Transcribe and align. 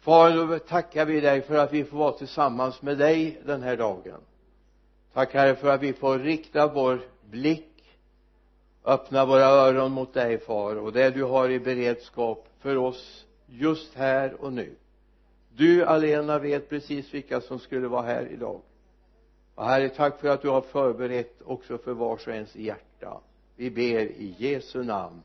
far 0.00 0.30
då 0.30 0.58
tackar 0.58 1.04
vi 1.04 1.20
dig 1.20 1.42
för 1.42 1.56
att 1.56 1.72
vi 1.72 1.84
får 1.84 1.98
vara 1.98 2.12
tillsammans 2.12 2.82
med 2.82 2.98
dig 2.98 3.40
den 3.44 3.62
här 3.62 3.76
dagen. 3.76 4.20
Tack 5.12 5.34
herre 5.34 5.54
för 5.54 5.68
att 5.68 5.82
vi 5.82 5.92
får 5.92 6.18
rikta 6.18 6.66
vår 6.66 7.00
blick 7.30 7.66
öppna 8.84 9.26
våra 9.26 9.44
öron 9.44 9.92
mot 9.92 10.14
dig 10.14 10.38
far 10.38 10.76
och 10.76 10.92
det 10.92 11.10
du 11.10 11.24
har 11.24 11.48
i 11.48 11.60
beredskap 11.60 12.48
för 12.58 12.76
oss 12.76 13.26
just 13.46 13.94
här 13.94 14.34
och 14.40 14.52
nu. 14.52 14.74
Du 15.56 15.84
alena 15.84 16.38
vet 16.38 16.68
precis 16.68 17.14
vilka 17.14 17.40
som 17.40 17.58
skulle 17.58 17.88
vara 17.88 18.02
här 18.02 18.28
idag. 18.32 18.60
Och 19.54 19.64
herre 19.64 19.88
tack 19.88 20.20
för 20.20 20.28
att 20.28 20.42
du 20.42 20.48
har 20.48 20.60
förberett 20.60 21.42
också 21.44 21.78
för 21.78 21.92
vars 21.92 22.26
och 22.26 22.34
ens 22.34 22.56
hjärta. 22.56 23.20
Vi 23.56 23.70
ber 23.70 24.00
i 24.00 24.34
Jesu 24.38 24.82
namn. 24.82 25.22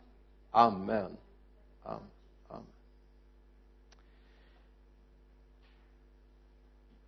Amen, 0.52 1.18
amen. 1.84 2.15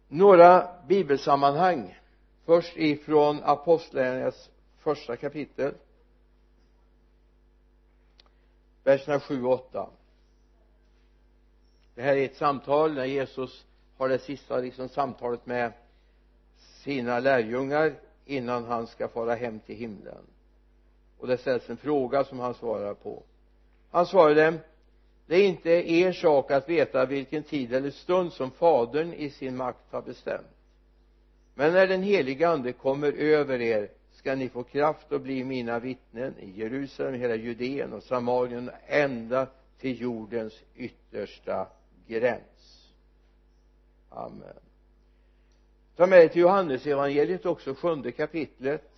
Några 0.07 0.67
bibelsammanhang. 0.87 1.99
Först 2.45 2.77
ifrån 2.77 3.43
apostlagärningarnas 3.43 4.49
första 4.77 5.15
kapitel. 5.17 5.73
Verserna 8.83 9.19
7 9.19 9.43
och 9.43 9.53
8 9.53 9.89
det 11.97 12.03
här 12.03 12.15
är 12.15 12.25
ett 12.25 12.35
samtal 12.35 12.93
när 12.93 13.05
Jesus 13.05 13.65
har 13.97 14.09
det 14.09 14.19
sista 14.19 14.57
liksom 14.57 14.89
samtalet 14.89 15.45
med 15.45 15.73
sina 16.57 17.19
lärjungar 17.19 17.93
innan 18.25 18.65
han 18.65 18.87
ska 18.87 19.07
fara 19.07 19.35
hem 19.35 19.59
till 19.59 19.75
himlen. 19.75 20.25
Och 21.17 21.27
det 21.27 21.37
ställs 21.37 21.69
en 21.69 21.77
fråga 21.77 22.23
som 22.23 22.39
han 22.39 22.53
svarar 22.53 22.93
på. 22.93 23.23
Han 23.91 24.05
svarade 24.05 24.59
det 25.27 25.35
är 25.35 25.43
inte 25.43 25.69
er 25.69 26.11
sak 26.11 26.51
att 26.51 26.69
veta 26.69 27.05
vilken 27.05 27.43
tid 27.43 27.73
eller 27.73 27.91
stund 27.91 28.33
som 28.33 28.51
fadern 28.51 29.13
i 29.13 29.29
sin 29.29 29.57
makt 29.57 29.91
har 29.91 30.01
bestämt. 30.01 30.47
Men 31.53 31.73
när 31.73 31.87
den 31.87 32.03
helige 32.03 32.49
ande 32.49 32.73
kommer 32.73 33.11
över 33.11 33.61
er 33.61 33.89
ska 34.11 34.35
ni 34.35 34.49
få 34.49 34.63
kraft 34.63 35.11
att 35.11 35.21
bli 35.21 35.43
mina 35.43 35.79
vittnen 35.79 36.33
i 36.39 36.51
Jerusalem, 36.59 37.13
hela 37.13 37.35
Judeen 37.35 37.93
och 37.93 38.03
Samarien 38.03 38.71
ända 38.87 39.47
till 39.79 40.01
jordens 40.01 40.53
yttersta 40.75 41.67
gräns. 42.07 42.91
Amen. 44.09 44.59
Ta 45.95 46.07
med 46.07 46.19
dig 46.19 46.29
till 46.29 46.41
Johannes 46.41 46.85
evangeliet 46.85 47.45
också 47.45 47.73
sjunde 47.73 48.11
kapitlet 48.11 48.91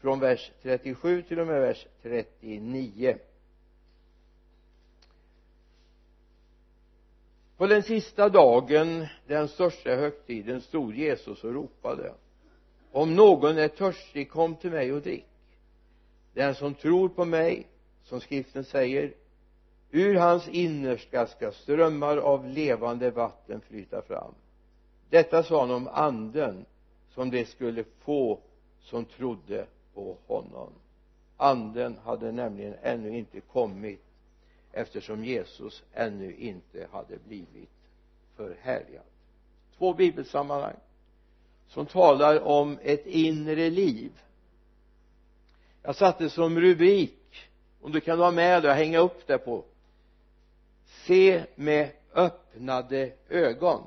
från 0.00 0.20
vers 0.20 0.52
37 0.62 1.22
till 1.22 1.40
och 1.40 1.46
med 1.46 1.60
vers 1.60 1.86
39 2.02 3.18
på 7.62 7.66
den 7.68 7.82
sista 7.82 8.28
dagen 8.28 9.06
den 9.26 9.48
största 9.48 9.90
högtiden 9.90 10.60
stod 10.60 10.94
Jesus 10.94 11.44
och 11.44 11.54
ropade. 11.54 12.14
Om 12.92 13.14
någon 13.14 13.58
är 13.58 13.68
törstig 13.68 14.30
kom 14.30 14.56
till 14.56 14.70
mig 14.70 14.92
och 14.92 15.02
drick. 15.02 15.26
Den 16.34 16.54
som 16.54 16.74
tror 16.74 17.08
på 17.08 17.24
mig 17.24 17.66
som 18.04 18.20
skriften 18.20 18.64
säger 18.64 19.12
ur 19.90 20.14
hans 20.14 20.48
innersta 20.48 21.26
ska 21.26 21.52
strömmar 21.52 22.16
av 22.16 22.48
levande 22.48 23.10
vatten 23.10 23.60
flyta 23.60 24.02
fram. 24.02 24.34
Detta 25.10 25.42
sa 25.42 25.60
han 25.60 25.70
om 25.70 25.88
anden 25.88 26.64
som 27.14 27.30
de 27.30 27.44
skulle 27.44 27.84
få 27.98 28.38
som 28.80 29.04
trodde 29.04 29.66
på 29.94 30.16
honom. 30.26 30.72
Anden 31.36 31.98
hade 32.04 32.32
nämligen 32.32 32.74
ännu 32.82 33.18
inte 33.18 33.40
kommit 33.40 34.11
eftersom 34.72 35.24
Jesus 35.24 35.82
ännu 35.92 36.34
inte 36.36 36.88
hade 36.92 37.18
blivit 37.18 37.70
förhärligad 38.36 39.04
två 39.82 39.94
bibelsammanhang 39.94 40.76
som 41.68 41.86
talar 41.86 42.40
om 42.40 42.78
ett 42.82 43.06
inre 43.06 43.70
liv. 43.70 44.12
Jag 45.82 45.96
satte 45.96 46.30
som 46.30 46.60
rubrik 46.60 47.50
om 47.80 47.92
du 47.92 48.00
kan 48.00 48.18
vara 48.18 48.30
med 48.30 48.64
och 48.64 48.72
hänga 48.72 48.98
upp 48.98 49.26
det 49.26 49.38
på. 49.38 49.64
Se 50.84 51.44
med 51.54 51.90
öppnade 52.14 53.12
ögon. 53.28 53.84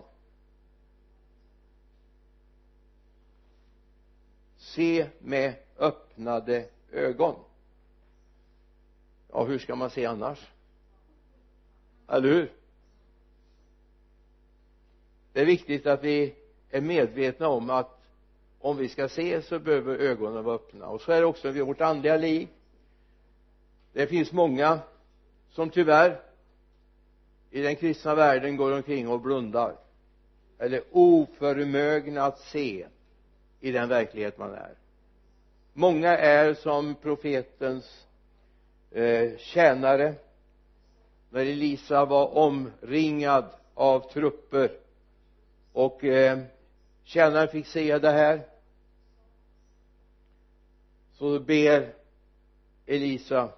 Se 4.58 5.08
med 5.20 5.54
öppnade 5.78 6.70
ögon. 6.92 7.36
Ja 9.32 9.44
hur 9.44 9.60
ska 9.60 9.76
man 9.76 9.90
se 9.90 10.06
annars? 10.06 10.52
Eller 12.10 12.30
hur? 12.30 12.52
Det 15.34 15.42
är 15.42 15.46
viktigt 15.46 15.88
att 15.88 16.04
vi 16.04 16.36
är 16.70 16.82
medvetna 16.82 17.48
om 17.48 17.70
att 17.70 18.02
om 18.60 18.78
vi 18.78 18.90
ska 18.90 19.10
se 19.10 19.42
så 19.42 19.60
behöver 19.60 19.98
ögonen 19.98 20.44
vara 20.44 20.56
öppna. 20.56 20.88
Och 20.88 21.02
så 21.02 21.12
är 21.12 21.20
det 21.20 21.28
också 21.28 21.50
i 21.50 21.62
vårt 21.62 21.82
andliga 21.82 22.18
liv. 22.18 22.48
Det 23.94 24.08
finns 24.08 24.32
många 24.32 24.80
som 25.52 25.70
tyvärr 25.70 26.22
i 27.52 27.62
den 27.62 27.76
kristna 27.76 28.16
världen 28.16 28.58
går 28.58 28.72
omkring 28.72 29.08
och 29.08 29.22
blundar. 29.22 29.76
Eller 30.60 30.84
oförmögna 30.92 32.24
att 32.24 32.40
se 32.40 32.88
i 33.60 33.72
den 33.72 33.90
verklighet 33.90 34.38
man 34.38 34.54
är. 34.54 34.74
Många 35.74 36.18
är 36.18 36.54
som 36.54 36.96
profetens 36.96 38.08
eh, 38.92 39.38
tjänare 39.38 40.14
när 41.36 41.46
Elisa 41.46 42.06
var 42.06 42.38
omringad 42.38 43.46
av 43.74 44.12
trupper 44.12 44.72
och 45.74 46.04
eh, 46.04 46.40
tjänaren 47.04 47.48
fick 47.48 47.68
se 47.68 47.98
det 47.98 48.12
här 48.12 48.42
så 51.14 51.40
ber 51.40 51.94
Elisa 52.86 53.50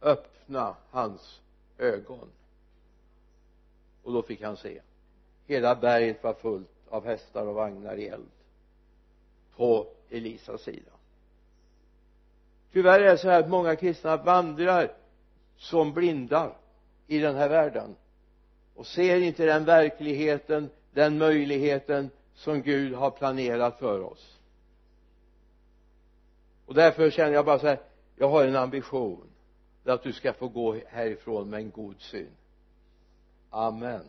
öppna 0.00 0.76
hans 0.90 1.40
ögon. 1.78 2.28
Och 4.02 4.12
då 4.12 4.22
fick 4.22 4.42
han 4.42 4.56
se. 4.56 4.80
Hela 5.46 5.74
berget 5.74 6.24
var 6.24 6.34
fullt 6.34 6.70
av 6.88 7.04
hästar 7.04 7.46
och 7.46 7.54
vagnar 7.54 7.96
i 7.96 8.08
eld 8.08 8.30
på 9.56 9.86
Elisas 10.10 10.62
sida. 10.62 10.92
Tyvärr 12.72 13.00
är 13.00 13.10
det 13.10 13.18
så 13.18 13.28
här 13.28 13.40
att 13.40 13.50
många 13.50 13.76
kristna 13.76 14.16
vandrar 14.16 14.92
som 15.56 15.92
blindar 15.92 16.61
i 17.06 17.18
den 17.18 17.36
här 17.36 17.48
världen. 17.48 17.96
Och 18.74 18.86
ser 18.86 19.20
inte 19.20 19.46
den 19.46 19.64
verkligheten 19.64 20.70
den 20.92 21.18
möjligheten 21.18 22.10
som 22.34 22.62
Gud 22.62 22.94
har 22.94 23.10
planerat 23.10 23.78
för 23.78 24.00
oss. 24.00 24.38
Och 26.66 26.74
därför 26.74 27.10
känner 27.10 27.32
jag 27.32 27.44
bara 27.44 27.58
så 27.58 27.66
här 27.66 27.80
jag 28.16 28.28
har 28.28 28.44
en 28.44 28.56
ambition. 28.56 29.28
Att 29.84 30.02
du 30.02 30.12
ska 30.12 30.32
få 30.32 30.48
gå 30.48 30.76
härifrån 30.88 31.50
med 31.50 31.60
en 31.60 31.70
god 31.70 32.00
syn. 32.00 32.30
Amen. 33.50 34.04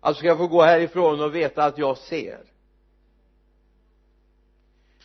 Alltså 0.00 0.18
ska 0.18 0.28
jag 0.28 0.38
få 0.38 0.46
gå 0.46 0.62
härifrån 0.62 1.20
och 1.20 1.34
veta 1.34 1.64
att 1.64 1.78
jag 1.78 1.98
ser. 1.98 2.44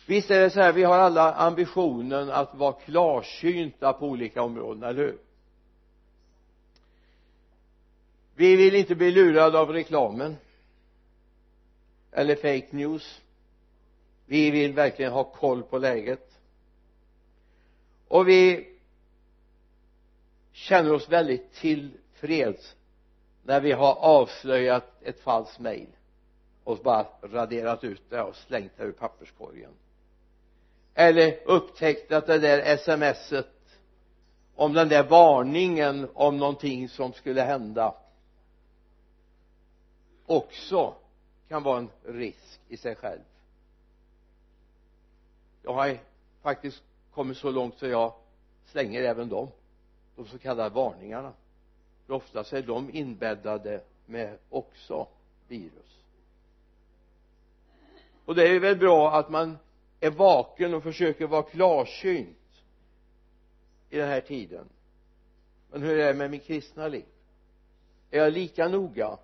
Visst 0.06 0.30
är 0.30 0.40
det 0.40 0.50
så 0.50 0.60
här 0.60 0.72
vi 0.72 0.84
har 0.84 0.98
alla 0.98 1.32
ambitionen 1.32 2.30
att 2.30 2.54
vara 2.54 2.72
klarsynta 2.72 3.92
på 3.92 4.06
olika 4.06 4.42
områden, 4.42 4.82
eller 4.82 5.02
hur? 5.02 5.18
Vi 8.42 8.56
vill 8.56 8.74
inte 8.74 8.94
bli 8.94 9.10
lurade 9.10 9.58
av 9.58 9.70
reklamen. 9.72 10.36
Eller 12.12 12.34
fake 12.34 12.66
news. 12.70 13.20
Vi 14.26 14.50
vill 14.50 14.72
verkligen 14.72 15.12
ha 15.12 15.24
koll 15.24 15.62
på 15.62 15.78
läget. 15.78 16.30
Och 18.08 18.28
vi 18.28 18.68
känner 20.52 20.92
oss 20.92 21.08
väldigt 21.08 21.52
tillfreds 21.52 22.76
när 23.42 23.60
vi 23.60 23.72
har 23.72 23.94
avslöjat 23.94 25.02
ett 25.02 25.20
falskt 25.20 25.58
mejl 25.58 25.88
och 26.64 26.78
bara 26.78 27.06
raderat 27.22 27.84
ut 27.84 28.02
det 28.08 28.22
och 28.22 28.36
slängt 28.36 28.72
det 28.76 28.84
ur 28.84 28.92
papperskorgen. 28.92 29.72
Eller 30.94 31.38
upptäckt 31.44 32.12
att 32.12 32.26
det 32.26 32.38
där 32.38 32.76
smset 32.76 33.48
om 34.54 34.72
den 34.72 34.88
där 34.88 35.02
varningen 35.02 36.08
om 36.14 36.36
någonting 36.36 36.88
som 36.88 37.12
skulle 37.12 37.42
hända 37.42 37.94
också 40.32 40.94
kan 41.48 41.62
vara 41.62 41.78
en 41.78 41.90
risk 42.04 42.60
i 42.68 42.76
sig 42.76 42.94
själv. 42.94 43.20
Jag 45.62 45.74
har 45.74 45.98
faktiskt 46.42 46.82
kommit 47.14 47.36
så 47.36 47.50
långt 47.50 47.78
så 47.78 47.86
jag 47.86 48.14
slänger 48.66 49.02
även 49.02 49.28
dem 49.28 49.48
de 50.16 50.26
så 50.26 50.38
kallade 50.38 50.74
varningarna. 50.74 51.32
För 52.06 52.14
oftast 52.14 52.52
är 52.52 52.62
de 52.62 52.90
inbäddade 52.90 53.80
med 54.06 54.38
också 54.50 55.08
virus. 55.48 56.04
Och 58.24 58.34
det 58.34 58.48
är 58.48 58.60
väl 58.60 58.76
bra 58.76 59.14
att 59.14 59.30
man 59.30 59.58
är 60.00 60.10
vaken 60.10 60.74
och 60.74 60.82
försöker 60.82 61.26
vara 61.26 61.42
klarsynt 61.42 62.36
i 63.90 63.98
den 63.98 64.08
här 64.08 64.20
tiden. 64.20 64.68
Men 65.70 65.82
hur 65.82 65.98
är 65.98 66.06
det 66.06 66.14
med 66.14 66.30
mitt 66.30 66.44
kristna 66.44 66.88
liv? 66.88 67.04
Är 68.10 68.18
jag 68.18 68.32
lika 68.32 68.68
noga 68.68 69.18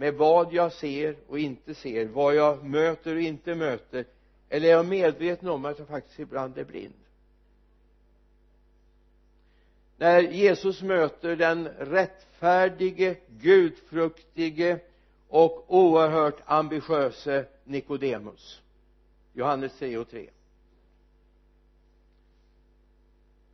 med 0.00 0.14
vad 0.14 0.52
jag 0.52 0.72
ser 0.72 1.16
och 1.28 1.38
inte 1.38 1.74
ser 1.74 2.06
vad 2.06 2.34
jag 2.34 2.64
möter 2.64 3.14
och 3.14 3.20
inte 3.20 3.54
möter 3.54 4.04
eller 4.48 4.68
är 4.68 4.72
jag 4.72 4.86
medveten 4.86 5.48
om 5.48 5.64
att 5.64 5.78
jag 5.78 5.88
faktiskt 5.88 6.18
ibland 6.18 6.58
är 6.58 6.64
blind? 6.64 6.94
När 9.96 10.22
Jesus 10.22 10.82
möter 10.82 11.36
den 11.36 11.68
rättfärdige 11.68 13.16
gudfruktige 13.28 14.78
och 15.28 15.64
oerhört 15.74 16.42
ambitiöse 16.44 17.44
Nikodemus 17.64 18.62
Johannes 19.32 19.78
3 19.78 19.98
och 19.98 20.10
3 20.10 20.30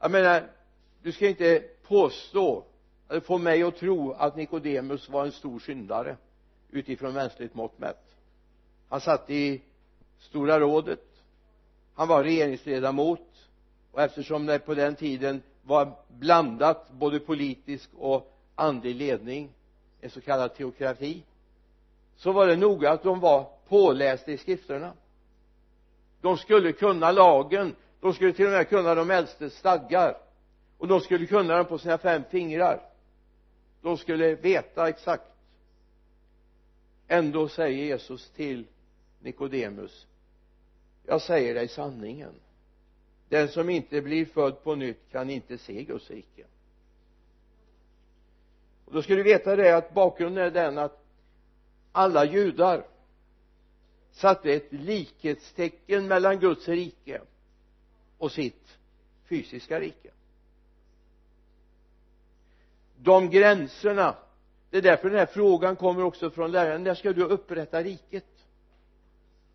jag 0.00 0.10
menar 0.10 0.50
du 1.02 1.12
ska 1.12 1.28
inte 1.28 1.64
påstå 1.82 2.64
eller 3.08 3.20
få 3.20 3.38
mig 3.38 3.62
att 3.62 3.76
tro 3.76 4.12
att 4.12 4.36
Nikodemus 4.36 5.08
var 5.08 5.24
en 5.24 5.32
stor 5.32 5.58
syndare 5.58 6.16
utifrån 6.76 7.14
mänskligt 7.14 7.54
mått 7.54 7.78
mätt. 7.78 8.04
Han 8.88 9.00
satt 9.00 9.30
i 9.30 9.62
stora 10.18 10.60
rådet. 10.60 11.04
Han 11.94 12.08
var 12.08 12.24
regeringsledamot. 12.24 13.48
Och 13.92 14.02
eftersom 14.02 14.46
det 14.46 14.58
på 14.58 14.74
den 14.74 14.94
tiden 14.94 15.42
var 15.62 15.96
blandat 16.08 16.90
både 16.90 17.20
politisk 17.20 17.90
och 17.98 18.32
andlig 18.54 18.94
ledning 18.94 19.50
en 20.00 20.10
så 20.10 20.20
kallad 20.20 20.54
teokrati 20.54 21.22
så 22.16 22.32
var 22.32 22.46
det 22.46 22.56
noga 22.56 22.90
att 22.90 23.02
de 23.02 23.20
var 23.20 23.50
pålästa 23.68 24.30
i 24.30 24.38
skrifterna. 24.38 24.92
De 26.20 26.36
skulle 26.36 26.72
kunna 26.72 27.12
lagen. 27.12 27.76
De 28.00 28.14
skulle 28.14 28.32
till 28.32 28.46
och 28.46 28.52
med 28.52 28.68
kunna 28.68 28.94
de 28.94 29.10
äldstes 29.10 29.54
stadgar. 29.54 30.16
Och 30.78 30.88
de 30.88 31.00
skulle 31.00 31.26
kunna 31.26 31.56
dem 31.56 31.66
på 31.66 31.78
sina 31.78 31.98
fem 31.98 32.22
fingrar. 32.30 32.80
De 33.82 33.96
skulle 33.96 34.34
veta 34.34 34.88
exakt 34.88 35.35
ändå 37.08 37.48
säger 37.48 37.84
Jesus 37.84 38.30
till 38.30 38.66
Nikodemus 39.20 40.06
jag 41.06 41.22
säger 41.22 41.54
dig 41.54 41.68
sanningen. 41.68 42.34
Den 43.28 43.48
som 43.48 43.70
inte 43.70 44.02
blir 44.02 44.26
född 44.26 44.62
på 44.62 44.74
nytt 44.74 45.10
kan 45.10 45.30
inte 45.30 45.58
se 45.58 45.84
Guds 45.84 46.10
rike. 46.10 46.44
Och 48.84 48.92
då 48.92 49.02
ska 49.02 49.14
du 49.14 49.22
veta 49.22 49.56
det 49.56 49.76
att 49.76 49.94
bakgrunden 49.94 50.44
är 50.44 50.50
den 50.50 50.78
att 50.78 51.04
alla 51.92 52.24
judar 52.24 52.86
satte 54.12 54.52
ett 54.52 54.72
likhetstecken 54.72 56.06
mellan 56.06 56.38
Guds 56.38 56.68
rike 56.68 57.20
och 58.18 58.32
sitt 58.32 58.78
fysiska 59.28 59.80
rike. 59.80 60.10
De 62.96 63.30
gränserna 63.30 64.16
det 64.70 64.76
är 64.76 64.82
därför 64.82 65.10
den 65.10 65.18
här 65.18 65.26
frågan 65.26 65.76
kommer 65.76 66.04
också 66.04 66.30
från 66.30 66.52
läraren. 66.52 66.84
När 66.84 66.94
ska 66.94 67.12
du 67.12 67.24
upprätta 67.24 67.82
riket? 67.82 68.24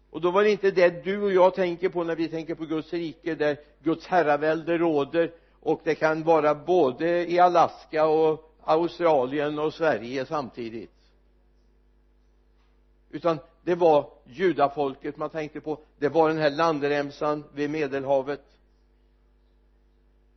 Och 0.10 0.22
då 0.22 0.31
var 0.31 0.44
det 0.44 0.52
inte 0.52 0.72
det 0.72 1.04
du 1.04 1.22
och 1.22 1.31
jag 1.31 1.56
tänker 1.56 1.90
på 1.90 2.04
när 2.04 2.16
vi 2.16 2.28
tänker 2.28 2.56
på 2.56 2.66
Guds 2.66 2.94
rike 2.94 3.36
där 3.36 3.58
Guds 3.84 4.08
herravälde 4.08 4.78
råder 4.78 5.31
och 5.60 5.81
det 5.84 5.96
kan 5.96 6.24
vara 6.24 6.56
både 6.56 7.31
i 7.31 7.40
Alaska 7.40 8.06
och 8.06 8.54
Australien 8.63 9.60
och 9.60 9.74
Sverige 9.74 10.25
samtidigt. 10.25 10.92
Utan 13.10 13.40
det 13.64 13.75
var 13.75 14.10
judafolket 14.25 15.18
man 15.18 15.30
tänkte 15.30 15.62
på. 15.62 15.80
Det 15.98 16.10
var 16.10 16.30
den 16.30 16.38
här 16.38 16.50
landremsan 16.50 17.44
vid 17.54 17.69
medelhavet. 17.69 18.42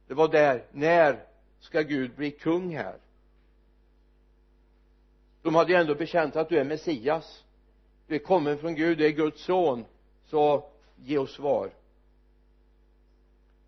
Det 0.06 0.14
var 0.14 0.28
där. 0.28 0.64
När 0.72 1.24
ska 1.60 1.80
Gud 1.80 2.14
bli 2.16 2.30
kung 2.30 2.76
här? 2.76 2.96
De 5.44 5.54
hade 5.54 5.72
ju 5.72 5.78
ändå 5.78 5.94
bekänt 5.94 6.36
att 6.36 6.48
du 6.48 6.58
är 6.58 6.64
Messias. 6.64 7.44
Du 8.06 8.14
är 8.14 8.18
kommen 8.18 8.58
från 8.58 8.74
Gud, 8.74 8.98
du 8.98 9.06
är 9.06 9.10
Guds 9.10 9.44
son. 9.44 9.84
Så 10.26 10.70
ge 10.96 11.18
oss 11.18 11.34
svar. 11.34 11.70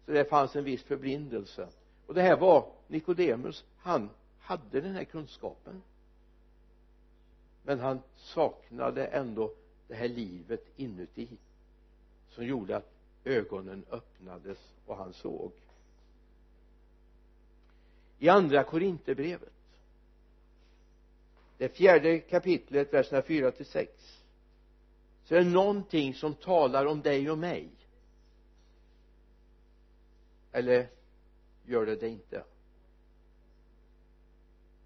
Så 0.06 0.12
det 0.12 0.24
fanns 0.24 0.56
en 0.56 0.64
viss 0.64 0.82
förblindelse 0.82 1.68
och 2.06 2.14
det 2.14 2.22
här 2.22 2.36
var 2.36 2.72
Nikodemus. 2.86 3.64
Han 3.78 4.10
hade 4.40 4.80
den 4.80 4.94
här 4.94 5.04
kunskapen. 5.04 5.82
Men 7.62 7.80
han 7.80 8.00
saknade 8.16 9.06
ändå 9.06 9.52
det 9.88 9.94
här 9.94 10.08
livet 10.08 10.66
inuti 10.76 11.28
som 12.30 12.46
gjorde 12.46 12.76
att 12.76 12.92
ögonen 13.24 13.84
öppnades 13.90 14.58
och 14.86 14.96
han 14.96 15.12
såg. 15.12 15.52
I 18.18 18.28
andra 18.28 18.64
korinterbrevet 18.64 19.55
det 21.58 21.68
fjärde 21.68 22.18
kapitlet 22.18 22.92
verserna 22.92 23.22
4 23.22 23.50
till 23.50 23.66
6 23.66 24.22
så 25.24 25.34
är 25.34 25.38
det 25.38 25.50
någonting 25.50 26.14
som 26.14 26.34
talar 26.34 26.86
om 26.86 27.02
dig 27.02 27.30
och 27.30 27.38
mig. 27.38 27.68
Eller 30.52 30.88
gör 31.64 31.86
det 31.86 31.96
det 31.96 32.08
inte? 32.08 32.44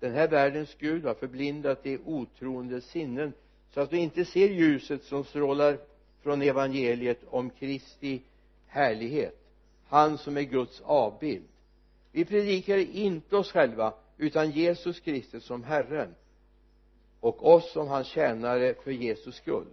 Den 0.00 0.12
här 0.12 0.28
världens 0.28 0.75
Gud 0.78 1.05
har 1.05 1.14
förblindat 1.14 1.82
de 1.82 1.99
otroende 2.05 2.81
sinnen 2.81 3.32
så 3.70 3.81
att 3.81 3.90
du 3.90 3.96
inte 3.96 4.25
ser 4.25 4.49
ljuset 4.49 5.05
som 5.05 5.25
strålar 5.25 5.78
från 6.23 6.43
evangeliet 6.43 7.20
om 7.26 7.50
Kristi 7.50 8.23
härlighet. 8.66 9.37
Han 9.87 10.19
som 10.19 10.37
är 10.37 10.43
Guds 10.43 10.81
avbild. 10.81 11.49
Vi 12.12 12.25
predikar 12.25 12.76
inte 12.76 13.37
oss 13.37 13.52
själva 13.52 13.94
utan 14.16 14.50
Jesus 14.50 15.00
Kristus 15.00 15.44
som 15.44 15.64
Herren 15.64 16.14
och 17.20 17.46
oss 17.55 17.72
som 17.72 17.88
hans 17.88 18.06
tjänare 18.06 18.75
för 18.75 18.90
Jesus 18.90 19.37
skull. 19.37 19.67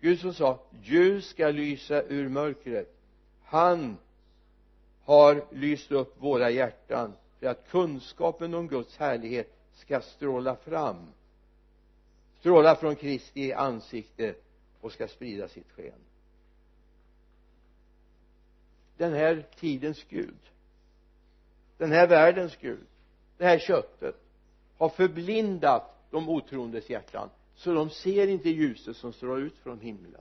Gud 0.00 0.20
som 0.20 0.34
sa 0.34 0.58
ljus 0.82 1.28
ska 1.28 1.48
lysa 1.48 2.02
ur 2.02 2.28
mörkret. 2.28 2.94
Han 3.44 3.96
har 5.04 5.44
lyst 5.50 5.92
upp 5.92 6.22
våra 6.22 6.50
hjärtan 6.50 7.12
för 7.38 7.46
att 7.46 7.68
kunskapen 7.68 8.54
om 8.54 8.68
Guds 8.68 8.96
härlighet 8.96 9.52
ska 9.74 10.00
stråla 10.00 10.56
fram. 10.56 11.06
Stråla 12.40 12.76
från 12.76 12.96
Kristi 12.96 13.52
ansikte 13.52 14.34
och 14.80 14.92
ska 14.92 15.08
sprida 15.08 15.48
sitt 15.48 15.70
sken. 15.72 16.00
Den 18.96 19.12
här 19.12 19.46
tidens 19.56 20.04
Gud 20.08 20.36
den 21.78 21.92
här 21.92 22.06
världens 22.06 22.56
Gud 22.56 22.86
det 23.36 23.44
här 23.44 23.58
köttet 23.58 24.16
har 24.78 24.88
förblindat 24.88 25.93
de 26.14 26.28
otroendes 26.28 26.90
hjärtan 26.90 27.30
så 27.54 27.74
de 27.74 27.90
ser 27.90 28.26
inte 28.26 28.48
ljuset 28.48 28.96
som 28.96 29.12
strålar 29.12 29.40
ut 29.40 29.58
från 29.58 29.80
himlen. 29.80 30.20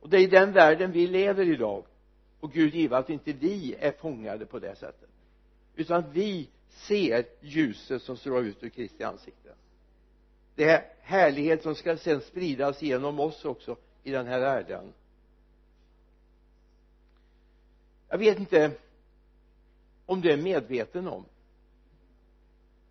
Och 0.00 0.08
det 0.08 0.16
är 0.16 0.20
i 0.20 0.26
den 0.26 0.52
världen 0.52 0.92
vi 0.92 1.06
lever 1.06 1.44
idag. 1.44 1.84
Och 2.40 2.52
Gud 2.52 2.74
give 2.74 2.96
att 2.96 3.10
inte 3.10 3.32
vi 3.32 3.74
är 3.78 3.92
fångade 3.92 4.46
på 4.46 4.58
det 4.58 4.76
sättet. 4.76 5.10
Utan 5.76 6.12
vi 6.12 6.48
ser 6.68 7.24
ljuset 7.40 8.02
som 8.02 8.16
strålar 8.16 8.42
ut 8.42 8.62
ur 8.62 8.68
Kristi 8.68 9.04
ansikte. 9.04 9.54
Det 10.54 10.64
är 10.64 10.92
härlighet 11.00 11.62
som 11.62 11.74
ska 11.74 11.96
sedan 11.96 12.20
spridas 12.20 12.82
genom 12.82 13.20
oss 13.20 13.44
också 13.44 13.76
i 14.02 14.10
den 14.10 14.26
här 14.26 14.40
världen. 14.40 14.92
Jag 18.08 18.18
vet 18.18 18.38
inte 18.38 18.72
om 20.06 20.20
du 20.20 20.32
är 20.32 20.36
medveten 20.36 21.08
om 21.08 21.24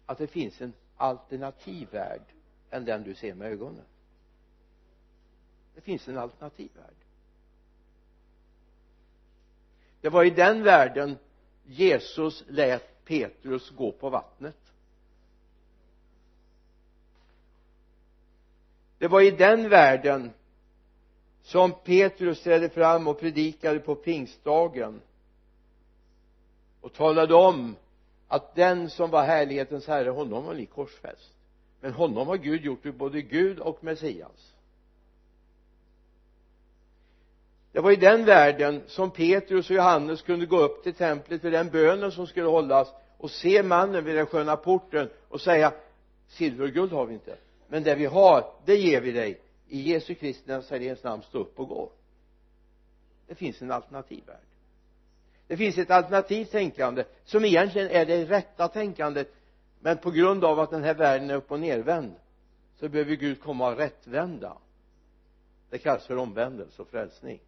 att 0.06 0.18
det 0.18 0.28
finns 0.28 0.62
en 0.62 0.74
alternativ 1.00 1.90
värld 1.92 2.22
än 2.70 2.86
den 2.86 3.04
du 3.04 3.16
ser 3.16 3.34
med 3.34 3.52
ögonen. 3.52 3.86
Det 5.76 5.82
finns 5.82 6.08
en 6.08 6.18
alternativ 6.18 6.72
värld. 6.76 6.96
Det 10.02 10.10
var 10.10 10.24
i 10.24 10.30
den 10.30 10.64
världen 10.64 11.18
Jesus 11.66 12.44
lät 12.48 13.06
Petrus 13.06 13.70
gå 13.70 13.92
på 13.92 14.10
vattnet. 14.10 14.74
Det 18.98 19.08
var 19.08 19.22
i 19.22 19.32
den 19.32 19.70
världen 19.70 20.34
som 21.42 21.72
Petrus 21.84 22.44
trädde 22.44 22.70
fram 22.70 23.08
och 23.08 23.20
predikade 23.20 23.80
på 23.80 23.96
pingstdagen 23.96 25.02
och 26.82 26.94
talade 26.94 27.34
om 27.34 27.76
att 28.30 28.56
den 28.56 28.90
som 28.90 29.10
var 29.10 29.24
härlighetens 29.24 29.88
herre 29.88 30.10
honom 30.10 30.46
var 30.46 30.54
ni 30.54 30.66
korsfäst. 30.66 31.34
Men 31.82 31.94
honom 31.94 32.28
har 32.28 32.38
Gud 32.38 32.62
gjort 32.66 32.82
till 32.82 32.94
både 32.94 33.22
Gud 33.22 33.60
och 33.60 33.84
Messias. 33.84 34.54
Det 37.72 37.80
var 37.80 37.92
i 37.92 37.96
den 37.96 38.26
världen 38.26 38.82
som 38.88 39.12
Petrus 39.12 39.70
och 39.70 39.76
Johannes 39.76 40.22
kunde 40.22 40.46
gå 40.46 40.60
upp 40.60 40.84
till 40.84 40.94
templet 40.94 41.44
vid 41.44 41.52
den 41.52 41.70
bönen 41.70 42.12
som 42.12 42.28
skulle 42.28 42.48
hållas 42.48 42.94
och 43.18 43.32
se 43.32 43.64
mannen 43.64 44.06
vid 44.06 44.16
den 44.16 44.26
sköna 44.26 44.56
porten 44.56 45.10
och 45.30 45.42
säga 45.42 45.74
silver 46.28 46.66
och 46.66 46.72
guld 46.72 46.92
har 46.92 47.06
vi 47.06 47.14
inte 47.14 47.38
men 47.70 47.84
det 47.84 47.96
vi 47.96 48.06
har 48.06 48.54
det 48.66 48.76
ger 48.76 49.02
vi 49.02 49.12
dig. 49.12 49.42
I 49.68 49.92
Jesu 49.92 50.16
Kristi 50.16 50.52
Nazarens 50.52 51.04
namn 51.04 51.24
stå 51.24 51.40
upp 51.40 51.60
och 51.60 51.68
gå. 51.68 51.92
Det 53.28 53.36
finns 53.36 53.62
en 53.62 53.72
alternativ 53.72 54.24
värld 54.26 54.49
det 55.50 55.58
finns 55.58 55.78
ett 55.78 55.92
alternativt 55.92 56.52
tänkande 56.52 57.04
som 57.24 57.46
egentligen 57.46 57.90
är 57.90 58.06
det 58.06 58.26
rätta 58.26 58.68
tänkandet 58.68 59.34
men 59.80 59.98
på 59.98 60.12
grund 60.12 60.44
av 60.44 60.60
att 60.60 60.70
den 60.70 60.84
här 60.84 60.94
världen 60.94 61.30
är 61.30 61.36
upp 61.36 61.52
och 61.52 61.60
nervänd 61.60 62.16
så 62.80 62.90
behöver 62.90 63.16
Gud 63.16 63.42
komma 63.42 63.72
och 63.72 63.78
rättvända. 63.78 64.58
Det 65.70 65.78
kallas 65.78 66.08
för 66.08 66.18
omvändelse 66.18 66.82
och 66.82 66.88
frälsning. 66.88 67.40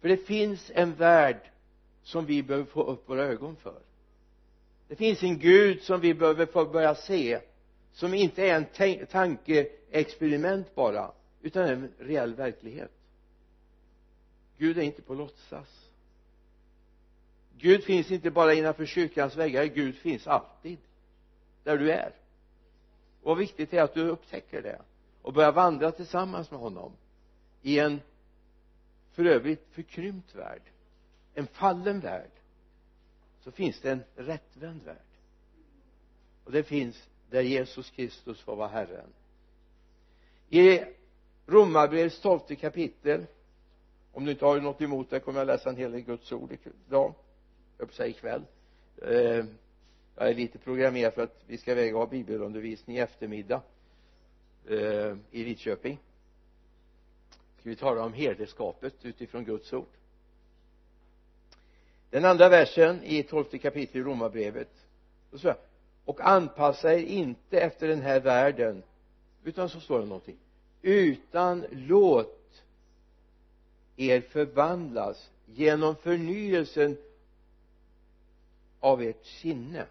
För 0.00 0.08
det 0.08 0.16
finns 0.16 0.70
en 0.74 0.94
värld 0.94 1.40
som 2.02 2.26
vi 2.26 2.42
behöver 2.42 2.66
få 2.66 2.82
upp 2.82 3.08
våra 3.08 3.24
ögon 3.24 3.56
för. 3.56 3.80
Det 4.88 4.96
finns 4.96 5.22
en 5.22 5.38
Gud 5.38 5.82
som 5.82 6.00
vi 6.00 6.14
behöver 6.14 6.46
få 6.46 6.64
börja 6.64 6.94
se 6.94 7.40
som 7.92 8.14
inte 8.14 8.48
är 8.48 8.56
en 8.56 9.06
tankeexperiment 9.06 10.74
bara 10.74 11.10
utan 11.42 11.68
en 11.68 11.92
reell 11.98 12.34
verklighet. 12.34 12.90
Gud 14.58 14.78
är 14.78 14.82
inte 14.82 15.02
på 15.02 15.14
låtsas. 15.14 15.90
Gud 17.58 17.84
finns 17.84 18.10
inte 18.10 18.30
bara 18.30 18.54
innanför 18.54 18.86
kyrkans 18.86 19.36
väggar 19.36 19.64
Gud 19.64 19.96
finns 19.96 20.26
alltid 20.26 20.78
där 21.64 21.78
du 21.78 21.92
är. 21.92 22.12
Och 23.22 23.28
vad 23.28 23.38
viktigt 23.38 23.72
är 23.72 23.82
att 23.82 23.94
du 23.94 24.08
upptäcker 24.08 24.62
det 24.62 24.80
och 25.22 25.32
börjar 25.32 25.52
vandra 25.52 25.92
tillsammans 25.92 26.50
med 26.50 26.60
honom 26.60 26.92
i 27.62 27.78
en 27.78 28.00
för 29.12 29.24
övrigt 29.24 29.66
förkrympt 29.70 30.34
värld 30.34 30.62
en 31.34 31.46
fallen 31.46 32.00
värld 32.00 32.30
så 33.40 33.50
finns 33.50 33.80
det 33.80 33.90
en 33.90 34.04
rättvänd 34.16 34.82
värld. 34.82 34.96
Och 36.44 36.52
det 36.52 36.62
finns 36.62 37.08
där 37.30 37.42
Jesus 37.42 37.90
Kristus 37.90 38.40
får 38.40 38.56
vara 38.56 38.68
Herren. 38.68 39.12
I 40.48 40.80
Romarbrevets 41.46 42.20
tolfte 42.20 42.56
kapitel 42.56 43.26
om 44.14 44.24
du 44.24 44.30
inte 44.30 44.44
har 44.44 44.60
något 44.60 44.80
emot 44.80 45.10
det 45.10 45.20
kommer 45.20 45.38
jag 45.40 45.46
läsa 45.46 45.68
en 45.68 45.76
hel 45.76 45.92
del 45.92 46.00
Guds 46.00 46.32
ord 46.32 46.56
idag. 46.88 47.14
Jag 47.78 47.88
på 47.88 47.94
säga 47.94 48.08
ikväll. 48.08 48.42
Eh, 49.02 49.44
jag 50.16 50.28
är 50.30 50.34
lite 50.34 50.58
programmerad 50.58 51.14
för 51.14 51.22
att 51.22 51.42
vi 51.46 51.58
ska 51.58 51.74
väga 51.74 51.96
ha 51.96 52.06
bibelundervisning 52.06 52.96
i 52.96 53.00
eftermiddag 53.00 53.62
eh, 54.68 55.16
i 55.30 55.44
Lidköping. 55.44 55.98
Ska 57.58 57.68
vi 57.70 57.76
tala 57.76 58.04
om 58.04 58.12
herdeskapet 58.12 58.94
utifrån 59.04 59.44
Guds 59.44 59.72
ord? 59.72 59.88
Den 62.10 62.24
andra 62.24 62.48
versen 62.48 63.02
i 63.04 63.22
tolfte 63.22 63.58
kapitlet 63.58 63.96
i 63.96 64.00
romarbrevet. 64.00 64.70
Så 65.32 65.54
och 66.04 66.20
anpassa 66.20 66.94
er 66.94 66.98
inte 66.98 67.60
efter 67.60 67.88
den 67.88 68.02
här 68.02 68.20
världen 68.20 68.82
utan 69.44 69.68
så 69.68 69.80
står 69.80 70.00
det 70.00 70.06
någonting. 70.06 70.36
Utan 70.82 71.64
låt 71.70 72.43
er 73.96 74.20
förvandlas 74.20 75.30
genom 75.46 75.96
förnyelsen 75.96 76.96
av 78.80 79.02
ert 79.02 79.26
sinne 79.26 79.86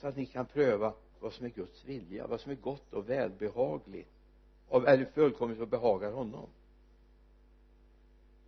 så 0.00 0.06
att 0.06 0.16
ni 0.16 0.26
kan 0.26 0.46
pröva 0.46 0.92
vad 1.20 1.32
som 1.32 1.46
är 1.46 1.50
Guds 1.50 1.84
vilja 1.84 2.26
vad 2.26 2.40
som 2.40 2.52
är 2.52 2.56
gott 2.56 2.92
och 2.92 3.10
välbehagligt 3.10 4.08
eller 4.70 5.04
fullkomligt 5.04 5.60
och 5.60 5.68
behagar 5.68 6.12
honom. 6.12 6.46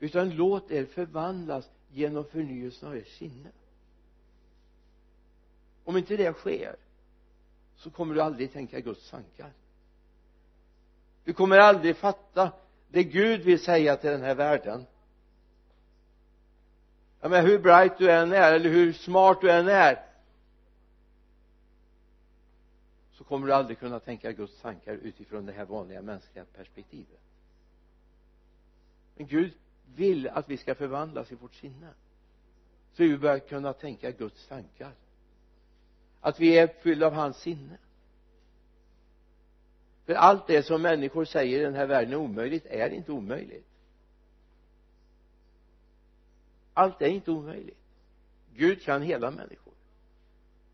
Utan 0.01 0.31
låt 0.31 0.71
er 0.71 0.85
förvandlas 0.85 1.71
genom 1.93 2.25
förnyelsen 2.25 2.89
av 2.89 2.97
ert 2.97 3.09
sinne. 3.09 3.49
Om 5.85 5.97
inte 5.97 6.17
det 6.17 6.33
sker 6.33 6.77
så 7.77 7.91
kommer 7.91 8.15
du 8.15 8.21
aldrig 8.21 8.53
tänka 8.53 8.81
Guds 8.81 9.11
tankar. 9.11 9.53
Du 11.25 11.33
kommer 11.33 11.59
aldrig 11.59 11.97
fatta 11.97 12.53
det 12.89 13.05
Gud 13.05 13.41
vill 13.41 13.61
säga 13.61 13.97
till 13.97 14.11
den 14.11 14.23
här 14.23 14.35
världen. 14.35 14.87
Ja 17.21 17.29
men 17.29 17.47
hur 17.47 17.59
bright 17.59 17.99
du 17.99 18.11
än 18.11 18.33
är 18.33 18.53
eller 18.53 18.71
hur 18.71 18.93
smart 18.93 19.41
du 19.41 19.51
än 19.51 19.69
är 19.69 20.05
så 23.25 23.25
kommer 23.25 23.47
du 23.47 23.53
aldrig 23.53 23.79
kunna 23.79 24.01
tänka 24.01 24.33
Guds 24.33 24.61
tankar 24.61 24.93
utifrån 24.95 25.47
det 25.47 25.53
här 25.53 25.65
vanliga 25.65 26.03
mänskliga 26.03 26.45
perspektivet. 26.45 27.21
Men 29.17 29.27
Gud 29.27 29.53
vill 29.95 30.29
att 30.29 30.49
vi 30.49 30.57
ska 30.57 30.75
förvandlas 30.75 31.33
i 31.33 31.35
vårt 31.35 31.55
sinne. 31.55 31.89
Så 32.93 33.03
vi 33.03 33.19
börjar 33.19 33.39
kunna 33.39 33.73
tänka 33.73 34.11
Guds 34.11 34.47
tankar. 34.47 34.93
Att 36.21 36.41
vi 36.41 36.59
är 36.59 36.67
fyllda 36.67 37.07
av 37.07 37.13
hans 37.13 37.37
sinne 37.37 37.79
för 40.07 40.15
allt 40.15 40.47
det 40.47 40.63
som 40.63 40.83
människor 40.83 41.25
säger 41.25 41.61
i 41.61 41.63
den 41.63 41.75
här 41.75 41.87
världen 41.87 42.13
är 42.13 42.17
omöjligt 42.17 42.67
är 42.67 42.91
inte 42.91 43.13
omöjligt. 43.13 43.67
Allt 46.75 47.03
är 47.03 47.09
inte 47.09 47.31
omöjligt. 47.31 47.79
Gud 48.55 48.83
kan 48.83 49.03
hela 49.03 49.31
människor. 49.31 49.75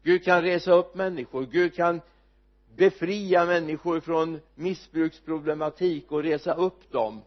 Gud 0.02 0.24
kan 0.24 0.42
resa 0.42 0.72
upp 0.72 0.94
människor. 0.94 1.46
Gud 1.46 1.74
kan 1.74 2.00
befria 2.76 3.44
människor 3.44 4.00
från 4.00 4.40
missbruksproblematik 4.54 6.12
och 6.12 6.22
resa 6.22 6.54
upp 6.54 6.92
dem. 6.92 7.22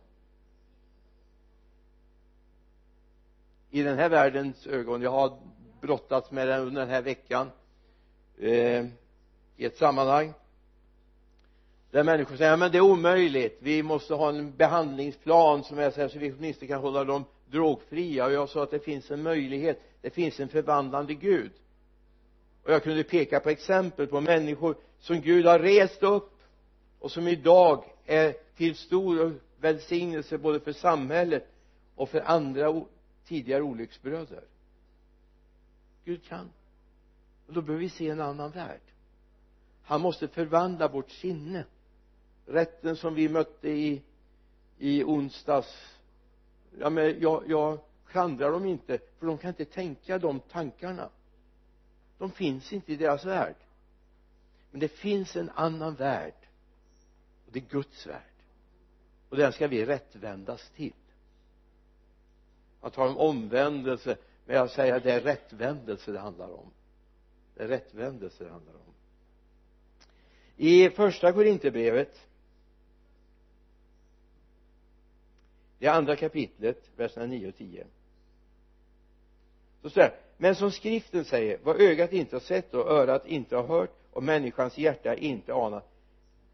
I 3.70 3.84
den 3.84 3.98
här 3.98 4.10
världens 4.10 4.68
ögon 4.68 5.02
jag 5.02 5.12
har 5.12 5.38
brottats 5.82 6.32
med 6.32 6.48
den 6.48 6.62
under 6.62 6.82
den 6.82 6.90
här 6.90 7.02
veckan 7.02 7.52
eh, 8.38 8.86
i 9.58 9.66
ett 9.66 9.78
sammanhang 9.78 10.34
där 11.94 12.04
människor 12.04 12.36
säger 12.36 12.52
ja, 12.52 12.58
men 12.58 12.72
det 12.72 12.78
är 12.78 12.82
omöjligt. 12.82 13.58
Vi 13.60 13.84
måste 13.84 14.14
ha 14.14 14.30
en 14.30 14.56
behandlingsplan 14.56 15.64
som 15.64 15.80
är 15.80 15.92
så 15.92 16.02
här 16.02 16.08
så 16.08 16.20
vi 16.20 16.34
åtminstone 16.34 16.68
kan 16.68 16.82
hålla 16.82 17.04
dem 17.04 17.26
drogfria. 17.52 18.26
Och 18.26 18.32
jag 18.32 18.50
sa 18.50 18.64
att 18.64 18.72
det 18.72 18.80
finns 18.80 19.12
en 19.12 19.24
möjlighet. 19.24 19.82
Det 20.02 20.10
finns 20.10 20.40
en 20.40 20.50
förvandlande 20.50 21.14
Gud. 21.14 21.52
Och 22.64 22.72
jag 22.72 22.84
kunde 22.84 23.04
peka 23.04 23.40
på 23.40 23.50
exempel 23.50 24.08
på 24.08 24.22
människor 24.22 24.76
som 25.00 25.22
Gud 25.22 25.46
har 25.46 25.60
rest 25.60 26.04
upp 26.04 26.32
och 27.00 27.12
som 27.12 27.28
idag 27.28 27.84
är 28.06 28.36
till 28.58 28.76
stor 28.76 29.40
välsignelse 29.60 30.38
både 30.38 30.60
för 30.60 30.74
samhället 30.74 31.48
och 31.96 32.10
för 32.10 32.22
andra 32.22 32.82
tidigare 33.28 33.62
olycksbröder. 33.62 34.44
Gud 36.06 36.24
kan. 36.28 36.50
Och 37.48 37.54
då 37.54 37.62
behöver 37.62 37.84
vi 37.84 37.90
se 37.90 38.10
en 38.10 38.22
annan 38.22 38.52
värld. 38.52 38.82
Han 39.84 40.02
måste 40.02 40.28
förvandla 40.28 40.88
vårt 40.88 41.12
sinne 41.12 41.66
rätten 42.46 42.96
som 42.96 43.16
vi 43.16 43.30
mötte 43.30 43.70
i 43.70 44.02
i 44.78 45.04
onsdags. 45.04 45.98
Ja 46.80 46.90
men 46.90 47.20
jag, 47.20 47.44
jag 47.48 47.80
klandrar 48.08 48.52
dem 48.52 48.66
inte 48.66 49.00
för 49.20 49.28
de 49.28 49.38
kan 49.38 49.50
inte 49.50 49.66
tänka 49.66 50.20
de 50.20 50.40
tankarna. 50.40 51.10
De 52.18 52.32
finns 52.32 52.74
inte 52.74 52.94
i 52.94 52.96
deras 52.96 53.26
värld. 53.26 53.56
Men 54.72 54.80
det 54.80 54.88
finns 54.88 55.36
en 55.36 55.50
annan 55.50 55.96
värld. 55.96 56.34
Och 57.46 57.52
det 57.52 57.60
är 57.60 57.70
Guds 57.70 58.08
värld. 58.08 58.22
Och 59.30 59.38
den 59.38 59.52
ska 59.52 59.68
vi 59.68 59.86
rättvändas 59.86 60.70
till. 60.76 60.94
Man 62.82 62.92
talar 62.92 63.12
om 63.12 63.18
omvändelse 63.18 64.18
men 64.46 64.56
jag 64.56 64.70
säger 64.70 64.96
att 64.96 65.04
det 65.04 65.12
är 65.12 65.22
rättvändelse 65.22 66.12
det 66.12 66.20
handlar 66.20 66.50
om. 66.50 66.72
Det 67.56 67.64
är 67.64 67.68
rättvändelse 67.68 68.44
det 68.44 68.50
handlar 68.50 68.74
om. 68.74 68.94
I 70.58 70.90
första 70.90 71.34
korinthierbrevet 71.34 72.28
det 75.84 75.90
andra 75.90 76.16
kapitlet 76.16 76.90
verserna 76.96 77.26
9 77.26 77.48
och 77.48 77.56
10 77.56 77.86
så 79.82 79.90
står 79.90 80.02
det 80.02 80.14
men 80.38 80.56
som 80.56 80.72
skriften 80.72 81.26
säger 81.26 81.60
vad 81.64 81.82
ögat 81.82 82.14
inte 82.14 82.36
har 82.36 82.42
sett 82.42 82.74
och 82.74 82.92
örat 82.92 83.26
inte 83.26 83.56
har 83.56 83.64
hört 83.64 83.96
och 84.12 84.24
människans 84.24 84.78
hjärta 84.78 85.16
inte 85.16 85.54
anat 85.54 85.90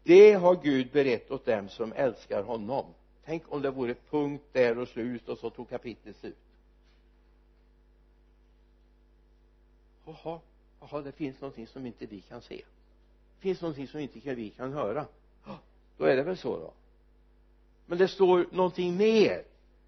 det 0.02 0.32
har 0.32 0.56
Gud 0.62 0.92
berett 0.92 1.30
åt 1.30 1.44
dem 1.44 1.68
som 1.68 1.92
älskar 1.92 2.42
honom. 2.42 2.86
Tänk 3.24 3.42
om 3.52 3.62
det 3.62 3.70
vore 3.70 3.94
punkt 4.10 4.44
där 4.52 4.78
och 4.78 4.88
slut 4.88 5.28
och 5.28 5.38
så 5.38 5.50
tog 5.50 5.68
kapitlet 5.68 6.16
slut. 6.16 6.36
Jaha 10.06 10.40
jaha 10.80 11.02
det 11.02 11.12
finns 11.12 11.40
någonting 11.40 11.66
som 11.66 11.86
inte 11.86 12.06
vi 12.06 12.20
kan 12.20 12.42
se. 12.42 12.56
Det 12.56 13.42
finns 13.42 13.60
någonting 13.60 13.88
som 13.88 14.00
inte 14.00 14.34
vi 14.34 14.50
kan 14.50 14.72
höra. 14.72 15.06
Då 15.96 16.04
är 16.04 16.16
det 16.16 16.22
väl 16.22 16.36
så 16.36 16.56
då 16.56 16.72
men 17.90 17.98
det 17.98 18.08
står 18.08 18.46
någonting 18.50 18.96
mer. 18.96 19.42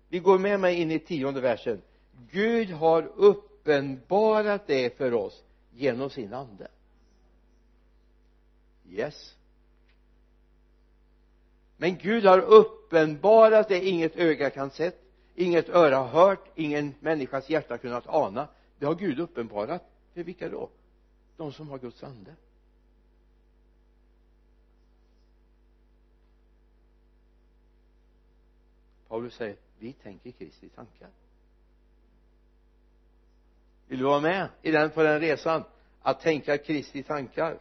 Vi 0.09 0.18
går 0.18 0.38
med 0.38 0.61
mig 0.61 0.80
in 0.80 0.90
i 0.90 0.99
tionde 0.99 1.40
versen. 1.40 1.82
Gud 2.30 2.71
har 2.71 3.11
uppenbarat 3.16 4.66
det 4.66 4.97
för 4.97 5.14
oss 5.14 5.42
genom 5.71 6.11
sin 6.11 6.35
ande. 6.35 6.68
Yes. 8.90 9.35
Men 11.76 11.97
Gud 11.97 12.25
har 12.25 12.38
uppenbarat 12.38 13.68
det 13.68 13.88
inget 13.88 14.16
öga 14.16 14.50
kan 14.50 14.71
sett 14.71 15.02
inget 15.35 15.68
öra 15.68 15.97
har 15.97 16.26
hört 16.26 16.49
ingen 16.54 16.94
människas 17.00 17.50
hjärta 17.50 17.78
kunnat 17.78 18.06
ana. 18.06 18.49
Det 18.78 18.87
har 18.87 18.94
Gud 18.94 19.21
uppenbarat. 19.21 19.82
För 20.14 20.23
vilka 20.23 20.49
då? 20.49 20.71
De 21.37 21.52
som 21.52 21.68
har 21.68 21.78
Guds 21.78 22.02
ande. 22.02 22.35
Paulus 29.12 29.35
säger 29.35 29.57
vi 29.78 29.92
tänker 29.92 30.31
Kristi 30.31 30.69
tankar. 30.69 31.11
Vill 33.87 33.99
du 33.99 34.04
vara 34.04 34.21
med 34.21 34.49
i 34.62 34.71
den 34.71 34.90
på 34.90 35.02
den 35.02 35.21
resan? 35.21 35.64
Att 36.02 36.21
tänka 36.21 36.59
Kristi 36.59 37.02
tankar. 37.02 37.59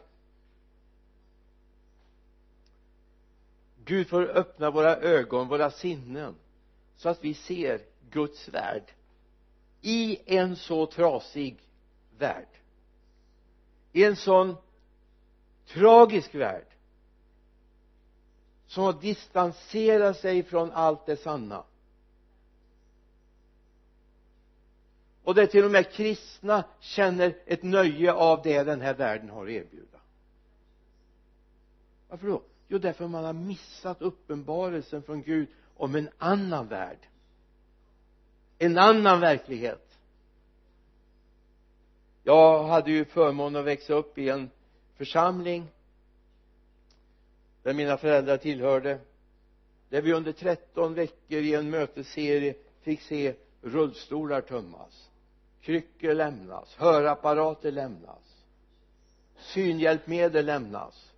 Gud 3.84 4.08
får 4.08 4.22
öppna 4.22 4.70
våra 4.70 4.96
ögon, 4.96 5.48
våra 5.48 5.70
sinnen 5.70 6.34
så 6.96 7.08
att 7.08 7.24
vi 7.24 7.34
ser 7.34 7.80
Guds 8.10 8.48
värld 8.48 8.92
i 9.80 10.36
en 10.36 10.56
så 10.56 10.86
trasig 10.86 11.58
värld. 12.18 12.48
I 13.92 14.04
en 14.04 14.16
sån 14.16 14.56
tragisk 15.66 16.34
värld 16.34 16.66
som 18.72 18.84
har 18.84 18.92
distanserat 18.92 20.18
sig 20.18 20.42
från 20.42 20.70
allt 20.70 21.06
det 21.06 21.16
sanna. 21.16 21.64
Och 25.24 25.34
där 25.34 25.46
till 25.46 25.64
och 25.64 25.70
med 25.70 25.92
kristna 25.92 26.64
känner 26.80 27.36
ett 27.46 27.62
nöje 27.62 28.12
av 28.12 28.42
det 28.42 28.62
den 28.62 28.80
här 28.80 28.94
världen 28.94 29.30
har 29.30 29.44
att 29.44 29.50
erbjuda. 29.50 29.98
Varför 32.08 32.26
då? 32.26 32.42
Jo 32.68 32.78
därför 32.78 33.08
man 33.08 33.24
har 33.24 33.32
missat 33.32 34.02
uppenbarelsen 34.02 35.02
från 35.02 35.22
Gud 35.22 35.48
om 35.76 35.94
en 35.94 36.08
annan 36.18 36.68
värld. 36.68 37.08
En 38.58 38.78
annan 38.78 39.20
verklighet. 39.20 39.98
Jag 42.22 42.64
hade 42.64 42.90
ju 42.90 43.04
förmånen 43.04 43.60
att 43.60 43.66
växa 43.66 43.94
upp 43.94 44.18
i 44.18 44.28
en 44.28 44.50
församling 44.96 45.68
där 47.62 47.74
mina 47.74 47.96
föräldrar 47.96 48.36
tillhörde 48.36 48.98
där 49.88 50.02
vi 50.02 50.12
under 50.12 50.32
13 50.32 50.94
veckor 50.94 51.38
i 51.38 51.54
en 51.54 51.70
mötesserie 51.70 52.54
fick 52.80 53.00
se 53.00 53.34
rullstolar 53.62 54.40
tömmas 54.40 55.10
kryckor 55.60 56.14
lämnas 56.14 56.74
hörapparater 56.76 57.72
lämnas 57.72 58.32
synhjälpmedel 59.42 60.46
lämnas. 60.46 61.12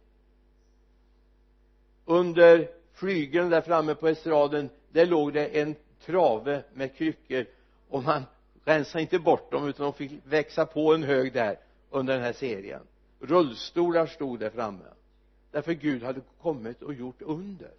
Under 2.04 2.70
flygeln 2.92 3.50
där 3.50 3.60
framme 3.60 3.94
på 3.94 4.08
estraden 4.08 4.70
där 4.90 5.06
låg 5.06 5.32
det 5.32 5.46
en 5.46 5.74
trave 6.04 6.62
med 6.74 6.96
kryckor. 6.96 7.46
Och 7.88 8.02
man 8.02 8.22
rensade 8.64 9.02
inte 9.02 9.18
bort 9.18 9.52
dem 9.52 9.68
utan 9.68 9.84
de 9.84 9.92
fick 9.92 10.12
växa 10.24 10.66
på 10.66 10.94
en 10.94 11.02
hög 11.02 11.32
där 11.32 11.58
under 11.90 12.14
den 12.14 12.22
här 12.22 12.32
serien. 12.32 12.80
Rullstolar 13.20 14.06
stod 14.06 14.40
där 14.40 14.50
framme 14.50 14.84
därför 15.54 15.73
Gud 15.73 16.02
hade 16.02 16.20
kommit 16.42 16.82
och 16.82 16.94
gjort 16.94 17.23
under. 17.23 17.75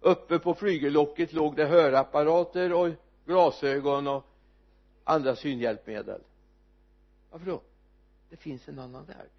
Uppe 0.00 0.38
på 0.38 0.54
flygellocket 0.54 1.32
låg 1.32 1.56
det 1.56 1.66
hörapparater 1.66 2.72
och 2.72 2.90
glasögon 3.24 4.06
och 4.06 4.24
andra 5.04 5.36
synhjälpmedel. 5.36 6.20
Varför 7.30 7.46
då? 7.46 7.62
Det 8.30 8.36
finns 8.36 8.68
en 8.68 8.78
annan 8.78 9.04
värld. 9.04 9.30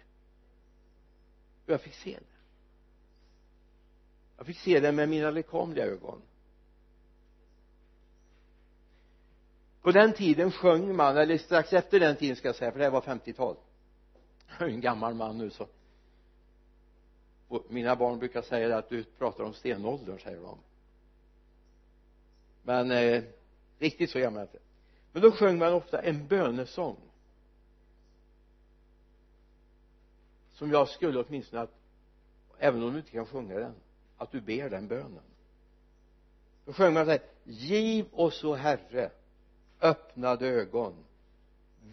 Och 1.66 1.72
jag 1.72 1.80
fick 1.80 1.94
se 1.94 2.10
det. 2.10 2.36
Jag 4.36 4.46
fick 4.46 4.58
se 4.58 4.80
det 4.80 4.92
med 4.92 5.08
mina 5.08 5.30
lekamliga 5.30 5.84
ögon. 5.84 6.22
På 9.82 9.92
den 9.92 10.12
tiden 10.12 10.50
sjöng 10.52 10.96
man 10.96 11.16
eller 11.16 11.38
strax 11.38 11.72
efter 11.72 12.00
den 12.00 12.16
tiden 12.16 12.36
ska 12.36 12.48
jag 12.48 12.56
säga 12.56 12.72
för 12.72 12.78
det 12.78 12.84
här 12.84 12.92
var 12.92 13.00
50-tal 13.00 13.56
jag 14.58 14.68
är 14.68 14.72
en 14.72 14.80
gammal 14.80 15.14
man 15.14 15.38
nu 15.38 15.50
så 15.50 15.66
och 17.48 17.64
mina 17.68 17.96
barn 17.96 18.18
brukar 18.18 18.42
säga 18.42 18.78
att 18.78 18.88
du 18.88 19.04
pratar 19.04 19.44
om 19.44 19.54
stenåldern 19.54 20.18
säger 20.18 20.40
de. 20.40 20.58
Men 22.62 22.90
eh, 22.90 23.22
riktigt 23.78 24.10
så 24.10 24.18
gammal 24.18 24.42
inte. 24.42 24.58
Men 25.12 25.22
då 25.22 25.32
sjöng 25.32 25.58
man 25.58 25.72
ofta 25.72 26.02
en 26.02 26.26
bönesång. 26.26 26.96
Som 30.52 30.70
jag 30.70 30.88
skulle 30.88 31.18
åtminstone 31.18 31.62
att 31.62 31.74
även 32.58 32.82
om 32.82 32.92
du 32.92 32.98
inte 32.98 33.10
kan 33.10 33.26
sjunga 33.26 33.54
den 33.54 33.74
att 34.16 34.32
du 34.32 34.40
ber 34.40 34.70
den 34.70 34.88
bönen. 34.88 35.22
Då 36.64 36.72
sjöng 36.72 36.94
man 36.94 37.04
så 37.04 37.10
här 37.10 37.20
giv 37.44 38.06
oss 38.12 38.44
o 38.44 38.54
herre 38.54 39.10
öppnade 39.80 40.48
ögon. 40.48 40.94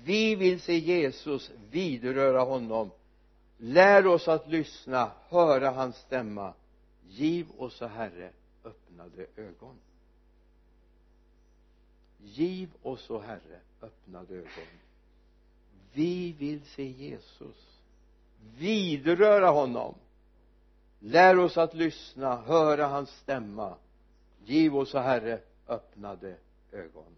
Vi 0.03 0.35
vill 0.35 0.61
se 0.61 0.77
Jesus 0.77 1.51
vidröra 1.69 2.41
honom 2.41 2.91
lär 3.63 4.07
oss 4.07 4.27
att 4.27 4.47
lyssna 4.47 5.11
höra 5.29 5.71
hans 5.71 5.95
stämma. 5.95 6.53
Giv 7.07 7.47
oss 7.57 7.81
o 7.81 7.87
herre 7.87 8.29
öppnade 8.63 9.25
ögon. 9.35 9.75
Giv 12.23 12.69
oss 12.81 13.09
o 13.09 13.19
herre 13.19 13.59
öppnade 13.81 14.35
ögon. 14.35 14.67
Vi 15.93 16.31
vill 16.31 16.65
se 16.65 16.83
Jesus. 16.83 17.79
Vidröra 18.57 19.49
honom. 19.49 19.95
Lär 20.99 21.39
oss 21.39 21.57
att 21.57 21.73
lyssna 21.73 22.35
höra 22.35 22.87
hans 22.87 23.09
stämma. 23.09 23.75
Giv 24.45 24.77
oss 24.77 24.95
o 24.95 24.97
herre 24.97 25.39
öppnade 25.67 26.35
ögon. 26.71 27.15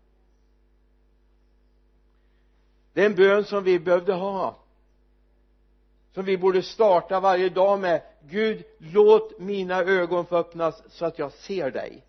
Det 2.93 3.01
är 3.01 3.05
en 3.05 3.15
bön 3.15 3.45
som 3.45 3.63
vi 3.63 3.79
behövde 3.79 4.13
ha 4.13 4.62
som 6.13 6.25
vi 6.25 6.37
borde 6.37 6.63
starta 6.63 7.19
varje 7.19 7.49
dag 7.49 7.79
med. 7.79 8.01
Gud 8.29 8.63
låt 8.77 9.39
mina 9.39 9.81
ögon 9.81 10.25
få 10.25 10.37
öppnas 10.37 10.83
så 10.89 11.05
att 11.05 11.19
jag 11.19 11.31
ser 11.31 11.71
dig. 11.71 12.03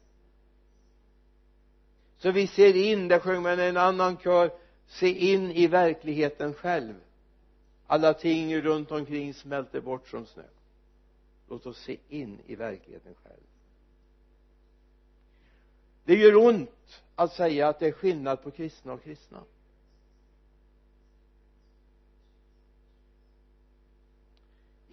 Så 2.19 2.31
vi 2.31 2.47
ser 2.47 2.77
in, 2.77 3.09
där 3.09 3.19
sjöng 3.19 3.43
man 3.43 3.61
en 3.61 3.77
annan 3.77 4.17
kör 4.17 4.51
se 4.87 5.09
in 5.09 5.51
i 5.51 5.67
verkligheten 5.67 6.55
själv. 6.55 6.95
Alla 7.87 8.15
ting 8.15 8.61
runt 8.61 8.91
omkring 8.91 9.35
smälter 9.35 9.81
bort 9.81 10.09
som 10.09 10.27
snö. 10.27 10.43
Låt 11.49 11.67
oss 11.67 11.79
se 11.79 11.97
in 12.09 12.39
i 12.47 12.55
verkligheten 12.55 13.15
själv. 13.23 13.43
Det 16.05 16.15
gör 16.15 16.37
ont 16.37 17.03
att 17.15 17.33
säga 17.33 17.69
att 17.69 17.79
det 17.79 17.87
är 17.87 17.93
skillnad 17.93 18.43
på 18.43 18.51
kristna 18.51 18.93
och 18.93 19.05
kristna. 19.05 19.43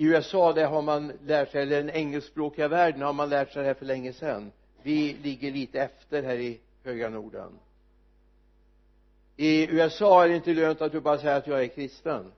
I 0.01 0.03
USA 0.03 0.53
där 0.53 0.67
har 0.67 0.81
man 0.81 1.11
lärt 1.25 1.51
sig 1.51 1.61
eller 1.61 1.77
den 1.83 1.89
engelskspråkiga 1.89 2.67
världen 2.67 3.01
har 3.01 3.13
man 3.13 3.29
lärt 3.29 3.53
sig 3.53 3.61
det 3.61 3.67
här 3.67 3.73
för 3.73 3.85
länge 3.85 4.13
sedan. 4.13 4.51
Vi 4.83 5.13
ligger 5.13 5.51
lite 5.51 5.81
efter 5.81 6.23
här 6.23 6.35
i 6.35 6.59
höga 6.83 7.09
norden. 7.09 7.59
I 9.37 9.67
USA 9.71 10.23
är 10.23 10.29
det 10.29 10.35
inte 10.35 10.53
lönt 10.53 10.81
att 10.81 10.91
du 10.91 10.99
bara 10.99 11.17
säger 11.17 11.37
att 11.37 11.47
jag 11.47 11.63
är 11.63 11.67
kristen. 11.67 12.31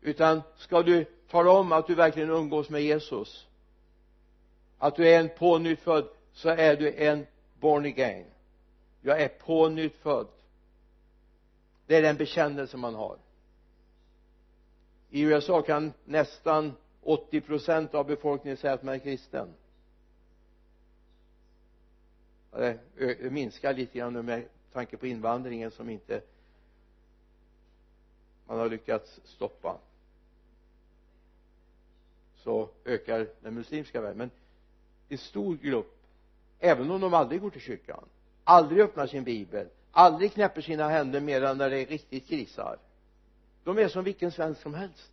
Utan 0.00 0.42
ska 0.56 0.82
du 0.82 1.04
tala 1.30 1.50
om 1.50 1.72
att 1.72 1.86
du 1.86 1.94
verkligen 1.94 2.30
umgås 2.30 2.70
med 2.70 2.82
Jesus 2.82 3.46
att 4.78 4.96
du 4.96 5.08
är 5.08 5.20
en 5.20 5.28
pånyttfödd 5.28 6.08
så 6.32 6.48
är 6.48 6.76
du 6.76 6.94
en 6.94 7.26
born 7.60 7.84
again. 7.84 8.26
Jag 9.00 9.22
är 9.22 9.28
pånyttfödd. 9.28 10.26
Det 11.86 11.96
är 11.96 12.02
den 12.02 12.16
bekännelse 12.16 12.76
man 12.76 12.94
har 12.94 13.23
i 15.14 15.20
USA 15.20 15.62
kan 15.62 15.92
nästan 16.04 16.72
80 17.02 17.40
procent 17.40 17.94
av 17.94 18.06
befolkningen 18.06 18.56
säga 18.56 18.72
att 18.72 18.82
man 18.82 18.94
är 18.94 18.98
kristen. 18.98 19.48
Det 22.50 23.32
minskar 23.32 23.74
lite 23.74 23.98
grann 23.98 24.12
nu 24.12 24.22
med 24.22 24.44
tanke 24.72 24.96
på 24.96 25.06
invandringen 25.06 25.70
som 25.70 25.90
inte 25.90 26.20
man 28.46 28.58
har 28.58 28.68
lyckats 28.68 29.20
stoppa. 29.24 29.78
Så 32.36 32.68
ökar 32.84 33.26
den 33.40 33.54
muslimska 33.54 34.00
världen. 34.00 34.18
Men 34.18 34.30
en 35.08 35.18
stor 35.18 35.56
grupp 35.56 35.96
även 36.58 36.90
om 36.90 37.00
de 37.00 37.14
aldrig 37.14 37.40
går 37.40 37.50
till 37.50 37.60
kyrkan 37.60 38.04
aldrig 38.44 38.80
öppnar 38.80 39.06
sin 39.06 39.24
bibel 39.24 39.68
aldrig 39.90 40.32
knäpper 40.32 40.60
sina 40.60 40.88
händer 40.88 41.20
mer 41.20 41.42
än 41.42 41.58
när 41.58 41.70
det 41.70 41.84
riktigt 41.84 42.26
krisar 42.28 42.78
de 43.64 43.78
är 43.78 43.88
som 43.88 44.04
vilken 44.04 44.32
svensk 44.32 44.60
som 44.60 44.74
helst. 44.74 45.12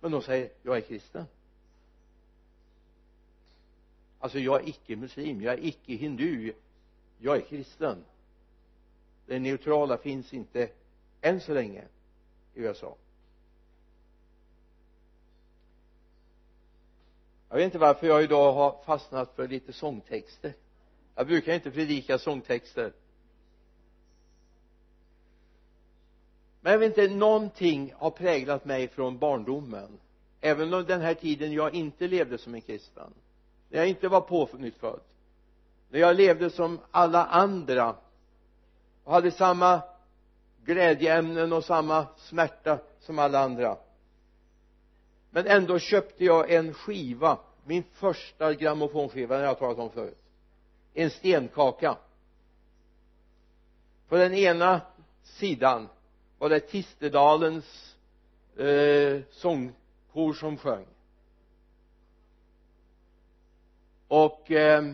Men 0.00 0.10
de 0.10 0.22
säger 0.22 0.50
jag 0.62 0.76
är 0.76 0.80
kristen. 0.80 1.24
Alltså 4.18 4.38
jag 4.38 4.62
är 4.62 4.68
icke 4.68 4.96
muslim 4.96 5.42
jag 5.42 5.54
är 5.54 5.64
icke 5.64 5.92
hindu 5.92 6.52
jag 7.18 7.36
är 7.36 7.40
kristen. 7.40 8.04
Det 9.26 9.38
neutrala 9.38 9.98
finns 9.98 10.34
inte 10.34 10.68
än 11.20 11.40
så 11.40 11.54
länge 11.54 11.84
i 12.54 12.60
USA. 12.60 12.96
Jag 17.48 17.56
vet 17.56 17.64
inte 17.64 17.78
varför 17.78 18.06
jag 18.06 18.22
idag 18.22 18.52
har 18.52 18.84
fastnat 18.84 19.36
för 19.36 19.48
lite 19.48 19.72
sångtexter. 19.72 20.52
Jag 21.14 21.26
brukar 21.26 21.54
inte 21.54 21.70
predika 21.70 22.18
sångtexter. 22.18 22.92
Men 26.68 26.72
jag 26.72 26.78
vet 26.78 26.98
inte 26.98 27.14
någonting 27.14 27.94
har 27.98 28.10
präglat 28.10 28.64
mig 28.64 28.88
från 28.88 29.18
barndomen. 29.18 29.98
Även 30.40 30.74
om 30.74 30.84
den 30.84 31.00
här 31.00 31.14
tiden 31.14 31.52
jag 31.52 31.74
inte 31.74 32.08
levde 32.08 32.38
som 32.38 32.54
en 32.54 32.60
kristen. 32.60 33.14
När 33.68 33.78
jag 33.78 33.88
inte 33.88 34.08
var 34.08 34.20
pånyttfödd. 34.20 35.00
När 35.90 36.00
jag 36.00 36.16
levde 36.16 36.50
som 36.50 36.80
alla 36.90 37.26
andra. 37.26 37.96
Och 39.04 39.12
hade 39.12 39.30
samma 39.30 39.82
glädjeämnen 40.64 41.52
och 41.52 41.64
samma 41.64 42.06
smärta 42.16 42.78
som 43.00 43.18
alla 43.18 43.38
andra. 43.38 43.76
Men 45.30 45.46
ändå 45.46 45.78
köpte 45.78 46.24
jag 46.24 46.50
en 46.50 46.74
skiva. 46.74 47.38
Min 47.64 47.84
första 47.92 48.54
grammofonskiva 48.54 49.34
den 49.34 49.44
har 49.44 49.48
jag 49.48 49.58
talat 49.58 49.78
om 49.78 49.90
förut. 49.90 50.18
En 50.94 51.10
stenkaka. 51.10 51.96
På 54.08 54.16
den 54.16 54.34
ena 54.34 54.80
sidan 55.22 55.88
var 56.38 56.48
det 56.48 56.60
Tistedalens 56.60 57.96
eh, 58.56 59.20
sångkor 59.30 60.32
som 60.32 60.56
sjöng 60.56 60.86
och 64.08 64.50
eh, 64.50 64.92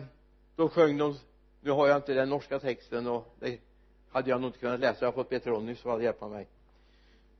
då 0.55 0.69
sjöng 0.69 0.97
de 0.97 1.17
nu 1.61 1.71
har 1.71 1.87
jag 1.87 1.97
inte 1.97 2.13
den 2.13 2.29
norska 2.29 2.59
texten 2.59 3.07
och 3.07 3.35
det 3.39 3.59
hade 4.09 4.29
jag 4.29 4.41
nog 4.41 4.49
inte 4.49 4.59
kunnat 4.59 4.79
läsa 4.79 4.97
jag 5.05 5.07
har 5.07 5.13
fått 5.13 5.29
be 5.29 5.39
Ronny 5.39 5.75
som 5.75 5.91
hade 5.91 6.03
hjälpa 6.03 6.27
mig. 6.27 6.47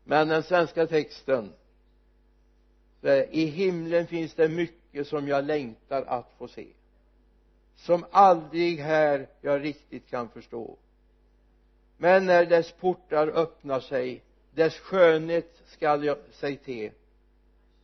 Men 0.04 0.28
den 0.28 0.44
svenska 0.44 0.88
texten 0.88 1.54
i 3.30 3.46
himlen 3.46 4.08
finns 4.08 4.34
det 4.34 4.50
mycket 4.50 5.08
som 5.08 5.28
jag 5.28 5.46
längtar 5.46 6.02
att 6.02 6.34
få 6.38 6.48
se. 6.48 6.68
Som 7.76 8.06
aldrig 8.12 8.80
här 8.80 9.28
jag 9.42 9.64
riktigt 9.64 10.10
kan 10.10 10.30
förstå 10.30 10.78
men 11.98 12.26
när 12.26 12.46
dess 12.46 12.72
portar 12.72 13.28
öppnar 13.28 13.80
sig 13.80 14.22
dess 14.52 14.80
skönhet 14.80 15.62
skall 15.66 16.04
jag 16.04 16.18
sig 16.32 16.58
te 16.58 16.92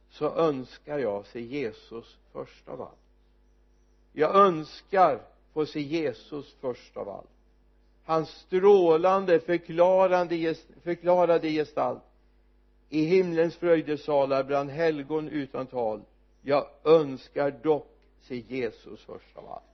så 0.10 0.36
önskar 0.36 1.00
jag 1.00 1.26
se 1.26 1.42
Jesus 1.42 2.18
först 2.32 2.70
av 2.70 2.82
allt. 2.82 2.98
Jag 4.14 4.36
önskar 4.36 5.22
få 5.54 5.66
se 5.66 5.80
Jesus 5.80 6.56
först 6.62 6.98
av 6.98 7.10
allt. 7.10 7.30
Hans 8.06 8.30
strålande 8.30 9.40
förklarande, 9.40 10.56
förklarade 10.84 11.50
gestalt. 11.50 12.04
I 12.90 13.06
himlens 13.06 13.56
fröjdesalar 13.56 14.44
bland 14.44 14.70
helgon 14.70 15.30
utan 15.30 15.68
tal. 15.68 16.02
Jag 16.42 16.68
önskar 16.84 17.52
dock 17.52 17.88
se 18.22 18.36
Jesus 18.48 19.04
först 19.06 19.38
av 19.38 19.52
allt 19.52 19.71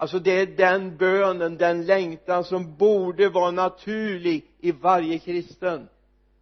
alltså 0.00 0.18
det 0.18 0.30
är 0.30 0.46
den 0.46 0.96
bönen, 0.96 1.56
den 1.56 1.86
längtan 1.86 2.44
som 2.44 2.76
borde 2.76 3.28
vara 3.28 3.50
naturlig 3.50 4.46
i 4.58 4.72
varje 4.72 5.18
kristen. 5.18 5.88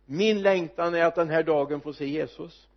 Min 0.06 0.42
längtan 0.42 0.94
är 0.94 1.04
att 1.04 1.14
den 1.14 1.30
här 1.30 1.42
dagen 1.42 1.80
få 1.80 1.92
se 1.92 2.06
Jesus. 2.06 2.68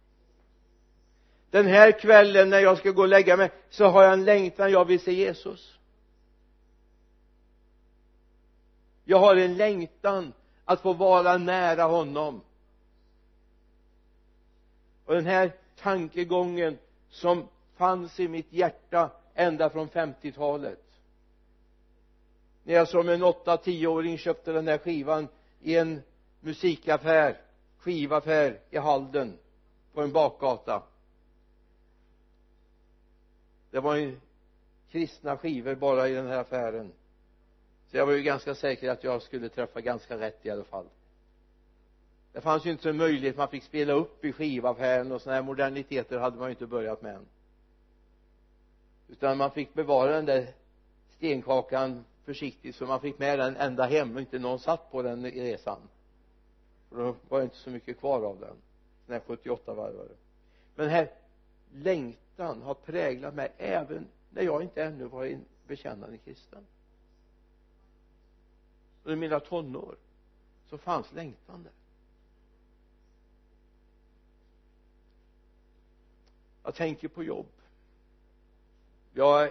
Den 1.50 1.68
här 1.68 1.92
kvällen 2.00 2.50
när 2.50 2.60
jag 2.60 2.78
ska 2.78 2.92
gå 2.92 3.02
och 3.02 3.08
lägga 3.08 3.38
mig 3.38 3.52
så 3.70 3.86
har 3.86 4.04
jag 4.04 4.14
en 4.14 4.26
längtan, 4.26 4.72
jag 4.72 4.86
vill 4.86 5.00
se 5.00 5.14
Jesus. 5.14 5.78
Jag 9.04 9.20
har 9.20 9.36
en 9.36 9.58
längtan 9.58 10.34
att 10.66 10.82
få 10.82 10.94
vara 10.94 11.38
nära 11.38 11.84
honom. 11.84 12.42
Och 15.06 15.14
den 15.14 15.26
här 15.26 15.56
tankegången 15.82 16.78
som 17.10 17.48
fanns 17.78 18.20
i 18.20 18.28
mitt 18.28 18.54
hjärta 18.54 19.10
ända 19.36 19.70
från 19.70 19.90
50-talet 19.90 20.80
när 22.64 22.74
jag 22.74 22.88
som 22.88 23.10
en 23.10 23.24
8-10-åring 23.24 24.18
köpte 24.18 24.52
den 24.52 24.68
här 24.68 24.78
skivan 24.78 25.28
i 25.62 25.78
en 25.78 26.02
musikaffär 26.40 27.38
skivaffär 27.82 28.60
i 28.70 28.78
Halden 28.78 29.38
på 29.94 30.02
en 30.02 30.12
bakgata. 30.12 30.84
Det 33.72 33.80
var 33.80 33.96
ju 33.96 34.20
kristna 34.92 35.38
skivor 35.38 35.76
bara 35.76 36.08
i 36.08 36.14
den 36.14 36.28
här 36.28 36.38
affären. 36.38 36.92
Så 37.92 37.98
jag 37.98 38.06
var 38.06 38.14
ju 38.14 38.22
ganska 38.22 38.56
säker 38.56 38.90
att 38.90 39.04
jag 39.04 39.22
skulle 39.22 39.50
träffa 39.50 39.82
ganska 39.82 40.20
rätt 40.20 40.46
i 40.46 40.50
alla 40.50 40.64
fall. 40.64 40.86
Det 42.34 42.42
fanns 42.42 42.66
ju 42.66 42.72
inte 42.72 42.84
så 42.84 42.94
möjlighet 42.94 43.38
man 43.38 43.48
fick 43.48 43.64
spela 43.64 43.94
upp 43.94 44.26
i 44.26 44.32
skivaffären 44.32 45.12
och 45.12 45.22
sådana 45.22 45.36
här 45.36 45.44
moderniteter 45.44 46.20
hade 46.20 46.38
man 46.38 46.48
ju 46.48 46.52
inte 46.52 46.68
börjat 46.68 47.02
med 47.02 47.16
än 47.16 47.26
utan 49.12 49.38
man 49.38 49.52
fick 49.52 49.74
bevara 49.74 50.12
den 50.12 50.26
där 50.26 50.54
stenkakan 51.10 52.06
försiktigt 52.24 52.76
så 52.76 52.86
man 52.86 53.02
fick 53.02 53.20
med 53.20 53.40
den 53.40 53.56
ända 53.56 53.86
hem 53.86 54.16
och 54.16 54.22
inte 54.22 54.40
någon 54.40 54.60
satt 54.60 54.92
på 54.92 55.02
den 55.02 55.26
i 55.26 55.42
resan. 55.42 55.80
För 56.90 56.98
då 56.98 57.16
var 57.30 57.40
det 57.40 57.44
inte 57.44 57.56
så 57.56 57.70
mycket 57.70 58.00
kvar 58.00 58.22
av 58.22 58.40
den. 58.40 58.56
Den 59.06 59.14
här 59.14 59.22
78 59.28 59.74
varvare 59.74 60.16
men 60.76 60.86
den 60.86 60.96
här 60.96 61.12
längtan 61.74 62.62
har 62.62 62.74
präglat 62.74 63.34
mig 63.34 63.52
även 63.58 64.08
när 64.30 64.42
jag 64.42 64.64
inte 64.64 64.84
ännu 64.84 65.06
var 65.06 65.26
en 65.26 65.46
bekännande 65.68 66.18
kristen. 66.18 66.66
Under 69.04 69.18
mina 69.18 69.40
tonår 69.40 69.96
så 70.70 70.78
fanns 70.78 71.14
längtan 71.14 71.64
där. 71.64 71.72
Jag 76.64 76.76
tänker 76.76 77.08
på 77.08 77.24
jobb 77.24 77.61
ja 79.14 79.48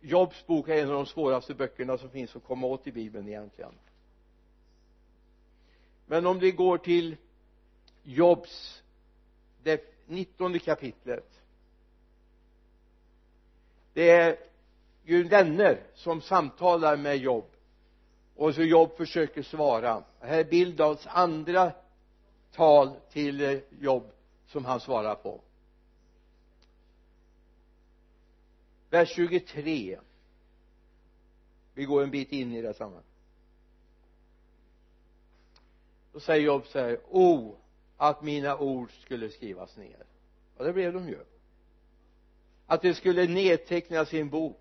Jobs 0.00 0.46
bok 0.46 0.68
är 0.68 0.82
en 0.82 0.88
av 0.88 0.94
de 0.94 1.06
svåraste 1.06 1.54
böckerna 1.54 1.98
som 1.98 2.10
finns 2.10 2.36
att 2.36 2.44
komma 2.44 2.66
åt 2.66 2.86
i 2.86 2.92
bibeln 2.92 3.28
egentligen. 3.28 3.72
Men 6.06 6.26
om 6.26 6.38
vi 6.38 6.52
går 6.52 6.78
till 6.78 7.16
Jobs 8.02 8.82
det 9.62 9.94
nittonde 10.06 10.58
kapitlet. 10.58 11.40
Det 13.92 14.10
är 14.10 14.36
ju 15.04 15.28
vänner 15.28 15.80
som 15.94 16.20
samtalar 16.20 16.96
med 16.96 17.16
Job 17.16 17.44
och 18.36 18.54
så 18.54 18.62
Job 18.62 18.96
försöker 18.96 19.42
svara. 19.42 20.04
Här 20.20 20.38
är 20.38 20.44
Bildals 20.44 21.06
andra 21.06 21.72
tal 22.52 22.90
till 23.10 23.60
Job 23.80 24.10
som 24.46 24.64
han 24.64 24.80
svarar 24.80 25.14
på. 25.14 25.40
Vers 28.94 29.14
23 29.14 29.98
vi 31.74 31.84
går 31.84 32.02
en 32.02 32.10
bit 32.10 32.32
in 32.32 32.52
i 32.52 32.62
det 32.62 32.74
sammanhanget. 32.74 33.10
Då 36.12 36.20
säger 36.20 36.46
Job 36.46 36.66
så 36.66 36.78
här 36.78 37.00
o 37.10 37.56
att 37.96 38.22
mina 38.22 38.58
ord 38.58 38.90
skulle 39.02 39.30
skrivas 39.30 39.76
ner. 39.76 40.06
Och 40.56 40.64
det 40.64 40.72
blev 40.72 40.92
de 40.92 41.08
ju. 41.08 41.18
Att 42.66 42.82
det 42.82 42.94
skulle 42.94 43.26
nedtecknas 43.26 44.14
i 44.14 44.20
en 44.20 44.30
bok 44.30 44.60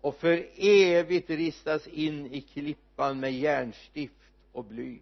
och 0.00 0.16
för 0.16 0.48
evigt 0.56 1.30
ristas 1.30 1.86
in 1.86 2.26
i 2.26 2.40
klippan 2.40 3.20
med 3.20 3.32
järnstift 3.32 4.14
och 4.52 4.64
bly 4.64 5.00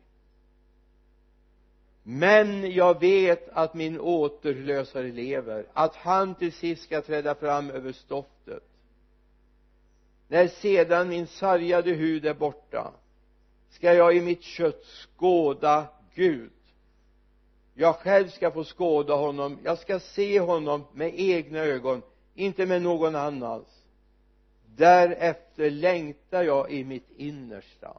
men 2.03 2.73
jag 2.73 3.01
vet 3.01 3.49
att 3.49 3.75
min 3.75 4.01
återlösare 4.01 5.13
lever 5.13 5.67
att 5.73 5.97
han 5.97 6.35
till 6.35 6.53
sist 6.53 6.83
ska 6.83 7.03
träda 7.03 7.35
fram 7.35 7.71
över 7.71 7.93
stoftet. 7.93 8.63
När 10.29 10.49
sedan 10.49 11.09
min 11.09 11.27
sargade 11.27 11.91
hud 11.91 12.27
är 12.27 12.35
borta 12.35 12.93
ska 13.71 13.95
jag 13.95 14.17
i 14.17 14.21
mitt 14.21 14.43
kött 14.43 14.85
skåda 14.85 15.87
Gud. 16.15 16.51
Jag 17.75 17.97
själv 17.97 18.29
ska 18.29 18.51
få 18.51 18.65
skåda 18.65 19.15
honom 19.15 19.59
jag 19.65 19.79
ska 19.79 20.01
se 20.01 20.41
honom 20.41 20.85
med 20.93 21.21
egna 21.21 21.59
ögon 21.59 22.03
inte 22.35 22.67
med 22.67 22.83
någon 22.83 23.15
annans. 23.15 23.85
Därefter 24.77 25.71
längtar 25.71 26.43
jag 26.43 26.71
i 26.71 26.85
mitt 26.85 27.11
innersta. 27.17 27.97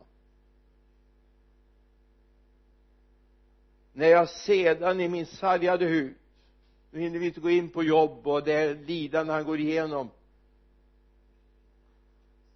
När 3.93 4.07
jag 4.07 4.29
sedan 4.29 5.01
i 5.01 5.09
min 5.09 5.25
sargade 5.25 5.85
hud 5.85 6.15
nu 6.91 6.99
hinner 6.99 7.19
vi 7.19 7.25
inte 7.25 7.39
gå 7.39 7.49
in 7.49 7.69
på 7.69 7.83
jobb 7.83 8.27
och 8.27 8.43
det 8.43 8.73
lidande 8.73 9.33
han 9.33 9.45
går 9.45 9.59
igenom 9.59 10.09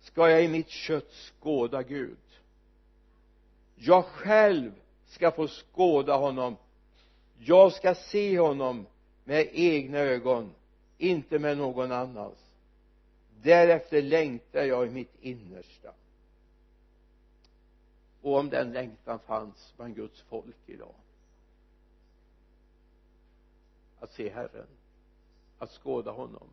ska 0.02 0.30
jag 0.30 0.44
i 0.44 0.48
mitt 0.48 0.70
kött 0.70 1.12
skåda 1.12 1.84
Gud. 1.84 2.18
Jag 3.76 4.06
själv 4.06 4.72
ska 5.06 5.32
få 5.32 5.48
skåda 5.48 6.16
honom. 6.16 6.56
Jag 7.40 7.74
ska 7.74 7.96
se 7.96 8.40
honom 8.40 8.86
med 9.24 9.50
egna 9.52 9.98
ögon 9.98 10.52
inte 10.98 11.40
med 11.40 11.58
någon 11.58 11.92
annans. 11.92 12.38
Därefter 13.42 14.02
längtar 14.02 14.64
jag 14.64 14.88
i 14.88 14.90
mitt 14.90 15.16
innersta. 15.22 15.92
Och 18.22 18.38
om 18.38 18.50
den 18.50 18.74
längtan 18.74 19.20
fanns 19.20 19.74
bland 19.78 19.96
Guds 19.96 20.22
folk 20.22 20.56
idag 20.66 20.96
att 24.06 24.14
se 24.14 24.30
Herren 24.30 24.68
att 25.60 25.72
skåda 25.72 26.12
honom. 26.12 26.48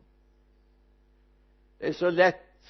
Det 1.77 1.87
är 1.87 1.93
så 1.93 2.09
lätt 2.09 2.67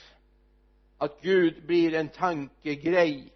att 0.97 1.21
Gud 1.21 1.65
blir 1.65 1.93
en 1.93 2.07
tankegrej. 2.07 3.33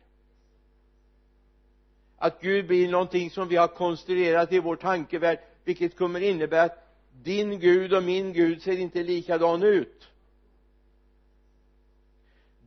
Att 2.17 2.41
Gud 2.41 2.67
blir 2.67 2.89
någonting 2.89 3.29
som 3.29 3.47
vi 3.47 3.55
har 3.55 3.67
konstruerat 3.67 4.51
i 4.51 4.59
vår 4.59 4.75
tankevärld 4.75 5.39
vilket 5.63 5.97
kommer 5.97 6.19
innebära 6.19 6.63
att 6.63 6.87
din 7.23 7.59
Gud 7.59 7.93
och 7.93 8.03
min 8.03 8.33
Gud 8.33 8.61
ser 8.61 8.77
inte 8.77 9.03
likadan 9.03 9.63
ut. 9.63 10.07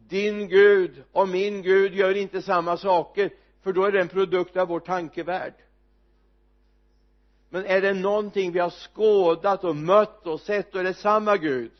Din 0.08 0.48
Gud 0.48 1.02
och 1.12 1.28
min 1.28 1.62
Gud 1.62 1.94
gör 1.94 2.14
inte 2.14 2.42
samma 2.42 2.76
saker 2.76 3.30
för 3.62 3.72
då 3.72 3.84
är 3.84 3.92
det 3.92 4.00
en 4.00 4.08
produkt 4.08 4.56
av 4.56 4.68
vår 4.68 4.80
tankevärld 4.80 5.54
men 7.50 7.66
är 7.66 7.80
det 7.80 7.94
någonting 7.94 8.52
vi 8.52 8.58
har 8.58 8.70
skådat 8.70 9.64
och 9.64 9.76
mött 9.76 10.26
och 10.26 10.40
sett 10.40 10.74
och 10.74 10.80
är 10.80 10.84
det 10.84 10.94
samma 10.94 11.36
Gud. 11.36 11.72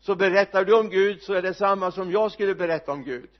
Så 0.00 0.14
berättar 0.14 0.64
du 0.64 0.74
om 0.74 0.88
Gud 0.88 1.22
så 1.22 1.34
är 1.34 1.42
det 1.42 1.54
samma 1.54 1.90
som 1.90 2.10
jag 2.10 2.32
skulle 2.32 2.54
berätta 2.54 2.92
om 2.92 3.04
Gud. 3.04 3.30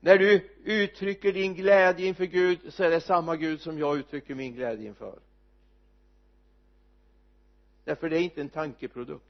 När 0.00 0.18
du 0.18 0.50
uttrycker 0.64 1.32
din 1.32 1.54
glädje 1.54 2.06
inför 2.06 2.24
Gud 2.24 2.58
så 2.74 2.84
är 2.84 2.90
det 2.90 3.00
samma 3.00 3.36
Gud 3.36 3.60
som 3.60 3.78
jag 3.78 3.98
uttrycker 3.98 4.34
min 4.34 4.54
glädje 4.54 4.88
inför. 4.88 5.18
Därför 7.84 8.08
det 8.08 8.18
är 8.18 8.22
inte 8.22 8.40
en 8.40 8.48
tankeprodukt. 8.48 9.24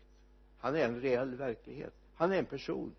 Han 0.59 0.77
är 0.77 0.85
en 0.85 1.01
reell 1.01 1.35
verklighet. 1.35 1.95
Han 2.15 2.33
är 2.33 2.39
en 2.39 2.47
person. 2.47 2.95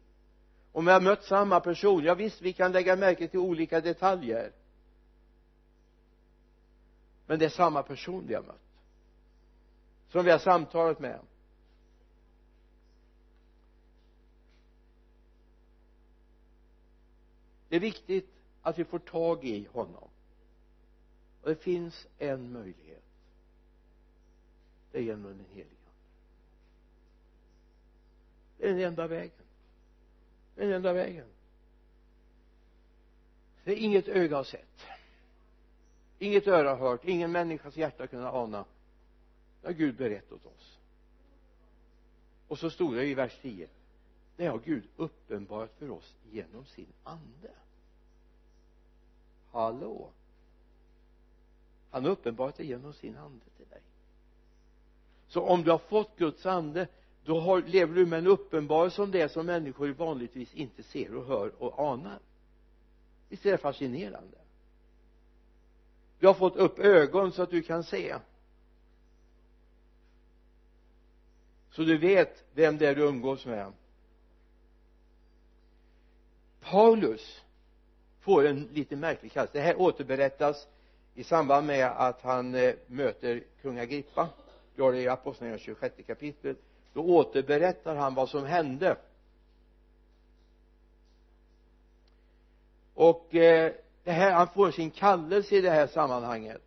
Om 0.72 0.86
vi 0.86 0.92
har 0.92 1.02
mött 1.02 1.24
samma 1.24 1.60
person 1.60 2.04
ja 2.04 2.16
visst 2.16 2.42
vi 2.42 2.54
kan 2.54 2.72
lägga 2.72 2.96
märke 2.96 3.28
till 3.28 3.40
olika 3.40 3.82
detaljer 3.82 4.52
men 7.30 7.40
det 7.40 7.46
är 7.46 7.50
samma 7.50 7.84
person 7.84 8.28
vi 8.28 8.34
har 8.34 8.44
mött. 8.44 8.62
Som 10.08 10.26
vi 10.26 10.32
har 10.32 10.40
samtalat 10.40 11.00
med. 11.00 11.20
Det 17.70 17.76
är 17.76 17.80
viktigt 17.80 18.30
att 18.62 18.80
vi 18.80 18.86
får 18.86 19.00
tag 19.00 19.46
i 19.46 19.68
honom. 19.72 20.10
Och 21.42 21.50
det 21.50 21.56
finns 21.56 22.08
en 22.18 22.54
möjlighet. 22.54 23.04
Det 24.92 24.98
är 24.98 25.02
genom 25.02 25.24
den 25.24 25.46
helige 25.50 25.64
ande. 25.64 25.92
Det 28.58 28.70
är 28.70 28.74
den 28.74 28.84
enda 28.84 29.08
vägen. 29.08 29.46
Det 30.56 30.62
är 30.62 30.66
den 30.66 30.76
enda 30.76 30.94
vägen. 30.94 31.28
Det 33.64 33.72
är 33.72 33.78
inget 33.78 34.08
öga 34.08 34.36
har 34.36 34.44
sett 34.44 34.99
inget 36.20 36.48
öra 36.48 36.70
har 36.70 36.90
hört 36.90 37.06
ingen 37.06 37.32
människas 37.32 37.78
hjärta 37.78 38.08
kunnat 38.08 38.34
ana. 38.34 38.66
Det 39.62 39.68
har 39.68 39.74
Gud 39.74 39.96
berett 39.96 40.32
åt 40.32 40.46
oss. 40.46 40.78
Och 42.48 42.60
så 42.60 42.70
stod 42.70 42.96
det 42.96 43.06
i 43.06 43.14
vers 43.14 43.40
10 43.42 43.68
det 44.40 44.48
har 44.48 44.60
Gud 44.60 44.84
uppenbarat 44.98 45.74
för 45.80 45.90
oss 45.90 46.16
genom 46.32 46.66
sin 46.66 46.94
ande. 47.04 47.52
Hallå? 49.52 50.10
Han 51.92 52.04
har 52.04 52.12
uppenbarat 52.12 52.58
det 52.58 52.66
genom 52.66 52.94
sin 52.94 53.18
ande 53.18 53.46
till 53.58 53.68
dig. 53.68 53.82
Så 55.28 55.42
om 55.42 55.64
du 55.64 55.72
har 55.72 55.78
fått 55.78 56.18
Guds 56.18 56.46
ande 56.46 56.88
då 57.26 57.40
har, 57.40 57.62
lever 57.62 57.96
du 57.96 58.06
med 58.06 58.20
en 58.20 58.28
uppenbarelse 58.28 59.02
om 59.02 59.12
det 59.12 59.32
som 59.32 59.46
människor 59.46 59.90
vanligtvis 59.90 60.54
inte 60.54 60.84
ser 60.84 61.16
och 61.16 61.26
hör 61.26 61.64
och 61.64 61.92
anar. 61.92 62.20
Visst 63.30 63.46
är 63.46 63.52
det 63.52 63.58
fascinerande? 63.58 64.38
Du 66.20 66.28
har 66.28 66.34
fått 66.34 66.56
upp 66.56 66.80
ögon 66.80 67.32
så 67.32 67.42
att 67.42 67.52
du 67.52 67.62
kan 67.62 67.84
se. 67.84 68.16
Så 71.72 71.82
du 71.82 71.98
vet 71.98 72.44
vem 72.54 72.78
det 72.78 72.88
är 72.88 72.96
du 72.96 73.02
umgås 73.02 73.46
med. 73.46 73.74
Paulus 76.62 77.42
får 78.20 78.48
en 78.48 78.64
lite 78.74 78.96
märklig 78.96 79.32
kallelse. 79.32 79.58
Det 79.58 79.64
här 79.64 79.82
återberättas 79.82 80.68
i 81.16 81.24
samband 81.24 81.68
med 81.68 81.88
att 81.88 82.22
han 82.22 82.56
eh, 82.56 82.76
möter 82.88 83.44
kung 83.62 83.80
Agrippa. 83.80 84.30
Du 84.76 84.82
har 84.82 84.92
det 84.92 85.02
i 85.02 85.08
apostlagärningarna 85.08 85.64
26 85.64 85.96
kapitel. 86.08 86.56
Då 86.94 87.02
återberättar 87.02 87.96
han 87.96 88.16
vad 88.16 88.30
som 88.30 88.46
hände. 88.46 88.98
Och 92.94 93.36
eh, 93.36 93.74
det 94.10 94.14
här, 94.14 94.32
han 94.32 94.48
får 94.48 94.72
sin 94.72 94.92
kallelse 94.92 95.56
i 95.56 95.62
det 95.62 95.70
här 95.70 95.88
sammanhanget. 95.88 96.62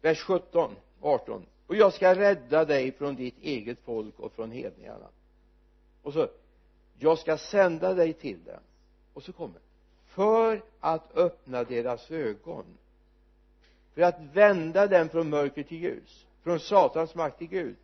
Vers 0.00 0.22
17 0.22 0.76
18 1.00 1.46
och 1.66 1.76
jag 1.76 1.92
ska 1.92 2.14
rädda 2.14 2.64
dig 2.64 2.92
från 2.92 3.16
ditt 3.16 3.38
eget 3.42 3.78
folk 3.84 4.18
och 4.18 4.32
från 4.32 4.50
hedningarna. 4.50 5.08
Och 6.02 6.12
så 6.12 6.28
jag 6.98 7.18
ska 7.18 7.38
sända 7.38 7.94
dig 7.94 8.12
till 8.12 8.44
dem. 8.44 8.60
Och 9.14 9.22
så 9.22 9.32
kommer 9.32 9.60
för 10.06 10.62
att 10.80 11.16
öppna 11.16 11.64
deras 11.64 12.10
ögon. 12.10 12.64
För 13.94 14.02
att 14.02 14.20
vända 14.32 14.86
dem 14.86 15.08
från 15.08 15.30
mörker 15.30 15.62
till 15.62 15.78
ljus 15.82 16.26
från 16.42 16.60
satans 16.60 17.14
makt 17.14 17.38
till 17.38 17.48
Gud. 17.48 17.76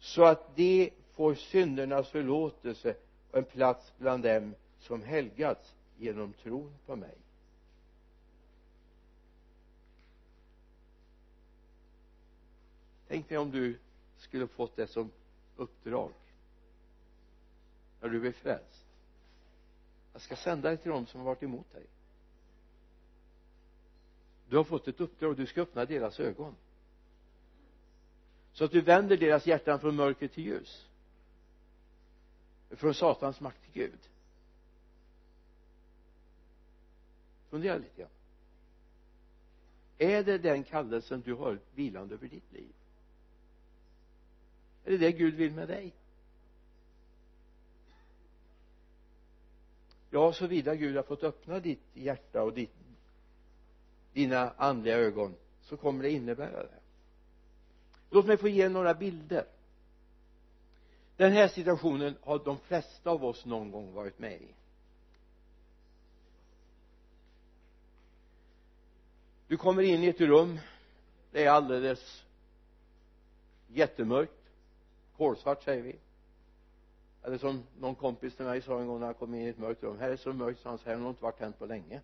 Så 0.00 0.24
att 0.24 0.56
de 0.56 0.90
får 1.14 1.34
syndernas 1.34 2.08
förlåtelse 2.08 2.94
och 3.30 3.38
en 3.38 3.44
plats 3.44 3.92
bland 3.98 4.22
dem 4.22 4.54
som 4.78 5.02
helgats 5.02 5.74
genom 5.98 6.32
tron 6.32 6.74
på 6.86 6.96
mig. 6.96 7.14
Tänk 13.08 13.28
dig 13.28 13.38
om 13.38 13.50
du 13.50 13.78
skulle 14.16 14.46
fått 14.46 14.76
det 14.76 14.86
som 14.86 15.10
uppdrag 15.56 16.12
när 18.00 18.08
du 18.08 18.20
blev 18.20 18.32
frälst. 18.32 18.84
Jag 20.12 20.22
ska 20.22 20.36
sända 20.36 20.68
dig 20.68 20.78
till 20.78 20.90
dem 20.90 21.06
som 21.06 21.20
har 21.20 21.26
varit 21.26 21.42
emot 21.42 21.72
dig. 21.72 21.86
Du 24.48 24.56
har 24.56 24.64
fått 24.64 24.88
ett 24.88 25.00
uppdrag 25.00 25.36
du 25.36 25.46
ska 25.46 25.62
öppna 25.62 25.84
deras 25.84 26.20
ögon. 26.20 26.54
Så 28.52 28.64
att 28.64 28.70
du 28.70 28.80
vänder 28.80 29.16
deras 29.16 29.46
hjärtan 29.46 29.80
från 29.80 29.96
mörker 29.96 30.28
till 30.28 30.44
ljus 30.44 30.88
från 32.70 32.94
satans 32.94 33.40
makt 33.40 33.62
till 33.62 33.82
Gud. 33.82 33.98
Fundera 37.50 37.78
lite 37.78 38.00
grann. 38.00 38.10
Är 39.98 40.22
det 40.22 40.38
den 40.38 40.64
kallelsen 40.64 41.20
du 41.20 41.34
har 41.34 41.58
vilande 41.74 42.14
över 42.14 42.28
ditt 42.28 42.52
liv? 42.52 42.72
Är 44.84 44.90
det 44.90 44.98
det 44.98 45.12
Gud 45.12 45.34
vill 45.34 45.52
med 45.52 45.68
dig? 45.68 45.92
Ja 50.10 50.32
såvida 50.32 50.74
Gud 50.74 50.96
har 50.96 51.02
fått 51.02 51.22
öppna 51.22 51.60
ditt 51.60 51.82
hjärta 51.94 52.42
och 52.42 52.54
ditt, 52.54 52.74
dina 54.12 54.50
andliga 54.56 54.96
ögon 54.96 55.34
så 55.62 55.76
kommer 55.76 56.02
det 56.02 56.10
innebära 56.10 56.62
det. 56.62 56.80
Låt 58.10 58.26
mig 58.26 58.36
få 58.36 58.48
ge 58.48 58.68
några 58.68 58.94
bilder. 58.94 59.46
Den 61.16 61.32
här 61.32 61.48
situationen 61.48 62.16
har 62.22 62.44
de 62.44 62.58
flesta 62.58 63.10
av 63.10 63.24
oss 63.24 63.44
någon 63.44 63.70
gång 63.70 63.92
varit 63.92 64.18
med 64.18 64.42
i. 64.42 64.54
du 69.48 69.56
kommer 69.56 69.82
in 69.82 70.02
i 70.02 70.06
ett 70.06 70.20
rum. 70.20 70.58
Det 71.30 71.44
är 71.44 71.50
alldeles 71.50 72.24
jättemörkt. 73.68 74.32
Kolsvart 75.16 75.62
säger 75.62 75.82
vi. 75.82 75.98
Eller 77.22 77.38
som 77.38 77.62
någon 77.80 77.94
kompis 77.94 78.36
till 78.36 78.44
mig 78.44 78.62
sa 78.62 78.80
en 78.80 78.86
gång 78.86 78.98
när 79.00 79.06
han 79.06 79.14
kom 79.14 79.34
in 79.34 79.46
i 79.46 79.48
ett 79.48 79.58
mörkt 79.58 79.82
rum. 79.82 79.98
Här 79.98 80.10
är 80.10 80.16
så 80.16 80.32
mörkt 80.32 80.60
så 80.60 80.68
han 80.68 80.78
säger 80.78 80.90
här 80.90 80.96
har 80.96 81.02
nog 81.02 81.12
inte 81.12 81.22
varit 81.22 81.38
tänt 81.38 81.58
på 81.58 81.66
länge. 81.66 82.00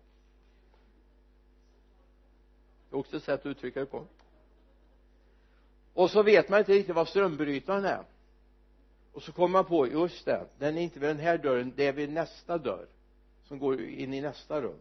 Det 2.89 2.95
är 2.95 2.99
också 2.99 3.17
ett 3.17 3.23
sätt 3.23 3.39
att 3.39 3.45
uttrycka 3.45 3.79
det 3.79 3.85
på. 3.85 4.05
Och 5.93 6.11
så 6.11 6.23
vet 6.23 6.49
man 6.49 6.59
inte 6.59 6.73
riktigt 6.73 6.95
vad 6.95 7.07
strömbrytaren 7.07 7.85
är. 7.85 8.03
Och 9.13 9.23
så 9.23 9.31
kommer 9.31 9.47
man 9.47 9.65
på 9.65 9.87
just 9.87 10.25
det 10.25 10.47
den 10.59 10.77
är 10.77 10.81
inte 10.81 10.99
vid 10.99 11.09
den 11.09 11.19
här 11.19 11.37
dörren 11.37 11.73
det 11.75 11.87
är 11.87 11.93
vid 11.93 12.09
nästa 12.09 12.57
dörr 12.57 12.87
som 13.43 13.59
går 13.59 13.81
in 13.81 14.13
i 14.13 14.21
nästa 14.21 14.61
rum. 14.61 14.79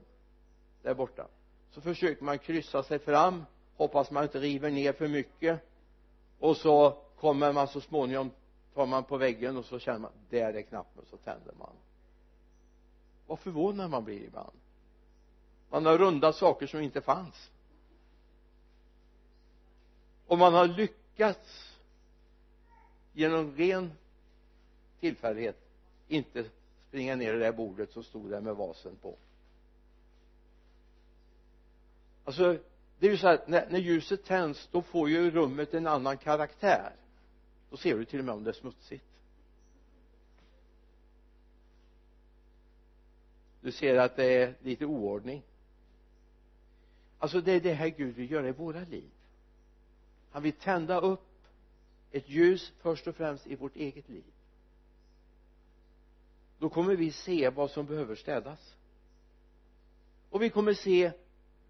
Där 0.82 0.94
borta 0.94 1.26
så 1.74 1.80
försöker 1.80 2.24
man 2.24 2.38
kryssa 2.38 2.82
sig 2.82 2.98
fram 2.98 3.44
hoppas 3.76 4.10
man 4.10 4.22
inte 4.22 4.38
river 4.40 4.70
ner 4.70 4.92
för 4.92 5.08
mycket. 5.08 5.60
Och 6.38 6.56
så 6.56 6.96
kommer 7.16 7.52
man 7.52 7.68
så 7.68 7.80
småningom 7.80 8.30
tar 8.74 8.86
man 8.86 9.04
på 9.04 9.16
väggen 9.16 9.56
och 9.56 9.64
så 9.64 9.78
känner 9.78 9.98
man 9.98 10.10
där 10.30 10.54
är 10.54 10.62
knappen 10.62 11.02
och 11.02 11.08
så 11.08 11.16
tänder 11.16 11.54
man. 11.58 11.72
Vad 13.26 13.38
förvånad 13.38 13.90
man 13.90 14.04
blir 14.04 14.24
ibland. 14.24 14.56
Man 15.70 15.86
har 15.86 15.98
rundat 15.98 16.36
saker 16.36 16.66
som 16.66 16.80
inte 16.80 17.00
fanns. 17.00 17.50
Och 20.26 20.38
man 20.38 20.54
har 20.54 20.66
lyckats 20.66 21.76
genom 23.12 23.56
ren 23.56 23.92
tillfällighet 25.00 25.56
inte 26.08 26.44
springa 26.88 27.16
ner 27.16 27.34
i 27.34 27.38
det 27.38 27.44
där 27.44 27.52
bordet 27.52 27.92
som 27.92 28.04
stod 28.04 28.30
där 28.30 28.40
med 28.40 28.56
vasen 28.56 28.96
på 28.96 29.16
alltså 32.24 32.58
det 32.98 33.06
är 33.06 33.10
ju 33.10 33.16
så 33.16 33.26
här 33.26 33.40
när, 33.46 33.70
när 33.70 33.78
ljuset 33.78 34.24
tänds 34.24 34.68
då 34.72 34.82
får 34.82 35.08
ju 35.08 35.30
rummet 35.30 35.74
en 35.74 35.86
annan 35.86 36.16
karaktär. 36.16 36.92
Då 37.70 37.76
ser 37.76 37.98
du 37.98 38.04
till 38.04 38.18
och 38.18 38.24
med 38.24 38.34
om 38.34 38.44
det 38.44 38.50
är 38.50 38.54
smutsigt. 38.54 39.04
Du 43.60 43.72
ser 43.72 43.96
att 43.96 44.16
det 44.16 44.24
är 44.24 44.54
lite 44.62 44.86
oordning. 44.86 45.42
Alltså 47.18 47.40
det 47.40 47.52
är 47.52 47.60
det 47.60 47.72
här 47.72 47.88
Gud 47.88 48.14
vill 48.14 48.30
göra 48.30 48.48
i 48.48 48.52
våra 48.52 48.80
liv. 48.80 49.10
Han 50.30 50.42
vill 50.42 50.52
tända 50.52 51.00
upp 51.00 51.28
ett 52.10 52.28
ljus 52.28 52.72
först 52.80 53.06
och 53.06 53.16
främst 53.16 53.46
i 53.46 53.56
vårt 53.56 53.76
eget 53.76 54.08
liv. 54.08 54.24
Då 56.58 56.68
kommer 56.68 56.96
vi 56.96 57.12
se 57.12 57.48
vad 57.48 57.70
som 57.70 57.86
behöver 57.86 58.14
städas. 58.14 58.76
Och 60.30 60.42
vi 60.42 60.50
kommer 60.50 60.74
se 60.74 61.12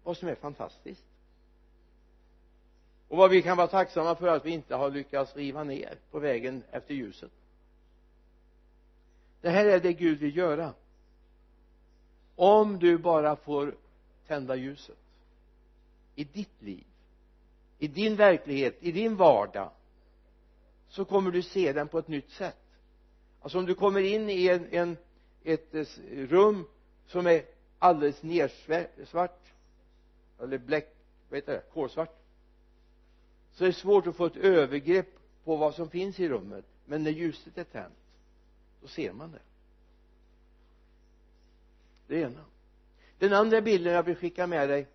vad 0.05 0.17
som 0.17 0.27
är 0.27 0.35
fantastiskt. 0.35 1.03
Och 3.07 3.17
vad 3.17 3.29
vi 3.29 3.41
kan 3.41 3.57
vara 3.57 3.67
tacksamma 3.67 4.15
för 4.15 4.27
att 4.27 4.45
vi 4.45 4.51
inte 4.51 4.75
har 4.75 4.91
lyckats 4.91 5.35
riva 5.35 5.63
ner 5.63 5.97
på 6.11 6.19
vägen 6.19 6.63
efter 6.71 6.93
ljuset. 6.93 7.31
Det 9.41 9.49
här 9.49 9.65
är 9.65 9.79
det 9.79 9.93
Gud 9.93 10.19
vill 10.19 10.37
göra. 10.37 10.73
Om 12.35 12.79
du 12.79 12.97
bara 12.97 13.35
får 13.35 13.75
tända 14.27 14.55
ljuset 14.55 14.97
i 16.15 16.23
ditt 16.23 16.61
liv 16.61 16.83
i 17.79 17.87
din 17.87 18.15
verklighet, 18.15 18.77
i 18.79 18.91
din 18.91 19.15
vardag 19.15 19.71
så 20.89 21.05
kommer 21.05 21.31
du 21.31 21.41
se 21.41 21.73
den 21.73 21.87
på 21.87 21.99
ett 21.99 22.07
nytt 22.07 22.31
sätt. 22.31 22.57
Alltså 23.41 23.59
om 23.59 23.65
du 23.65 23.75
kommer 23.75 24.01
in 24.01 24.29
i 24.29 24.47
en, 24.47 24.67
en 24.71 24.97
ett 25.43 25.75
eh, 25.75 25.85
rum 26.11 26.67
som 27.07 27.27
är 27.27 27.45
alldeles 27.79 28.23
nersvart 28.23 29.54
eller 30.39 30.57
bläck, 30.57 30.95
vad 31.29 31.37
heter 31.37 31.53
det, 31.53 31.63
kolsvart. 31.73 32.15
Så 33.51 33.63
är 33.63 33.67
det 33.67 33.73
svårt 33.73 34.07
att 34.07 34.15
få 34.15 34.25
ett 34.25 34.37
övergrepp 34.37 35.19
på 35.43 35.55
vad 35.55 35.75
som 35.75 35.89
finns 35.89 36.19
i 36.19 36.29
rummet. 36.29 36.65
Men 36.85 37.03
när 37.03 37.11
ljuset 37.11 37.57
är 37.57 37.63
tänt 37.63 37.93
då 38.81 38.87
ser 38.87 39.13
man 39.13 39.31
det. 39.31 39.39
Det 42.07 42.21
ena. 42.21 42.45
Den 43.19 43.33
andra 43.33 43.61
bilden 43.61 43.93
jag 43.93 44.03
vill 44.03 44.15
skicka 44.15 44.47
med 44.47 44.69
dig. 44.69 44.87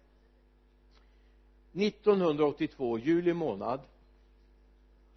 1982 1.72 2.98
juli 2.98 3.32
månad 3.32 3.80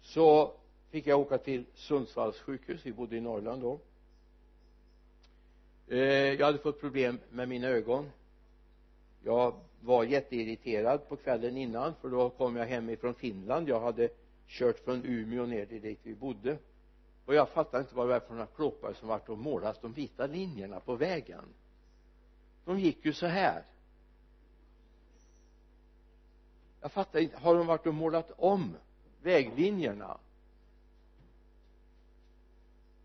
så 0.02 0.54
fick 0.90 1.06
jag 1.06 1.20
åka 1.20 1.38
till 1.38 1.64
Sundsvalls 1.74 2.38
sjukhus. 2.40 2.80
Vi 2.84 2.92
bodde 2.92 3.16
i 3.16 3.20
Norrland 3.20 3.62
då. 3.62 3.78
Eh, 5.88 5.98
jag 6.32 6.46
hade 6.46 6.58
fått 6.58 6.80
problem 6.80 7.18
med 7.30 7.48
mina 7.48 7.68
ögon. 7.68 8.10
Jag 9.22 9.54
var 9.84 10.04
jätteirriterad 10.04 11.08
på 11.08 11.16
kvällen 11.16 11.56
innan 11.56 11.94
för 11.94 12.08
då 12.08 12.30
kom 12.30 12.56
jag 12.56 12.66
hem 12.66 12.90
ifrån 12.90 13.14
Finland. 13.14 13.68
Jag 13.68 13.80
hade 13.80 14.08
kört 14.46 14.78
från 14.78 15.04
Umeå 15.04 15.46
ner 15.46 15.66
till 15.66 15.82
dit 15.82 16.00
vi 16.02 16.14
bodde. 16.14 16.58
Och 17.24 17.34
jag 17.34 17.48
fattade 17.48 17.82
inte 17.82 17.94
vad 17.94 18.06
det 18.06 18.12
var 18.12 18.20
för 18.20 18.34
några 18.34 18.46
klåpare 18.46 18.94
som 18.94 19.08
vart 19.08 19.28
och 19.28 19.38
målat 19.38 19.82
de 19.82 19.92
vita 19.92 20.26
linjerna 20.26 20.80
på 20.80 20.94
vägen. 20.94 21.44
De 22.64 22.80
gick 22.80 23.04
ju 23.04 23.12
så 23.12 23.26
här. 23.26 23.62
Jag 26.80 26.92
fattar 26.92 27.20
inte 27.20 27.36
har 27.36 27.54
de 27.54 27.66
varit 27.66 27.86
och 27.86 27.94
målat 27.94 28.30
om 28.36 28.76
väglinjerna? 29.22 30.18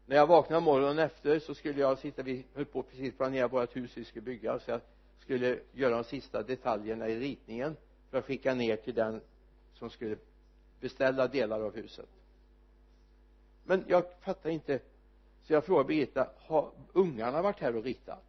När 0.06 0.16
jag 0.16 0.28
vaknade 0.28 0.62
morgonen 0.62 1.00
efter 1.00 1.40
så 1.40 1.56
skulle 1.56 1.82
jag 1.82 2.00
sitta 2.00 2.24
vi 2.24 2.46
höll 2.54 2.66
på 2.66 2.84
precis 2.84 3.18
planera 3.18 3.48
vårt 3.48 3.76
hus 3.76 3.98
vi 3.98 4.06
skulle 4.06 4.22
bygga. 4.22 4.60
Så 4.60 4.72
jag 4.72 4.82
skulle 5.30 5.60
göra 5.74 5.96
de 5.96 6.04
sista 6.04 6.44
detaljerna 6.44 7.08
i 7.08 7.20
ritningen 7.20 7.78
för 8.10 8.18
att 8.18 8.26
skicka 8.26 8.54
ner 8.54 8.76
till 8.76 8.94
den 8.94 9.22
som 9.74 9.90
skulle 9.90 10.18
beställa 10.80 11.28
delar 11.28 11.62
av 11.62 11.76
huset. 11.76 12.10
Men 13.64 13.86
jag 13.88 14.04
fattar 14.22 14.50
inte. 14.50 14.80
Så 15.44 15.54
jag 15.54 15.66
frågade 15.66 15.88
Birgitta 15.88 16.30
har 16.38 16.72
ungarna 16.94 17.42
varit 17.42 17.60
här 17.60 17.76
och 17.76 17.84
ritat? 17.84 18.24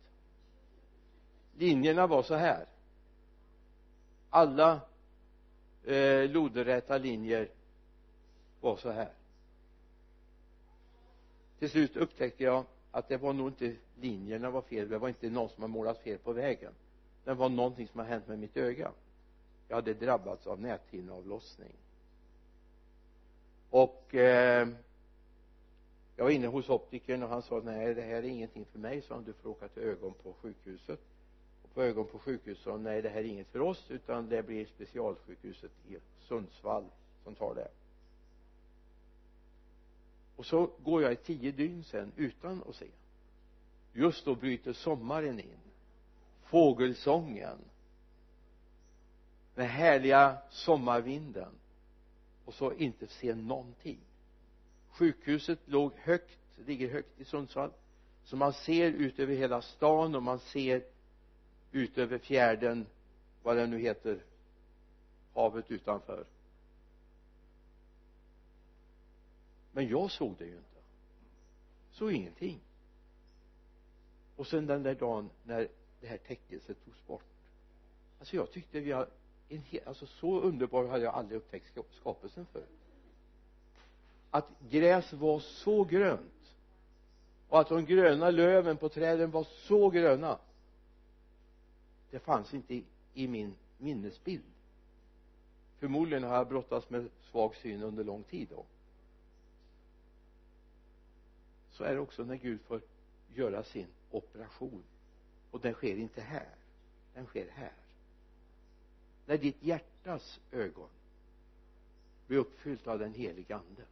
Linjerna 1.58 2.06
var 2.06 2.22
så 2.22 2.34
här. 2.34 2.66
Alla 4.30 4.80
eh, 5.84 6.30
lodräta 6.30 6.98
linjer 6.98 7.48
var 8.60 8.76
så 8.76 8.90
här. 8.90 9.12
Till 11.58 11.70
slut 11.70 11.96
upptäckte 11.96 12.44
jag 12.44 12.64
att 12.90 13.08
det 13.08 13.16
var 13.16 13.32
nog 13.32 13.48
inte 13.48 13.76
linjerna 14.00 14.50
var 14.50 14.62
fel 14.62 14.88
det 14.88 14.98
var 14.98 15.08
inte 15.08 15.30
någon 15.30 15.48
som 15.48 15.62
har 15.62 15.68
målat 15.68 15.98
fel 15.98 16.18
på 16.18 16.32
vägen 16.32 16.72
det 17.24 17.34
var 17.34 17.48
någonting 17.48 17.88
som 17.88 18.00
har 18.00 18.06
hänt 18.06 18.28
med 18.28 18.38
mitt 18.38 18.56
öga. 18.56 18.92
Jag 19.68 19.76
hade 19.76 19.94
drabbats 19.94 20.46
av 20.46 20.60
näthinneavlossning. 20.60 21.72
Och 23.70 24.14
eh, 24.14 24.68
jag 26.16 26.24
var 26.24 26.30
inne 26.30 26.46
hos 26.46 26.68
optikern 26.68 27.22
och 27.22 27.28
han 27.28 27.42
sa 27.42 27.60
nej 27.64 27.94
det 27.94 28.02
här 28.02 28.14
är 28.14 28.22
ingenting 28.22 28.64
för 28.64 28.78
mig 28.78 29.02
sa 29.02 29.14
han. 29.14 29.24
Du 29.24 29.32
får 29.32 29.50
åka 29.50 29.68
till 29.68 29.82
ögon 29.82 30.14
på 30.22 30.32
sjukhuset. 30.32 31.00
Och 31.62 31.74
på 31.74 31.82
ögon 31.82 32.06
på 32.06 32.18
sjukhuset 32.18 32.64
sa 32.64 32.76
nej 32.76 33.02
det 33.02 33.08
här 33.08 33.18
är 33.18 33.24
inget 33.24 33.48
för 33.48 33.60
oss 33.60 33.90
utan 33.90 34.28
det 34.28 34.42
blir 34.42 34.66
specialsjukhuset 34.66 35.70
i 35.88 35.96
Sundsvall 36.28 36.84
som 37.24 37.34
tar 37.34 37.54
det. 37.54 37.68
Och 40.36 40.46
så 40.46 40.70
går 40.84 41.02
jag 41.02 41.12
i 41.12 41.16
tio 41.16 41.52
dygn 41.52 41.84
sen 41.84 42.12
utan 42.16 42.62
att 42.68 42.74
se. 42.74 42.86
Just 43.92 44.24
då 44.24 44.34
bryter 44.34 44.72
sommaren 44.72 45.40
in 45.40 45.69
fågelsången. 46.50 47.58
Den 49.54 49.66
härliga 49.66 50.38
sommarvinden. 50.50 51.52
Och 52.44 52.54
så 52.54 52.72
inte 52.72 53.06
se 53.06 53.34
någonting. 53.34 53.98
Sjukhuset 54.90 55.58
låg 55.64 55.92
högt, 55.96 56.38
ligger 56.66 56.90
högt 56.90 57.20
i 57.20 57.24
Sundsvall. 57.24 57.70
Så 58.24 58.36
man 58.36 58.52
ser 58.52 58.90
ut 58.90 59.18
över 59.18 59.34
hela 59.34 59.62
stan 59.62 60.14
och 60.14 60.22
man 60.22 60.38
ser 60.38 60.84
ut 61.72 61.98
över 61.98 62.18
fjärden 62.18 62.86
vad 63.42 63.56
det 63.56 63.66
nu 63.66 63.78
heter 63.78 64.22
havet 65.34 65.70
utanför. 65.70 66.24
Men 69.72 69.88
jag 69.88 70.10
såg 70.10 70.34
det 70.38 70.44
ju 70.44 70.56
inte. 70.56 70.80
Såg 71.92 72.12
ingenting. 72.12 72.60
Och 74.36 74.46
sen 74.46 74.66
den 74.66 74.82
där 74.82 74.94
dagen 74.94 75.30
när 75.44 75.68
det 76.00 76.06
här 76.06 76.16
täckelset 76.16 76.84
togs 76.84 77.06
bort. 77.06 77.24
Alltså 78.18 78.36
jag 78.36 78.52
tyckte 78.52 78.80
vi 78.80 78.92
har 78.92 79.08
en 79.48 79.62
hel, 79.62 79.82
alltså 79.86 80.06
så 80.06 80.40
underbar 80.40 80.86
hade 80.86 81.04
jag 81.04 81.14
aldrig 81.14 81.36
upptäckt 81.38 81.78
skapelsen 81.90 82.46
för 82.46 82.62
att 84.30 84.48
gräs 84.70 85.12
var 85.12 85.40
så 85.40 85.84
grönt 85.84 86.54
och 87.48 87.60
att 87.60 87.68
de 87.68 87.84
gröna 87.84 88.30
löven 88.30 88.76
på 88.76 88.88
träden 88.88 89.30
var 89.30 89.44
så 89.44 89.90
gröna 89.90 90.38
det 92.10 92.18
fanns 92.18 92.54
inte 92.54 92.74
i, 92.74 92.84
i 93.14 93.28
min 93.28 93.54
minnesbild. 93.78 94.44
Förmodligen 95.78 96.24
har 96.24 96.36
jag 96.36 96.48
brottats 96.48 96.90
med 96.90 97.08
svag 97.30 97.56
syn 97.56 97.82
under 97.82 98.04
lång 98.04 98.22
tid 98.22 98.48
då. 98.50 98.64
Så 101.70 101.84
är 101.84 101.94
det 101.94 102.00
också 102.00 102.24
när 102.24 102.36
Gud 102.36 102.60
får 102.60 102.80
göra 103.34 103.62
sin 103.62 103.86
operation 104.10 104.82
och 105.50 105.60
den 105.60 105.74
sker 105.74 105.96
inte 105.96 106.20
här. 106.20 106.48
Den 107.14 107.26
sker 107.26 107.48
här. 107.50 107.72
När 109.26 109.38
ditt 109.38 109.62
hjärtas 109.62 110.40
ögon 110.50 110.88
blir 112.26 112.38
uppfyllt 112.38 112.86
av 112.86 112.98
den 112.98 113.14
helige 113.14 113.54
ande 113.54 113.82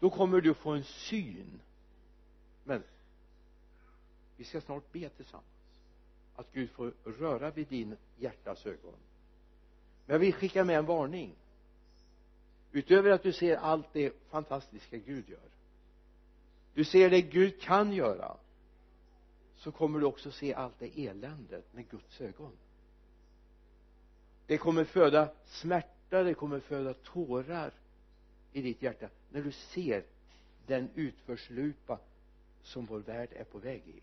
då 0.00 0.10
kommer 0.10 0.40
du 0.40 0.54
få 0.54 0.70
en 0.70 0.84
syn. 0.84 1.60
Men 2.64 2.82
vi 4.36 4.44
ska 4.44 4.60
snart 4.60 4.92
be 4.92 5.08
tillsammans 5.08 5.46
att 6.36 6.52
Gud 6.52 6.70
får 6.70 6.92
röra 7.04 7.50
vid 7.50 7.68
din 7.68 7.96
hjärtas 8.18 8.66
ögon. 8.66 8.94
Men 10.06 10.14
jag 10.14 10.18
vill 10.18 10.34
skicka 10.34 10.64
med 10.64 10.78
en 10.78 10.86
varning. 10.86 11.34
Utöver 12.72 13.10
att 13.10 13.22
du 13.22 13.32
ser 13.32 13.56
allt 13.56 13.92
det 13.92 14.12
fantastiska 14.30 14.96
Gud 14.96 15.28
gör 15.28 15.50
du 16.74 16.84
ser 16.84 17.10
det 17.10 17.22
Gud 17.22 17.60
kan 17.60 17.92
göra 17.92 18.36
så 19.60 19.72
kommer 19.72 20.00
du 20.00 20.06
också 20.06 20.30
se 20.30 20.54
allt 20.54 20.78
det 20.78 21.06
eländet 21.06 21.74
med 21.74 21.88
Guds 21.90 22.20
ögon. 22.20 22.52
Det 24.46 24.58
kommer 24.58 24.84
föda 24.84 25.28
smärta 25.44 26.22
det 26.22 26.34
kommer 26.34 26.60
föda 26.60 26.94
tårar 26.94 27.72
i 28.52 28.62
ditt 28.62 28.82
hjärta 28.82 29.08
när 29.30 29.42
du 29.42 29.52
ser 29.52 30.04
den 30.66 30.88
utförslupa 30.94 31.98
som 32.62 32.86
vår 32.86 32.98
värld 32.98 33.28
är 33.32 33.44
på 33.44 33.58
väg 33.58 33.82
i. 33.86 34.02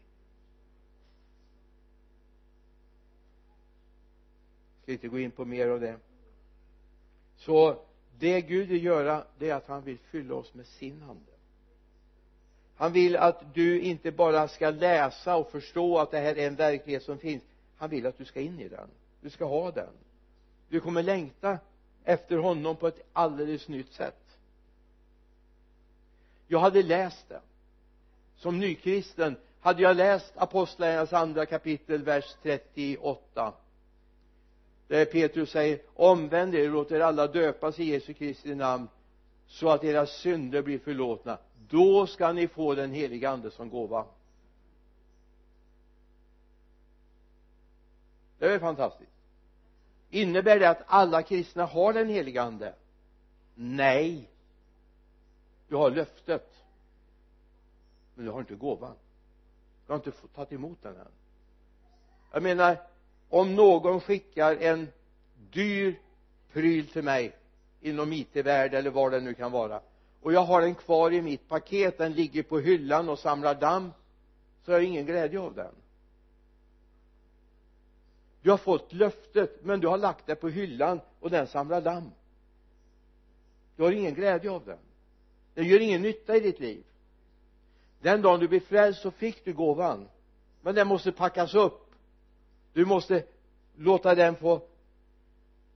Jag 4.76 4.84
ska 4.84 4.92
inte 4.92 5.08
gå 5.08 5.20
in 5.20 5.32
på 5.32 5.46
mer 5.46 5.68
av 5.68 5.80
det. 5.80 6.00
Så 7.36 7.86
det 8.20 8.42
Gud 8.42 8.68
vill 8.68 8.84
göra 8.84 9.26
det 9.38 9.50
är 9.50 9.56
att 9.56 9.68
han 9.68 9.84
vill 9.84 9.98
fylla 9.98 10.36
oss 10.36 10.54
med 10.54 10.68
sin 10.68 11.04
ande 11.04 11.37
han 12.78 12.92
vill 12.92 13.16
att 13.16 13.54
du 13.54 13.82
inte 13.82 14.12
bara 14.12 14.48
ska 14.48 14.70
läsa 14.70 15.36
och 15.36 15.52
förstå 15.52 15.98
att 15.98 16.12
det 16.12 16.20
här 16.20 16.38
är 16.38 16.48
en 16.48 16.56
verklighet 16.56 17.04
som 17.04 17.18
finns. 17.18 17.44
Han 17.78 17.90
vill 17.90 18.06
att 18.06 18.18
du 18.18 18.26
ska 18.26 18.42
in 18.42 18.60
i 18.60 18.68
den. 18.68 18.88
Du 19.22 19.30
ska 19.30 19.46
ha 19.46 19.72
den. 19.72 19.90
Du 20.70 20.80
kommer 20.80 21.04
längta 21.04 21.58
efter 22.04 22.38
honom 22.38 22.76
på 22.76 22.88
ett 22.88 23.02
alldeles 23.14 23.68
nytt 23.68 23.94
sätt. 23.94 24.38
Jag 26.48 26.60
hade 26.60 26.84
läst 26.84 27.30
det. 27.30 27.42
Som 28.36 28.60
nykristen 28.60 29.36
hade 29.60 29.82
jag 29.82 29.96
läst 29.96 30.34
apostlagärningarnas 30.36 31.14
andra 31.14 31.46
kapitel 31.46 32.04
vers 32.04 32.36
38 32.44 33.54
där 34.88 35.06
Petrus 35.06 35.50
säger 35.52 35.80
omvänd 35.94 36.56
er 36.56 36.68
och 36.68 36.74
låt 36.74 36.92
er 36.92 37.00
alla 37.00 37.28
döpas 37.28 37.80
i 37.80 37.84
Jesu 37.84 38.14
Kristi 38.14 38.56
namn 38.56 38.88
så 39.48 39.70
att 39.70 39.84
era 39.84 40.06
synder 40.06 40.62
blir 40.62 40.80
förlåtna 40.80 41.38
då 41.70 42.08
ska 42.08 42.32
ni 42.32 42.48
få 42.48 42.76
den 42.76 42.92
heliga 42.92 43.30
ande 43.30 43.52
som 43.52 43.70
gåva. 43.70 44.06
Det 48.40 48.46
är 48.54 48.60
fantastiskt. 48.60 49.12
Innebär 50.10 50.60
det 50.60 50.70
att 50.70 50.84
alla 50.88 51.24
kristna 51.24 51.66
har 51.66 51.94
den 51.94 52.10
heliga 52.10 52.42
ande? 52.42 52.74
Nej. 53.56 54.30
Du 55.68 55.76
har 55.76 55.92
löftet. 55.92 56.54
Men 58.16 58.26
du 58.26 58.32
har 58.32 58.40
inte 58.40 58.56
gåvan. 58.56 58.96
Du 59.86 59.92
har 59.92 59.98
inte 59.98 60.12
fått 60.12 60.36
tagit 60.36 60.52
emot 60.52 60.78
den 60.82 60.96
än. 60.96 61.08
Jag 62.32 62.44
menar 62.44 62.78
om 63.30 63.56
någon 63.56 64.02
skickar 64.02 64.56
en 64.56 64.88
dyr 65.52 66.00
pryl 66.52 66.88
till 66.88 67.04
mig 67.04 67.36
inom 67.82 68.14
IT-värld 68.14 68.74
eller 68.74 68.90
vad 68.90 69.12
det 69.12 69.20
nu 69.20 69.34
kan 69.34 69.52
vara 69.52 69.82
och 70.22 70.34
jag 70.34 70.42
har 70.42 70.62
den 70.62 70.76
kvar 70.76 71.14
i 71.14 71.22
mitt 71.22 71.48
paket. 71.48 71.98
Den 71.98 72.14
ligger 72.14 72.44
på 72.44 72.60
hyllan 72.60 73.10
och 73.10 73.20
samlar 73.20 73.56
damm. 73.56 73.92
Så 74.66 74.72
har 74.72 74.80
jag 74.80 74.88
ingen 74.88 75.06
glädje 75.06 75.40
av 75.40 75.56
den. 75.56 75.76
Du 78.42 78.52
har 78.52 78.58
fått 78.58 78.94
löftet 78.94 79.64
men 79.64 79.80
du 79.80 79.88
har 79.88 79.98
lagt 79.98 80.26
det 80.26 80.36
på 80.36 80.50
hyllan 80.50 81.00
och 81.20 81.30
den 81.30 81.48
samlar 81.48 81.82
damm. 81.82 82.12
Du 83.76 83.84
har 83.84 83.92
ingen 83.92 84.14
glädje 84.14 84.52
av 84.52 84.66
den. 84.66 84.80
Den 85.54 85.66
gör 85.66 85.80
ingen 85.80 86.02
nytta 86.02 86.36
i 86.36 86.40
ditt 86.40 86.60
liv. 86.60 86.84
Den 88.02 88.22
dagen 88.22 88.40
du 88.40 88.48
blir 88.48 88.60
frälst 88.60 89.02
så 89.02 89.12
fick 89.12 89.46
du 89.46 89.54
gåvan. 89.54 90.08
Men 90.62 90.76
den 90.76 90.88
måste 90.88 91.12
packas 91.12 91.56
upp. 91.56 91.92
Du 92.74 92.86
måste 92.86 93.24
låta 93.76 94.16
den 94.16 94.36
få 94.36 94.62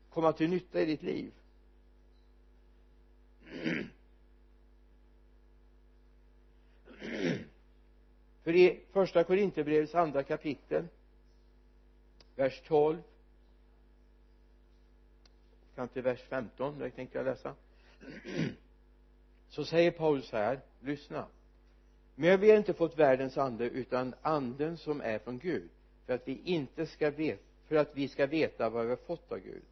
komma 0.10 0.34
till 0.34 0.50
nytta 0.50 0.82
i 0.82 0.86
ditt 0.86 1.04
liv. 1.04 1.32
för 8.44 8.56
i 8.56 8.80
första 8.92 9.24
Korinthierbrevets 9.24 9.96
andra 9.96 10.24
kapitel 10.24 10.88
vers 12.36 12.62
12 12.68 12.98
kan 15.76 15.88
till 15.88 16.02
vers 16.02 16.20
15 16.20 16.80
det 16.80 16.90
tänkte 16.90 17.18
jag 17.18 17.26
läsa 17.26 17.56
så 19.50 19.66
säger 19.66 19.92
Paulus 19.92 20.32
här 20.32 20.60
lyssna. 20.80 21.26
Men 22.16 22.40
vi 22.40 22.50
har 22.50 22.58
inte 22.58 22.74
fått 22.74 23.00
världens 23.00 23.38
ande 23.38 23.66
utan 23.66 24.14
anden 24.22 24.78
som 24.78 25.02
är 25.02 25.20
från 25.20 25.40
Gud 25.40 25.70
för 26.06 26.14
att 26.14 26.28
vi 26.28 26.42
inte 26.44 26.86
ska 26.86 27.10
veta 27.10 27.44
för 27.68 27.76
att 27.76 27.96
vi 27.96 28.08
ska 28.08 28.26
veta 28.28 28.70
vad 28.70 28.84
vi 28.84 28.90
har 28.90 28.98
fått 28.98 29.32
av 29.32 29.40
Gud. 29.40 29.64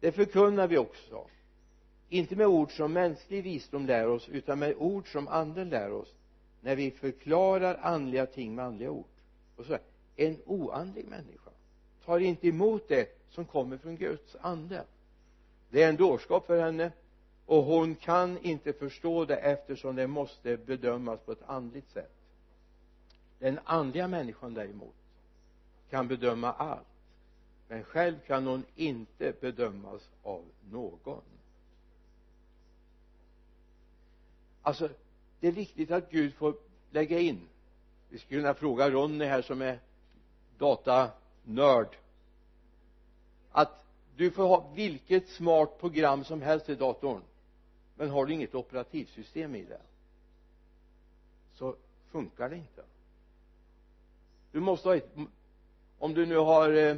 Det 0.00 0.12
förkunnar 0.12 0.68
vi 0.68 0.78
också. 0.78 1.26
Inte 2.08 2.36
med 2.36 2.46
ord 2.46 2.76
som 2.76 2.92
mänsklig 2.92 3.42
visdom 3.42 3.86
lär 3.86 4.08
oss 4.08 4.28
utan 4.28 4.58
med 4.58 4.74
ord 4.78 5.12
som 5.12 5.28
anden 5.28 5.68
lär 5.68 5.92
oss 5.92 6.14
när 6.60 6.76
vi 6.76 6.90
förklarar 6.90 7.78
andliga 7.82 8.26
ting 8.26 8.54
med 8.54 8.64
andliga 8.64 8.90
ord. 8.90 9.06
Och 9.56 9.64
så 9.64 9.78
en 10.16 10.36
oandlig 10.46 11.04
människa 11.08 11.50
tar 12.04 12.18
inte 12.18 12.48
emot 12.48 12.88
det 12.88 13.18
som 13.30 13.44
kommer 13.44 13.78
från 13.78 13.96
Guds 13.96 14.36
ande. 14.40 14.84
Det 15.70 15.82
är 15.82 15.88
en 15.88 15.96
dårskap 15.96 16.46
för 16.46 16.60
henne 16.60 16.92
och 17.46 17.64
hon 17.64 17.94
kan 17.94 18.38
inte 18.38 18.72
förstå 18.72 19.24
det 19.24 19.36
eftersom 19.36 19.96
det 19.96 20.06
måste 20.06 20.56
bedömas 20.56 21.20
på 21.20 21.32
ett 21.32 21.42
andligt 21.46 21.90
sätt. 21.90 22.12
Den 23.38 23.58
andliga 23.64 24.08
människan 24.08 24.54
däremot 24.54 24.94
kan 25.90 26.08
bedöma 26.08 26.52
allt 26.52 26.86
men 27.68 27.84
själv 27.84 28.16
kan 28.26 28.46
hon 28.46 28.64
inte 28.74 29.32
bedömas 29.40 30.08
av 30.22 30.44
någon. 30.70 31.22
Alltså 34.62 34.88
det 35.40 35.48
är 35.48 35.52
viktigt 35.52 35.90
att 35.90 36.10
Gud 36.10 36.34
får 36.34 36.54
lägga 36.90 37.18
in. 37.18 37.40
Vi 38.08 38.18
skulle 38.18 38.40
kunna 38.40 38.54
fråga 38.54 38.90
Ronny 38.90 39.24
här 39.24 39.42
som 39.42 39.62
är 39.62 39.78
datanörd. 40.58 41.96
Att 43.52 43.84
du 44.16 44.30
får 44.30 44.46
ha 44.46 44.70
vilket 44.74 45.28
smart 45.28 45.80
program 45.80 46.24
som 46.24 46.42
helst 46.42 46.68
i 46.68 46.74
datorn 46.74 47.22
men 48.00 48.10
har 48.10 48.26
du 48.26 48.32
inget 48.32 48.54
operativsystem 48.54 49.54
i 49.54 49.64
det 49.64 49.80
så 51.54 51.76
funkar 52.10 52.48
det 52.48 52.56
inte. 52.56 52.82
Du 54.52 54.60
måste 54.60 54.88
ha 54.88 54.96
ett 54.96 55.16
om 55.98 56.14
du 56.14 56.26
nu 56.26 56.36
har 56.36 56.72
eh, 56.72 56.96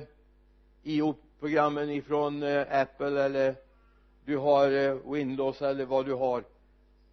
IO-programmen 0.83 1.91
ifrån 1.91 2.43
eh, 2.43 2.81
Apple 2.81 3.25
eller 3.25 3.55
du 4.25 4.37
har 4.37 4.71
eh, 4.71 5.13
Windows 5.13 5.63
eller 5.63 5.85
vad 5.85 6.07
du 6.07 6.15
har 6.15 6.45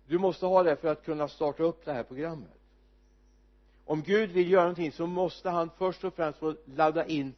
du 0.09 0.17
måste 0.17 0.45
ha 0.45 0.63
det 0.63 0.75
för 0.75 0.87
att 0.87 1.05
kunna 1.05 1.27
starta 1.27 1.63
upp 1.63 1.85
det 1.85 1.93
här 1.93 2.03
programmet. 2.03 2.49
Om 3.85 4.01
Gud 4.01 4.31
vill 4.31 4.51
göra 4.51 4.61
någonting 4.61 4.91
så 4.91 5.07
måste 5.07 5.49
han 5.49 5.69
först 5.77 6.03
och 6.03 6.13
främst 6.13 6.39
få 6.39 6.55
ladda 6.65 7.05
in 7.05 7.33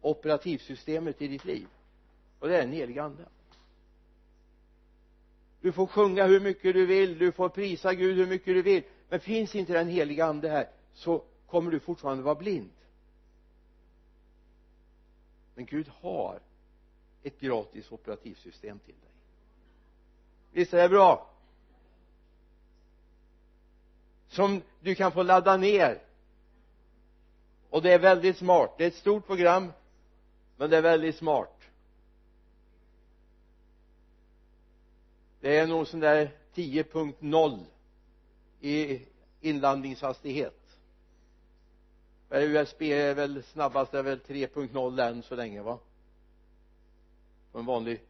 operativsystemet 0.00 1.22
i 1.22 1.28
ditt 1.28 1.44
liv. 1.44 1.66
Och 2.38 2.48
det 2.48 2.56
är 2.56 2.60
den 2.60 2.72
helige 2.72 3.02
ande. 3.02 3.24
Du 5.60 5.72
får 5.72 5.86
sjunga 5.86 6.26
hur 6.26 6.40
mycket 6.40 6.74
du 6.74 6.86
vill 6.86 7.18
du 7.18 7.32
får 7.32 7.48
prisa 7.48 7.94
Gud 7.94 8.16
hur 8.16 8.26
mycket 8.26 8.54
du 8.54 8.62
vill. 8.62 8.82
Men 9.08 9.20
finns 9.20 9.54
inte 9.54 9.72
den 9.72 9.88
helige 9.88 10.24
ande 10.24 10.48
här 10.48 10.68
så 10.94 11.22
kommer 11.46 11.70
du 11.70 11.80
fortfarande 11.80 12.22
vara 12.22 12.34
blind. 12.34 12.70
Men 15.54 15.64
Gud 15.64 15.88
har 16.00 16.40
ett 17.22 17.40
gratis 17.40 17.92
operativsystem 17.92 18.78
till 18.78 18.94
dig. 18.94 19.10
Visst 20.52 20.74
är 20.74 20.82
det 20.82 20.88
bra? 20.88 21.37
Som 24.38 24.62
du 24.80 24.94
kan 24.94 25.12
få 25.12 25.22
ladda 25.22 25.56
ner. 25.56 26.02
Och 27.70 27.82
det 27.82 27.92
är 27.92 27.98
väldigt 27.98 28.36
smart. 28.36 28.74
Det 28.78 28.84
är 28.84 28.88
ett 28.88 28.94
stort 28.94 29.26
program 29.26 29.72
men 30.56 30.70
det 30.70 30.76
är 30.76 30.82
väldigt 30.82 31.16
smart. 31.16 31.62
Det 35.40 35.56
är 35.58 35.66
nog 35.66 35.86
sån 35.86 36.00
där 36.00 36.30
10.0 36.54 37.58
i 38.60 39.02
inlandningshastighet. 39.40 40.78
USB 42.30 42.82
är 42.82 43.14
väl 43.14 43.42
snabbast 43.42 43.94
är 43.94 44.02
väl 44.02 44.18
3.0 44.18 45.08
än 45.08 45.22
så 45.22 45.34
länge 45.34 45.62
va? 45.62 45.78
På 47.52 47.58
en 47.58 47.66
vanlig 47.66 48.00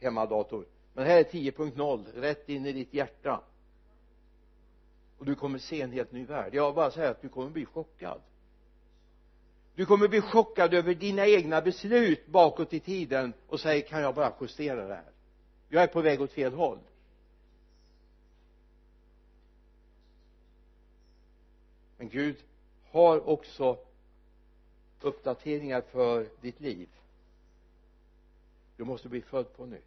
hemmadator. 0.00 0.66
Men 0.94 1.06
här 1.06 1.16
är 1.16 1.24
10.0 1.24 2.04
rätt 2.14 2.48
in 2.48 2.66
i 2.66 2.72
ditt 2.72 2.94
hjärta 2.94 3.40
och 5.22 5.26
du 5.26 5.34
kommer 5.34 5.58
se 5.58 5.80
en 5.82 5.92
helt 5.92 6.12
ny 6.12 6.24
värld. 6.24 6.54
Jag 6.54 6.74
bara 6.74 6.90
säger 6.90 7.10
att 7.10 7.22
du 7.22 7.28
kommer 7.28 7.50
bli 7.50 7.64
chockad. 7.64 8.20
Du 9.74 9.86
kommer 9.86 10.08
bli 10.08 10.20
chockad 10.20 10.74
över 10.74 10.94
dina 10.94 11.26
egna 11.26 11.60
beslut 11.60 12.26
bakåt 12.26 12.72
i 12.72 12.80
tiden 12.80 13.32
och 13.48 13.60
säger 13.60 13.82
kan 13.82 14.02
jag 14.02 14.14
bara 14.14 14.32
justera 14.40 14.86
det 14.86 14.94
här? 14.94 15.10
Jag 15.68 15.82
är 15.82 15.86
på 15.86 16.00
väg 16.00 16.20
åt 16.20 16.32
fel 16.32 16.52
håll. 16.52 16.78
Men 21.96 22.08
Gud 22.08 22.36
har 22.90 23.28
också 23.28 23.78
uppdateringar 25.00 25.80
för 25.80 26.28
ditt 26.40 26.60
liv. 26.60 26.88
Du 28.76 28.84
måste 28.84 29.08
bli 29.08 29.20
född 29.20 29.56
på 29.56 29.66
nytt. 29.66 29.84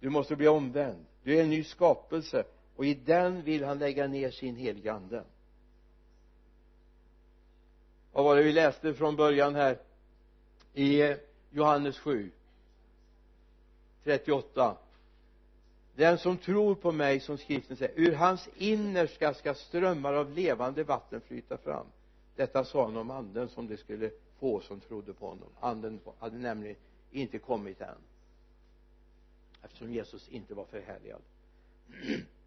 Du 0.00 0.10
måste 0.10 0.36
bli 0.36 0.48
omvänd. 0.48 1.06
Du 1.22 1.36
är 1.36 1.42
en 1.42 1.50
ny 1.50 1.64
skapelse 1.64 2.44
och 2.80 2.86
i 2.86 2.94
den 2.94 3.42
vill 3.42 3.64
han 3.64 3.78
lägga 3.78 4.06
ner 4.06 4.30
sin 4.30 4.56
heliga 4.56 4.92
ande. 4.92 5.24
Vad 8.12 8.24
var 8.24 8.36
det 8.36 8.42
vi 8.42 8.52
läste 8.52 8.94
från 8.94 9.16
början 9.16 9.54
här? 9.54 9.78
I 10.74 11.02
eh, 11.02 11.16
Johannes 11.50 11.98
7 11.98 12.30
38 14.04 14.76
den 15.94 16.18
som 16.18 16.36
tror 16.36 16.74
på 16.74 16.92
mig 16.92 17.20
som 17.20 17.38
skriften 17.38 17.76
säger 17.76 18.00
ur 18.00 18.12
hans 18.12 18.48
innerska 18.56 19.34
ska 19.34 19.54
strömmar 19.54 20.12
av 20.14 20.32
levande 20.32 20.84
vatten 20.84 21.20
flyta 21.20 21.56
fram. 21.56 21.86
Detta 22.36 22.64
sa 22.64 22.84
han 22.84 22.96
om 22.96 23.10
anden 23.10 23.48
som 23.48 23.66
det 23.66 23.76
skulle 23.76 24.10
få 24.38 24.60
som 24.60 24.80
trodde 24.80 25.12
på 25.12 25.28
honom. 25.28 25.48
Anden 25.60 26.00
hade 26.18 26.38
nämligen 26.38 26.76
inte 27.10 27.38
kommit 27.38 27.80
än 27.80 27.98
eftersom 29.62 29.92
Jesus 29.92 30.28
inte 30.28 30.54
var 30.54 30.64
förhärligad. 30.64 31.22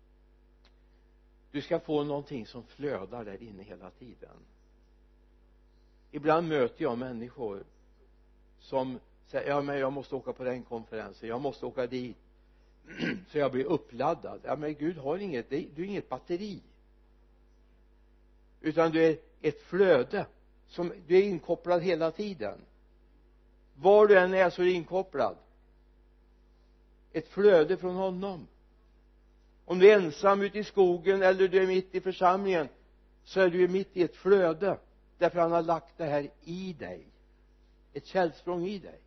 du 1.54 1.62
ska 1.62 1.80
få 1.80 2.04
någonting 2.04 2.48
som 2.48 2.64
flödar 2.64 3.26
där 3.26 3.44
inne 3.44 3.64
hela 3.64 3.90
tiden. 3.90 4.38
Ibland 6.12 6.48
möter 6.48 6.84
jag 6.84 6.98
människor 6.98 7.64
som 8.60 9.00
säger 9.28 9.50
ja 9.50 9.62
men 9.62 9.80
jag 9.80 9.94
måste 9.94 10.16
åka 10.16 10.34
på 10.34 10.44
den 10.44 10.64
konferensen 10.64 11.30
jag 11.30 11.42
måste 11.42 11.66
åka 11.66 11.88
dit. 11.88 12.18
Så 13.28 13.38
jag 13.38 13.52
blir 13.52 13.66
uppladdad. 13.66 14.40
Ja 14.44 14.56
men 14.56 14.74
Gud 14.74 14.98
har 14.98 15.18
inget 15.18 15.50
du 15.50 15.56
är 15.56 15.84
inget 15.84 16.10
batteri. 16.10 16.62
Utan 18.62 18.92
du 18.92 19.04
är 19.04 19.18
ett 19.42 19.62
flöde 19.62 20.26
som 20.68 20.94
du 21.08 21.18
är 21.18 21.24
inkopplad 21.24 21.82
hela 21.82 22.12
tiden. 22.12 22.60
Var 23.76 24.08
du 24.08 24.20
än 24.20 24.34
är 24.34 24.50
så 24.50 24.62
är 24.62 24.66
du 24.66 24.72
inkopplad. 24.74 25.36
Ett 27.12 27.28
flöde 27.28 27.78
från 27.78 27.96
honom 27.96 28.48
om 29.66 29.80
du 29.80 29.92
är 29.92 29.98
ensam 29.98 30.42
ute 30.42 30.60
i 30.60 30.64
skogen 30.64 31.22
eller 31.22 31.48
du 31.48 31.64
är 31.64 31.68
mitt 31.68 31.96
i 31.96 32.02
församlingen 32.02 32.70
så 33.24 33.40
är 33.40 33.50
du 33.50 33.58
ju 33.58 33.68
mitt 33.68 33.98
i 33.98 34.04
ett 34.04 34.16
flöde 34.16 34.78
därför 35.18 35.40
han 35.40 35.52
har 35.52 35.62
lagt 35.62 35.98
det 35.98 36.06
här 36.06 36.30
i 36.44 36.74
dig. 36.74 37.08
Ett 37.94 38.06
källsprång 38.06 38.66
i 38.66 38.80
dig. 38.80 39.00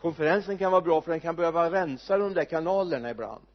Konferensen 0.00 0.58
kan 0.58 0.72
vara 0.72 0.80
bra 0.80 1.00
för 1.00 1.10
den 1.10 1.20
kan 1.20 1.36
behöva 1.36 1.70
rensa 1.70 2.18
de 2.18 2.34
där 2.34 2.44
kanalerna 2.44 3.10
ibland. 3.10 3.46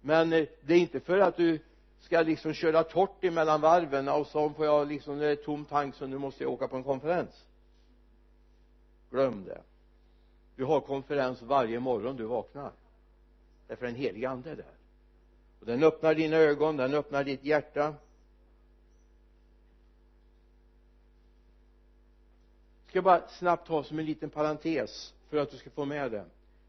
Men 0.00 0.32
eh, 0.32 0.46
det 0.62 0.74
är 0.74 0.78
inte 0.78 1.00
för 1.00 1.18
att 1.18 1.36
du 1.36 1.58
ska 2.00 2.22
liksom 2.22 2.52
köra 2.52 2.82
torrt 2.82 3.24
emellan 3.24 3.60
varven 3.60 4.08
och 4.08 4.26
så 4.26 4.50
får 4.50 4.66
jag 4.66 4.88
liksom 4.88 5.18
när 5.18 5.24
det 5.24 5.30
är 5.30 5.36
tom 5.36 5.64
tank 5.64 5.94
så 5.94 6.06
nu 6.06 6.18
måste 6.18 6.42
jag 6.42 6.52
åka 6.52 6.68
på 6.68 6.76
en 6.76 6.84
konferens. 6.84 7.44
Glöm 9.10 9.44
det. 9.44 9.60
Du 10.56 10.64
har 10.64 10.80
konferens 10.80 11.42
varje 11.42 11.80
morgon 11.80 12.16
du 12.16 12.24
vaknar 12.24 12.72
därför 13.68 13.86
den 13.86 13.94
helige 13.94 14.28
ande 14.28 14.50
är 14.50 14.56
där. 14.56 14.74
Och 15.60 15.66
den 15.66 15.82
öppnar 15.82 16.14
dina 16.14 16.36
ögon, 16.36 16.76
den 16.76 16.94
öppnar 16.94 17.24
ditt 17.24 17.44
hjärta. 17.44 17.94
Jag 22.84 22.90
ska 22.90 23.02
bara 23.02 23.28
snabbt 23.28 23.66
ta 23.66 23.84
som 23.84 23.98
en 23.98 24.06
liten 24.06 24.30
parentes 24.30 25.14
för 25.28 25.36
att 25.36 25.50
du 25.50 25.56
ska 25.56 25.70
få 25.70 25.84
med 25.84 26.10
det. 26.10 26.24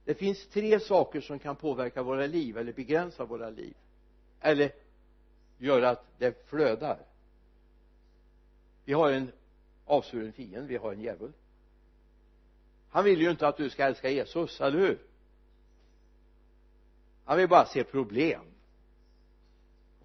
Det 0.05 0.13
finns 0.13 0.47
tre 0.47 0.79
saker 0.79 1.21
som 1.21 1.39
kan 1.39 1.55
påverka 1.55 2.03
våra 2.03 2.25
liv 2.25 2.57
eller 2.57 2.73
begränsa 2.73 3.25
våra 3.25 3.49
liv. 3.49 3.73
Eller 4.41 4.71
göra 5.57 5.89
att 5.89 6.05
det 6.17 6.47
flödar. 6.49 6.99
Vi 8.85 8.93
har 8.93 9.11
en 9.11 9.31
avsvuren 9.85 10.33
fiende, 10.33 10.67
vi 10.67 10.77
har 10.77 10.93
en 10.93 11.01
djävul. 11.01 11.31
Han 12.89 13.03
vill 13.03 13.21
ju 13.21 13.31
inte 13.31 13.47
att 13.47 13.57
du 13.57 13.69
ska 13.69 13.83
älska 13.85 14.09
Jesus, 14.09 14.61
eller 14.61 14.79
hur? 14.79 15.08
Han 17.29 17.37
vill 17.37 17.47
bara 17.47 17.65
se 17.65 17.83
problem. 17.83 18.41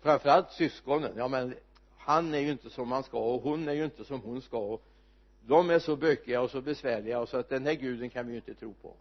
Framförallt 0.03 0.51
syskonen. 0.53 1.13
Ja 1.17 1.29
men 1.29 1.55
han 1.99 2.35
är 2.35 2.39
ju 2.39 2.51
inte 2.51 2.71
som 2.71 2.93
han 2.93 3.03
ska 3.03 3.19
och 3.19 3.43
hon 3.43 3.69
är 3.69 3.73
ju 3.73 3.85
inte 3.85 4.05
som 4.05 4.21
hon 4.21 4.43
ska. 4.43 4.59
Och 4.59 4.83
de 5.47 5.71
är 5.71 5.79
så 5.79 5.97
bökiga 5.97 6.41
och 6.41 6.51
så 6.51 6.61
besvärliga 6.61 7.21
och 7.21 7.29
så 7.29 7.37
att 7.37 7.49
den 7.49 7.67
här 7.67 7.75
guden 7.75 8.11
kan 8.11 8.27
vi 8.27 8.33
ju 8.33 8.39
inte 8.39 8.55
tro 8.55 8.75
på. 8.83 8.95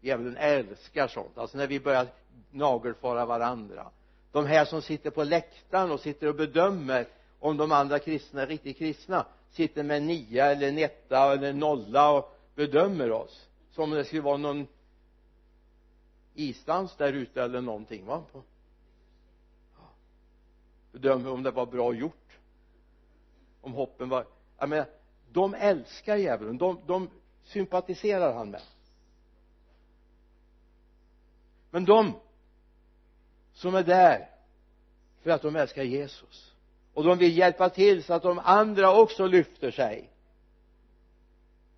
Djävulen 0.00 0.36
älskar 0.36 1.08
sånt. 1.08 1.38
Alltså 1.38 1.58
när 1.58 1.66
vi 1.66 1.80
börjar 1.80 2.06
nagelfara 2.50 3.26
varandra. 3.26 3.90
De 4.32 4.46
här 4.46 4.64
som 4.64 4.82
sitter 4.82 5.10
på 5.10 5.24
läktaren 5.24 5.90
och 5.90 6.00
sitter 6.00 6.26
och 6.26 6.34
bedömer 6.34 7.06
om 7.38 7.56
de 7.56 7.72
andra 7.72 7.98
kristna 7.98 8.42
är 8.42 8.46
riktigt 8.46 8.78
kristna 8.78 9.26
sitter 9.50 9.82
med 9.82 10.02
nia 10.02 10.46
eller 10.46 10.68
en 10.68 10.78
etta 10.78 11.32
eller 11.32 11.50
en 11.50 11.58
nolla 11.58 12.10
och 12.10 12.36
bedömer 12.54 13.12
oss 13.12 13.46
som 13.72 13.84
om 13.84 13.90
det 13.90 14.04
skulle 14.04 14.22
vara 14.22 14.36
någon 14.36 14.66
isdans 16.40 16.96
där 16.96 17.12
ute 17.12 17.42
eller 17.42 17.60
någonting 17.60 18.06
va? 18.06 18.24
Bedömer 20.92 21.30
om 21.30 21.42
det 21.42 21.50
var 21.50 21.66
bra 21.66 21.94
gjort. 21.94 22.38
Om 23.60 23.72
hoppen 23.72 24.08
var 24.08 24.26
jag 24.58 24.68
menar 24.68 24.86
de 25.32 25.54
älskar 25.54 26.16
djävulen. 26.16 26.58
De, 26.58 26.80
de 26.86 27.10
sympatiserar 27.44 28.34
han 28.34 28.50
med. 28.50 28.62
Men 31.70 31.84
de 31.84 32.12
som 33.52 33.74
är 33.74 33.82
där 33.82 34.30
för 35.22 35.30
att 35.30 35.42
de 35.42 35.56
älskar 35.56 35.82
Jesus. 35.82 36.54
Och 36.94 37.04
de 37.04 37.18
vill 37.18 37.38
hjälpa 37.38 37.70
till 37.70 38.04
så 38.04 38.14
att 38.14 38.22
de 38.22 38.38
andra 38.38 38.96
också 38.96 39.26
lyfter 39.26 39.70
sig. 39.70 40.10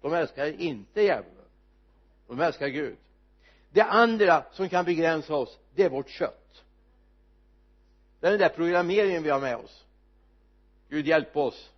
De 0.01 0.13
älskar 0.13 0.61
inte 0.61 1.03
djävulen. 1.03 1.47
De 2.27 2.41
älskar 2.41 2.69
Gud 2.69 2.97
det 3.73 3.83
andra 3.83 4.45
som 4.53 4.69
kan 4.69 4.85
begränsa 4.85 5.35
oss 5.35 5.59
det 5.75 5.83
är 5.83 5.91
vårt 5.91 6.09
kött. 6.09 6.63
Det 8.21 8.27
är 8.27 8.31
den 8.31 8.41
där 8.41 8.49
programmeringen 8.49 9.23
vi 9.23 9.31
har 9.31 9.41
med 9.41 9.57
oss. 9.57 9.85
Gud 10.89 11.07
hjälp 11.07 11.37
oss. 11.37 11.71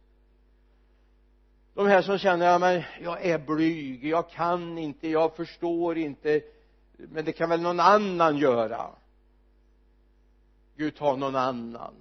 De 1.74 1.86
här 1.86 2.02
som 2.02 2.18
känner 2.18 2.46
ja 2.46 2.58
men 2.58 2.82
jag 3.02 3.24
är 3.24 3.38
blyg 3.38 4.06
jag 4.06 4.30
kan 4.30 4.78
inte 4.78 5.08
jag 5.08 5.36
förstår 5.36 5.98
inte 5.98 6.40
men 6.96 7.24
det 7.24 7.32
kan 7.32 7.48
väl 7.48 7.60
någon 7.60 7.80
annan 7.80 8.36
göra? 8.36 8.90
Gud 10.76 10.96
ta 10.96 11.16
någon 11.16 11.36
annan. 11.36 11.94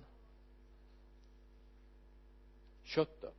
Köttet. 2.84 3.36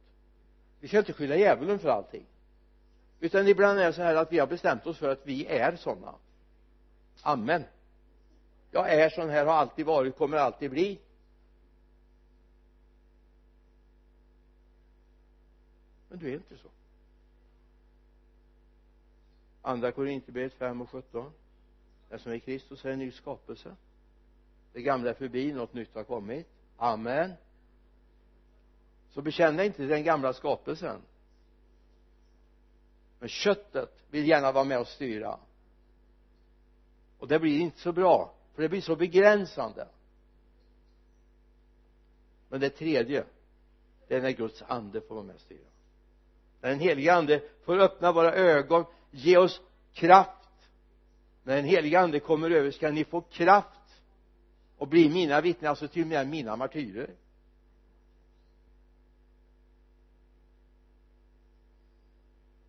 Vi 0.80 0.88
ska 0.88 0.98
inte 0.98 1.12
skylla 1.12 1.36
djävulen 1.36 1.78
för 1.78 1.88
allting. 1.88 2.26
Utan 3.20 3.48
ibland 3.48 3.78
är 3.78 3.86
det 3.86 3.92
så 3.92 4.02
här 4.02 4.14
att 4.14 4.32
vi 4.32 4.38
har 4.38 4.46
bestämt 4.46 4.86
oss 4.86 4.98
för 4.98 5.08
att 5.08 5.20
vi 5.26 5.46
är 5.46 5.76
sådana 5.76 6.14
amen. 7.22 7.64
Jag 8.70 8.94
är 8.94 9.10
sån 9.10 9.30
här, 9.30 9.46
har 9.46 9.54
alltid 9.54 9.86
varit, 9.86 10.16
kommer 10.16 10.36
alltid 10.36 10.70
bli. 10.70 11.00
Men 16.08 16.18
du 16.18 16.30
är 16.30 16.34
inte 16.34 16.56
så. 16.56 16.68
Andra 19.62 19.92
korintierbrevet 19.92 20.54
5 20.54 20.80
och 20.80 20.90
17 20.90 21.32
den 22.08 22.18
som 22.18 22.32
är 22.32 22.38
Kristus 22.38 22.84
är 22.84 22.90
en 22.90 22.98
ny 22.98 23.10
skapelse. 23.10 23.76
Det 24.72 24.82
gamla 24.82 25.10
är 25.10 25.14
förbi, 25.14 25.52
något 25.52 25.74
nytt 25.74 25.94
har 25.94 26.04
kommit. 26.04 26.48
Amen. 26.76 27.32
Så 29.10 29.22
bekänna 29.22 29.64
inte 29.64 29.82
den 29.82 30.04
gamla 30.04 30.32
skapelsen. 30.32 31.00
Men 33.18 33.28
köttet 33.28 34.04
vill 34.10 34.28
gärna 34.28 34.52
vara 34.52 34.64
med 34.64 34.78
och 34.78 34.88
styra 34.88 35.38
och 37.18 37.28
det 37.28 37.38
blir 37.38 37.60
inte 37.60 37.78
så 37.78 37.92
bra 37.92 38.34
för 38.54 38.62
det 38.62 38.68
blir 38.68 38.80
så 38.80 38.96
begränsande. 38.96 39.88
Men 42.48 42.60
det 42.60 42.70
tredje 42.70 43.24
det 44.08 44.14
är 44.14 44.22
när 44.22 44.30
Guds 44.30 44.62
ande 44.62 45.00
får 45.00 45.14
vara 45.14 45.24
med 45.24 45.34
och 45.34 45.40
styra. 45.40 45.66
När 46.60 46.70
den 46.70 46.78
helige 46.78 47.14
ande 47.14 47.42
får 47.64 47.78
öppna 47.78 48.12
våra 48.12 48.32
ögon 48.32 48.84
ge 49.10 49.36
oss 49.36 49.60
kraft. 49.92 50.48
När 51.42 51.56
den 51.56 51.64
helige 51.64 52.00
ande 52.00 52.20
kommer 52.20 52.50
över 52.50 52.70
ska 52.70 52.90
ni 52.90 53.04
få 53.04 53.20
kraft 53.20 54.02
och 54.78 54.88
bli 54.88 55.08
mina 55.08 55.40
vittnen 55.40 55.70
alltså 55.70 55.88
till 55.88 56.02
och 56.02 56.08
med 56.08 56.28
mina 56.28 56.56
martyrer. 56.56 57.10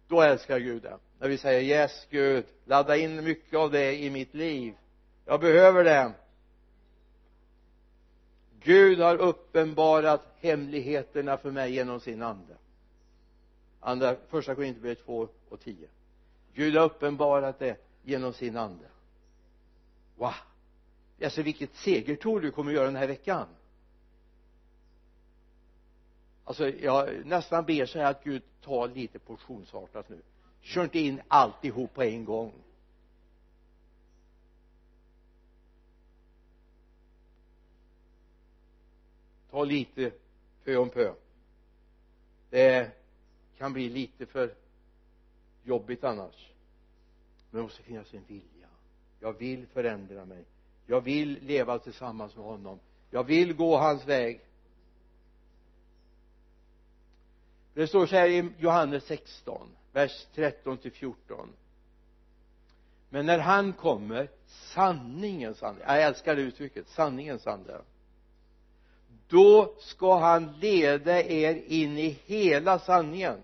Då 0.08 0.22
älskar 0.22 0.60
Gud 0.60 0.84
det 0.84 1.00
när 1.20 1.30
vi 1.30 1.38
säger 1.38 1.61
yes 1.61 2.07
Gud 2.09 2.45
ladda 2.66 2.97
in 2.97 3.24
mycket 3.24 3.59
av 3.59 3.72
det 3.72 4.03
i 4.03 4.09
mitt 4.09 4.34
liv. 4.34 4.74
Jag 5.26 5.39
behöver 5.39 5.84
det. 5.84 6.13
Gud 8.59 8.99
har 8.99 9.18
uppenbarat 9.18 10.36
hemligheterna 10.39 11.38
för 11.38 11.51
mig 11.51 11.74
genom 11.74 11.99
sin 11.99 12.22
ande. 12.22 12.55
Andra 13.80 14.16
första 14.30 14.55
Korinthierbrevet 14.55 15.05
2 15.05 15.28
och 15.49 15.59
10 15.59 15.88
Gud 16.53 16.76
har 16.76 16.86
uppenbarat 16.86 17.59
det 17.59 17.78
genom 18.03 18.34
sin 18.34 18.57
ande. 18.57 18.86
Wow. 20.16 20.34
Alltså 21.24 21.41
vilket 21.41 21.76
segertåg 21.76 22.41
du 22.41 22.51
kommer 22.51 22.72
att 22.72 22.76
göra 22.76 22.86
den 22.86 22.95
här 22.95 23.07
veckan. 23.07 23.47
Alltså 26.43 26.70
jag 26.70 27.26
nästan 27.26 27.66
ber 27.66 27.86
så 27.86 27.99
här 27.99 28.11
att 28.11 28.24
Gud 28.24 28.41
tar 28.61 28.88
lite 28.88 29.20
portionsartat 29.20 30.09
nu 30.09 30.22
kör 30.66 30.84
inte 30.84 30.99
in 30.99 31.22
alltihop 31.28 31.93
på 31.93 32.03
en 32.03 32.26
gång. 32.26 32.53
Ta 39.51 39.63
lite 39.63 40.11
pö 40.63 40.78
om 40.78 40.89
pö. 40.89 41.13
Det 42.49 42.91
kan 43.57 43.74
bli 43.74 43.89
lite 43.89 44.26
för 44.26 44.55
jobbigt 45.63 46.03
annars. 46.03 46.51
Men 47.49 47.59
det 47.59 47.63
måste 47.63 47.84
finnas 47.84 48.13
en 48.13 48.24
vilja. 48.28 48.68
Jag 49.20 49.34
vill 49.34 49.68
förändra 49.68 50.26
mig. 50.26 50.45
Jag 50.86 51.01
vill 51.01 51.39
leva 51.41 51.80
tillsammans 51.80 52.36
med 52.36 52.45
honom. 52.45 52.80
Jag 53.11 53.24
vill 53.24 53.53
gå 53.53 53.78
hans 53.78 54.05
väg. 54.05 54.41
Det 57.74 57.88
står 57.88 58.05
så 58.05 58.16
här 58.16 58.28
i 58.28 58.49
Johannes 58.59 59.03
16 59.03 59.70
vers 59.96 60.28
13 60.36 60.78
till 60.78 60.91
14 60.91 61.50
men 63.10 63.26
när 63.26 63.39
han 63.39 63.74
kommer 63.74 64.30
sanningens 64.46 65.64
ande 65.64 65.82
jag 65.88 66.02
älskar 66.02 66.36
det 66.36 66.41
uttrycket 66.41 66.88
sanningens 66.88 67.48
ande 67.48 67.82
då 69.28 69.74
ska 69.80 70.18
han 70.18 70.54
leda 70.60 71.24
er 71.24 71.64
in 71.68 71.98
i 71.98 72.20
hela 72.26 72.80
sanningen. 72.80 73.41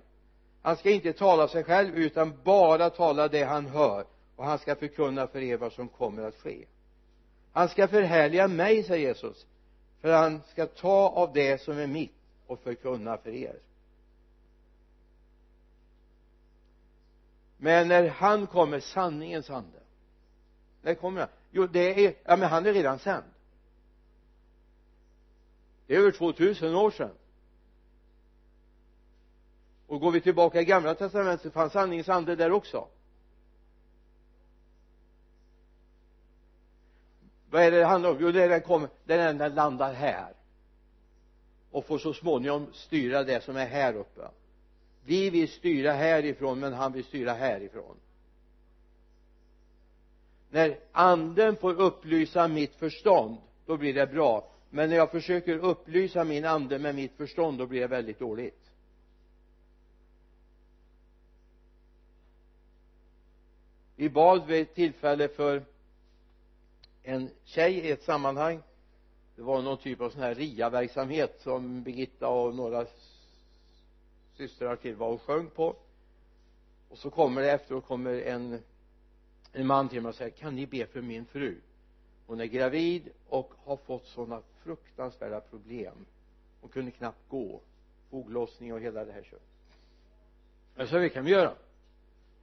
Han 0.61 0.77
ska 0.77 0.89
inte 0.89 1.13
tala 1.13 1.47
sig 1.47 1.63
själv 1.63 1.95
utan 1.95 2.33
bara 2.43 2.89
tala 2.89 3.27
det 3.27 3.43
han 3.43 3.65
hör 3.65 4.05
och 4.35 4.45
han 4.45 4.59
ska 4.59 4.75
förkunna 4.75 5.27
för 5.27 5.41
er 5.41 5.57
vad 5.57 5.73
som 5.73 5.87
kommer 5.87 6.23
att 6.23 6.35
ske. 6.35 6.65
Han 7.51 7.69
ska 7.69 7.87
förhärliga 7.87 8.47
mig 8.47 8.83
säger 8.83 9.07
Jesus 9.07 9.45
för 10.01 10.13
han 10.13 10.41
ska 10.51 10.65
ta 10.65 11.09
av 11.09 11.33
det 11.33 11.61
som 11.61 11.77
är 11.77 11.87
mitt 11.87 12.15
och 12.47 12.59
förkunna 12.59 13.17
för 13.17 13.31
er. 13.35 13.55
Men 17.63 17.87
när 17.87 18.07
han 18.07 18.47
kommer 18.47 18.79
sanningens 18.79 19.49
ande. 19.49 19.79
När 20.81 20.95
kommer 20.95 21.19
han? 21.19 21.29
Jo 21.51 21.67
det 21.67 22.05
är 22.05 22.15
ja 22.23 22.35
men 22.35 22.49
han 22.49 22.65
är 22.65 22.73
redan 22.73 22.99
sänd. 22.99 23.23
Det 25.87 25.95
är 25.95 25.99
över 25.99 26.11
2000 26.11 26.75
år 26.75 26.91
sedan. 26.91 27.11
Och 29.87 29.99
går 29.99 30.11
vi 30.11 30.21
tillbaka 30.21 30.61
i 30.61 30.65
gamla 30.65 30.95
testamentet 30.95 31.53
fanns 31.53 31.73
sanningens 31.73 32.09
ande 32.09 32.35
där 32.35 32.51
också. 32.51 32.87
Vad 37.49 37.63
är 37.63 37.71
det 37.71 37.77
det 37.77 37.85
handlar 37.85 38.09
om? 38.09 38.17
Jo 38.19 38.31
det 38.31 38.43
är 38.43 38.49
den 38.49 38.61
kommer 38.61 38.89
den 39.05 39.37
den 39.37 39.55
landar 39.55 39.93
här. 39.93 40.33
Och 41.71 41.85
får 41.85 41.97
så 41.97 42.13
småningom 42.13 42.67
styra 42.73 43.23
det 43.23 43.43
som 43.43 43.57
är 43.57 43.65
här 43.65 43.93
uppe 43.95 44.27
vi 45.03 45.29
vill 45.29 45.49
styra 45.49 45.91
härifrån 45.91 46.59
men 46.59 46.73
han 46.73 46.93
vill 46.93 47.03
styra 47.03 47.33
härifrån. 47.33 47.95
När 50.49 50.79
anden 50.91 51.55
får 51.55 51.81
upplysa 51.81 52.47
mitt 52.47 52.75
förstånd 52.75 53.37
då 53.65 53.77
blir 53.77 53.93
det 53.93 54.07
bra. 54.07 54.47
Men 54.69 54.89
när 54.89 54.95
jag 54.95 55.11
försöker 55.11 55.57
upplysa 55.57 56.23
min 56.23 56.45
ande 56.45 56.79
med 56.79 56.95
mitt 56.95 57.17
förstånd 57.17 57.57
då 57.57 57.65
blir 57.65 57.81
det 57.81 57.87
väldigt 57.87 58.19
dåligt. 58.19 58.71
Vi 63.95 64.09
bad 64.09 64.47
vid 64.47 64.61
ett 64.61 64.75
tillfälle 64.75 65.27
för 65.27 65.65
en 67.03 67.29
tjej 67.43 67.73
i 67.73 67.91
ett 67.91 68.03
sammanhang. 68.03 68.61
Det 69.35 69.41
var 69.41 69.61
någon 69.61 69.77
typ 69.77 70.01
av 70.01 70.09
sån 70.09 70.21
här 70.21 70.35
RIA-verksamhet 70.35 71.41
som 71.41 71.83
Birgitta 71.83 72.27
och 72.27 72.55
några 72.55 72.85
systrar 74.47 74.75
till 74.75 74.95
var 74.95 75.09
och 75.09 75.21
sjöng 75.21 75.49
på. 75.49 75.75
Och 76.89 76.97
så 76.97 77.09
kommer 77.09 77.41
det 77.41 77.51
efteråt 77.51 77.85
kommer 77.85 78.13
en 78.13 78.59
en 79.53 79.67
man 79.67 79.89
till 79.89 80.01
mig 80.01 80.09
och 80.09 80.15
säger 80.15 80.31
kan 80.31 80.55
ni 80.55 80.65
be 80.65 80.85
för 80.85 81.01
min 81.01 81.25
fru? 81.25 81.55
Hon 82.27 82.39
är 82.39 82.45
gravid 82.45 83.09
och 83.29 83.53
har 83.57 83.77
fått 83.77 84.05
sådana 84.05 84.41
fruktansvärda 84.63 85.41
problem. 85.41 86.05
Hon 86.61 86.69
kunde 86.69 86.91
knappt 86.91 87.29
gå. 87.29 87.61
Foglossning 88.09 88.73
och 88.73 88.79
hela 88.79 89.05
det 89.05 89.11
här 89.11 89.23
köret 89.23 89.41
jag 90.75 90.89
sa 90.89 90.97
det 90.97 91.09
kan 91.09 91.25
vi 91.25 91.31
göra? 91.31 91.53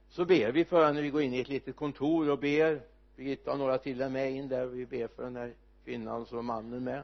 Så 0.09 0.25
ber 0.25 0.51
vi 0.51 0.65
för 0.65 0.85
henne. 0.85 1.01
Vi 1.01 1.09
går 1.09 1.21
in 1.21 1.33
i 1.33 1.39
ett 1.39 1.49
litet 1.49 1.75
kontor 1.75 2.29
och 2.29 2.39
ber. 2.39 2.81
Birgitta 3.15 3.51
och 3.51 3.57
några 3.57 3.77
till 3.77 4.01
är 4.01 4.09
med 4.09 4.31
in 4.31 4.47
där. 4.47 4.65
Och 4.65 4.79
vi 4.79 4.85
ber 4.85 5.07
för 5.07 5.23
den 5.23 5.35
här 5.35 5.53
kvinnan 5.83 6.25
och 6.31 6.45
mannen 6.45 6.83
med. 6.83 7.03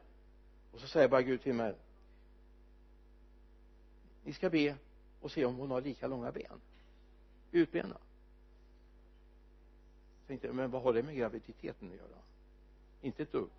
Och 0.71 0.79
så 0.79 0.87
säger 0.87 1.07
bara 1.07 1.21
Gud 1.21 1.41
till 1.41 1.53
mig 1.53 1.75
ni 4.25 4.33
ska 4.33 4.49
be 4.49 4.75
och 5.25 5.31
se 5.31 5.45
om 5.45 5.55
hon 5.55 5.71
har 5.71 5.81
lika 5.81 6.07
långa 6.07 6.31
ben. 6.31 6.61
Utbena. 7.51 7.97
Tänkte 10.27 10.53
men 10.53 10.71
vad 10.71 10.81
har 10.81 10.93
det 10.93 11.03
med 11.03 11.15
graviditeten 11.15 11.87
att 11.87 11.95
göra? 11.95 12.21
Inte 13.01 13.23
ett 13.23 13.31
dugg. 13.31 13.49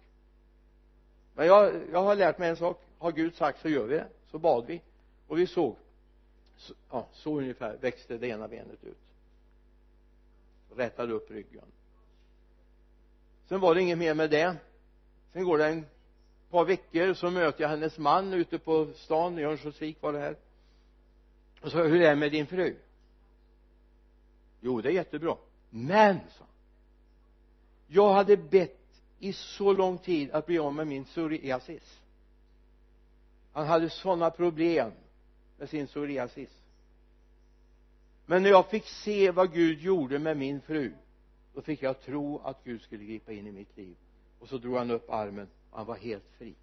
Men 1.34 1.46
jag, 1.46 1.82
jag 1.92 2.02
har 2.02 2.16
lärt 2.16 2.38
mig 2.38 2.48
en 2.50 2.56
sak. 2.56 2.82
Har 2.98 3.12
Gud 3.12 3.34
sagt 3.34 3.60
så 3.60 3.68
gör 3.68 3.84
vi 3.86 3.94
det. 3.94 4.08
Så 4.30 4.38
bad 4.38 4.66
vi. 4.66 4.82
Och 5.26 5.38
vi 5.38 5.46
såg 5.46 5.76
så, 6.56 6.74
ja, 6.90 7.06
så 7.12 7.38
ungefär 7.38 7.76
växte 7.76 8.18
det 8.18 8.26
ena 8.26 8.48
benet 8.48 8.84
ut. 8.84 8.98
Rätade 10.76 11.12
upp 11.12 11.30
ryggen. 11.30 11.64
Sen 13.48 13.60
var 13.60 13.74
det 13.74 13.82
inget 13.82 13.98
mer 13.98 14.14
med 14.14 14.30
det. 14.30 14.56
Sen 15.32 15.44
går 15.44 15.58
det 15.58 15.66
en 15.66 15.86
par 16.50 16.64
veckor 16.64 17.14
så 17.14 17.30
möter 17.30 17.62
jag 17.62 17.68
hennes 17.68 17.98
man 17.98 18.32
ute 18.32 18.58
på 18.58 18.88
stan. 18.94 19.38
I 19.38 19.44
Örnsköldsvik 19.44 20.02
var 20.02 20.12
det 20.12 20.18
här 20.18 20.36
och 21.60 21.70
så 21.70 21.82
hur 21.82 22.00
är 22.00 22.10
det 22.10 22.16
med 22.16 22.32
din 22.32 22.46
fru? 22.46 22.76
Jo 24.60 24.80
det 24.80 24.88
är 24.88 24.92
jättebra. 24.92 25.36
Men 25.70 26.18
sa 26.38 26.46
jag 27.86 28.12
hade 28.12 28.36
bett 28.36 28.80
i 29.18 29.32
så 29.32 29.72
lång 29.72 29.98
tid 29.98 30.30
att 30.30 30.46
bli 30.46 30.58
av 30.58 30.74
med 30.74 30.86
min 30.86 31.04
psoriasis. 31.04 32.00
Han 33.52 33.66
hade 33.66 33.90
sådana 33.90 34.30
problem 34.30 34.92
med 35.58 35.68
sin 35.68 35.86
psoriasis. 35.86 36.50
Men 38.26 38.42
när 38.42 38.50
jag 38.50 38.70
fick 38.70 38.86
se 38.86 39.30
vad 39.30 39.52
Gud 39.52 39.80
gjorde 39.80 40.18
med 40.18 40.36
min 40.36 40.60
fru 40.60 40.92
då 41.54 41.62
fick 41.62 41.82
jag 41.82 42.00
tro 42.00 42.38
att 42.38 42.64
Gud 42.64 42.82
skulle 42.82 43.04
gripa 43.04 43.32
in 43.32 43.46
i 43.46 43.52
mitt 43.52 43.76
liv. 43.76 43.96
Och 44.40 44.48
så 44.48 44.58
drog 44.58 44.76
han 44.76 44.90
upp 44.90 45.10
armen. 45.10 45.48
Och 45.70 45.78
han 45.78 45.86
var 45.86 45.96
helt 45.96 46.30
fri. 46.38 46.54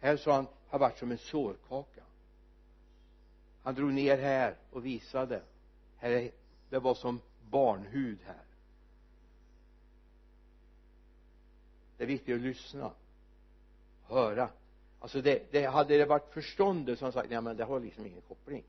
Här 0.00 0.16
sa 0.16 0.34
han 0.34 0.46
har 0.68 0.78
varit 0.78 0.98
som 0.98 1.10
en 1.10 1.18
sårkaka 1.18 2.02
han 3.68 3.74
drog 3.74 3.92
ner 3.92 4.18
här 4.18 4.56
och 4.70 4.86
visade. 4.86 5.42
Här 5.96 6.10
är, 6.10 6.30
det 6.70 6.78
var 6.78 6.94
som 6.94 7.20
barnhud 7.50 8.18
här. 8.26 8.42
Det 11.96 12.02
är 12.02 12.06
viktigt 12.06 12.34
att 12.34 12.40
lyssna. 12.40 12.92
Höra. 14.06 14.48
Alltså 15.00 15.22
det, 15.22 15.52
det 15.52 15.64
hade 15.64 15.98
det 15.98 16.04
varit 16.04 16.32
förståndet 16.32 16.98
som 16.98 17.12
sagt 17.12 17.30
nej 17.30 17.40
men 17.40 17.56
det 17.56 17.64
har 17.64 17.80
liksom 17.80 18.06
ingen 18.06 18.20
koppling. 18.20 18.64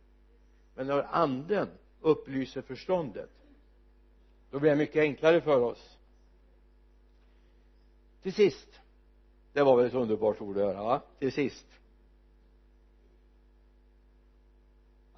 Men 0.76 0.88
när 0.88 1.16
anden 1.16 1.68
upplyser 2.02 2.62
förståndet 2.62 3.30
då 4.52 4.60
blir 4.60 4.70
det 4.70 4.76
mycket 4.76 5.02
enklare 5.02 5.42
för 5.42 5.60
oss. 5.62 5.98
Till 8.22 8.34
sist. 8.34 8.80
Det 9.54 9.64
var 9.64 9.78
väl 9.78 9.86
ett 9.86 9.94
underbart 9.94 10.42
ord 10.42 10.58
att 10.58 10.64
höra 10.64 10.84
va? 10.84 11.02
Till 11.20 11.32
sist. 11.32 11.66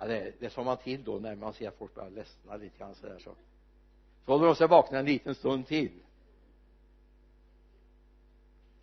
Ja 0.01 0.07
det, 0.07 0.33
det 0.39 0.49
sa 0.49 0.63
man 0.63 0.77
till 0.77 1.03
då 1.03 1.19
när 1.19 1.35
man 1.35 1.53
ser 1.53 1.67
att 1.67 1.75
folk 1.77 1.95
börjar 1.95 2.09
ledsna 2.09 2.55
lite 2.55 2.77
grann 2.77 2.95
sådär 2.95 3.19
så. 3.19 3.35
Så 4.25 4.31
håller 4.31 4.45
de 4.45 4.55
sig 4.55 4.67
vakna 4.67 4.99
en 4.99 5.05
liten 5.05 5.35
stund 5.35 5.67
till. 5.67 5.91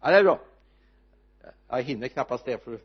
Ja 0.00 0.10
det 0.10 0.16
är 0.16 0.22
bra. 0.22 0.40
Jag 1.68 1.82
hinner 1.82 2.08
knappast 2.08 2.44
det 2.44 2.64
för 2.64 2.80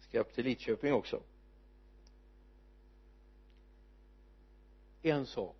ska 0.00 0.16
jag 0.16 0.26
upp 0.26 0.34
till 0.34 0.44
Lidköping 0.44 0.92
också. 0.92 1.22
En 5.02 5.26
sak 5.26 5.56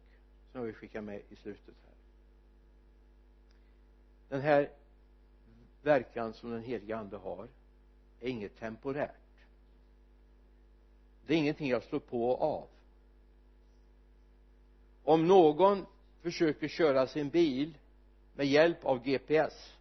som 0.53 0.61
jag 0.61 0.67
vill 0.67 0.75
skicka 0.75 1.01
med 1.01 1.23
i 1.29 1.37
slutet 1.37 1.75
här. 1.85 1.95
Den 4.29 4.41
här 4.41 4.71
verkan 5.83 6.35
som 6.35 6.51
den 6.51 6.63
heliga 6.63 6.97
ande 6.97 7.17
har 7.17 7.49
är 8.21 8.29
inget 8.29 8.59
temporärt 8.59 9.20
det 11.31 11.35
är 11.37 11.39
ingenting 11.39 11.69
jag 11.69 11.83
slår 11.83 12.01
på 12.01 12.31
och 12.31 12.43
av. 12.43 12.67
Om 15.05 15.29
någon 15.29 15.87
försöker 16.23 16.69
köra 16.69 17.07
sin 17.07 17.29
bil 17.29 17.79
med 18.35 18.47
hjälp 18.47 18.85
av 18.85 19.05
GPS 19.05 19.73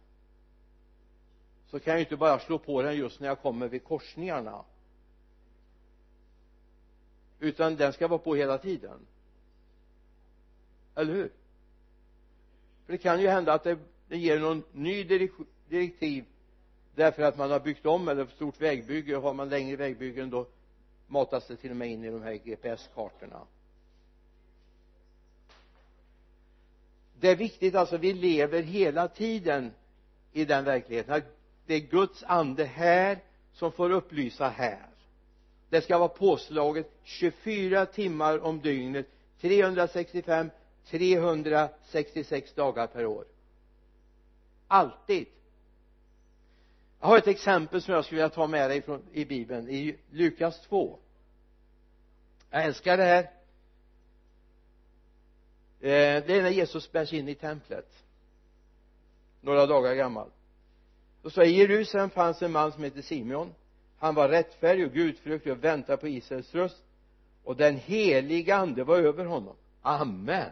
så 1.66 1.80
kan 1.80 1.90
jag 1.92 1.98
ju 1.98 2.04
inte 2.04 2.16
bara 2.16 2.38
slå 2.38 2.58
på 2.58 2.82
den 2.82 2.96
just 2.96 3.20
när 3.20 3.28
jag 3.28 3.40
kommer 3.40 3.68
vid 3.68 3.84
korsningarna. 3.84 4.64
Utan 7.40 7.76
den 7.76 7.92
ska 7.92 8.08
vara 8.08 8.18
på 8.18 8.34
hela 8.34 8.58
tiden. 8.58 9.06
Eller 10.94 11.14
hur? 11.14 11.32
För 12.86 12.92
det 12.92 12.98
kan 12.98 13.20
ju 13.20 13.28
hända 13.28 13.52
att 13.52 13.64
det, 13.64 13.78
det 14.08 14.18
ger 14.18 14.40
någon 14.40 14.62
ny 14.72 15.04
direktiv 15.68 16.24
därför 16.94 17.22
att 17.22 17.38
man 17.38 17.50
har 17.50 17.60
byggt 17.60 17.86
om 17.86 18.08
eller 18.08 18.26
stort 18.26 18.60
vägbygge. 18.60 19.16
Har 19.16 19.34
man 19.34 19.48
längre 19.48 19.76
vägbyggen 19.76 20.30
då 20.30 20.46
matas 21.10 21.46
det 21.46 21.56
till 21.56 21.70
och 21.70 21.76
med 21.76 21.90
in 21.90 22.04
i 22.04 22.10
de 22.10 22.22
här 22.22 22.34
GPS-kartorna 22.34 23.46
det 27.20 27.28
är 27.28 27.36
viktigt 27.36 27.74
alltså 27.74 27.96
vi 27.96 28.12
lever 28.12 28.62
hela 28.62 29.08
tiden 29.08 29.72
i 30.32 30.44
den 30.44 30.64
verkligheten 30.64 31.14
att 31.14 31.24
det 31.66 31.74
är 31.74 31.80
Guds 31.80 32.24
ande 32.26 32.64
här 32.64 33.18
som 33.52 33.72
får 33.72 33.90
upplysa 33.90 34.48
här. 34.48 34.86
Det 35.68 35.80
ska 35.80 35.98
vara 35.98 36.08
påslaget 36.08 36.90
24 37.02 37.86
timmar 37.86 38.38
om 38.44 38.60
dygnet 38.60 39.06
365 39.40 40.50
366 40.86 42.54
dagar 42.54 42.86
per 42.86 43.06
år. 43.06 43.24
Alltid 44.68 45.26
jag 47.00 47.08
har 47.08 47.18
ett 47.18 47.26
exempel 47.26 47.82
som 47.82 47.94
jag 47.94 48.04
skulle 48.04 48.18
vilja 48.18 48.34
ta 48.34 48.46
med 48.46 48.70
dig 48.70 48.82
från, 48.82 49.02
i 49.12 49.24
bibeln 49.24 49.68
i 49.68 49.96
Lukas 50.10 50.60
2 50.60 50.98
jag 52.50 52.64
älskar 52.64 52.96
det 52.96 53.04
här. 53.04 53.22
Eh, 55.80 56.24
det 56.26 56.36
är 56.36 56.42
när 56.42 56.50
Jesus 56.50 56.92
bärs 56.92 57.12
in 57.12 57.28
i 57.28 57.34
templet. 57.34 58.04
Några 59.40 59.66
dagar 59.66 59.94
gammal. 59.94 60.28
Då 61.22 61.30
står 61.30 61.44
i 61.44 61.50
Jerusalem 61.50 62.10
fanns 62.10 62.42
en 62.42 62.52
man 62.52 62.72
som 62.72 62.84
hette 62.84 63.02
Simeon. 63.02 63.54
Han 63.98 64.14
var 64.14 64.28
rättfärdig 64.28 64.86
och 64.86 64.92
gudfruktig 64.92 65.52
och 65.52 65.64
väntade 65.64 65.96
på 65.98 66.08
Israels 66.08 66.54
röst. 66.54 66.84
Och 67.44 67.56
den 67.56 67.76
heliga 67.76 68.56
ande 68.56 68.84
var 68.84 68.98
över 68.98 69.24
honom. 69.24 69.56
Amen. 69.82 70.50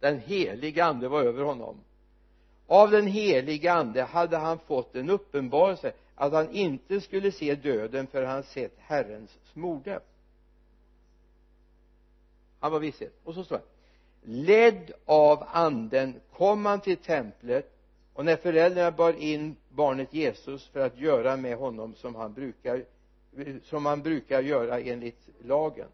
Den 0.00 0.20
heliga 0.20 0.84
ande 0.84 1.08
var 1.08 1.22
över 1.22 1.42
honom 1.42 1.80
av 2.70 2.90
den 2.90 3.06
helige 3.06 3.72
ande 3.72 4.02
hade 4.02 4.36
han 4.36 4.58
fått 4.58 4.96
en 4.96 5.10
uppenbarelse 5.10 5.92
att 6.14 6.32
han 6.32 6.50
inte 6.50 7.00
skulle 7.00 7.32
se 7.32 7.54
döden 7.54 8.06
för 8.06 8.24
han 8.24 8.42
sett 8.42 8.74
Herrens 8.78 9.38
smorde. 9.52 10.00
Han 12.60 12.72
var 12.72 12.80
visshet. 12.80 13.12
Och 13.24 13.34
så 13.34 13.44
står 13.44 13.56
det 13.56 13.62
ledd 14.22 14.92
av 15.04 15.44
anden 15.52 16.20
kom 16.32 16.66
han 16.66 16.80
till 16.80 16.96
templet 16.96 17.72
och 18.14 18.24
när 18.24 18.36
föräldrarna 18.36 18.90
bar 18.90 19.12
in 19.12 19.56
barnet 19.68 20.14
Jesus 20.14 20.68
för 20.68 20.80
att 20.80 20.98
göra 20.98 21.36
med 21.36 21.56
honom 21.56 21.94
som 21.94 22.14
han 22.14 22.32
brukar 22.32 22.84
som 23.64 23.82
man 23.82 24.02
brukar 24.02 24.42
göra 24.42 24.80
enligt 24.80 25.28
lagen 25.44 25.88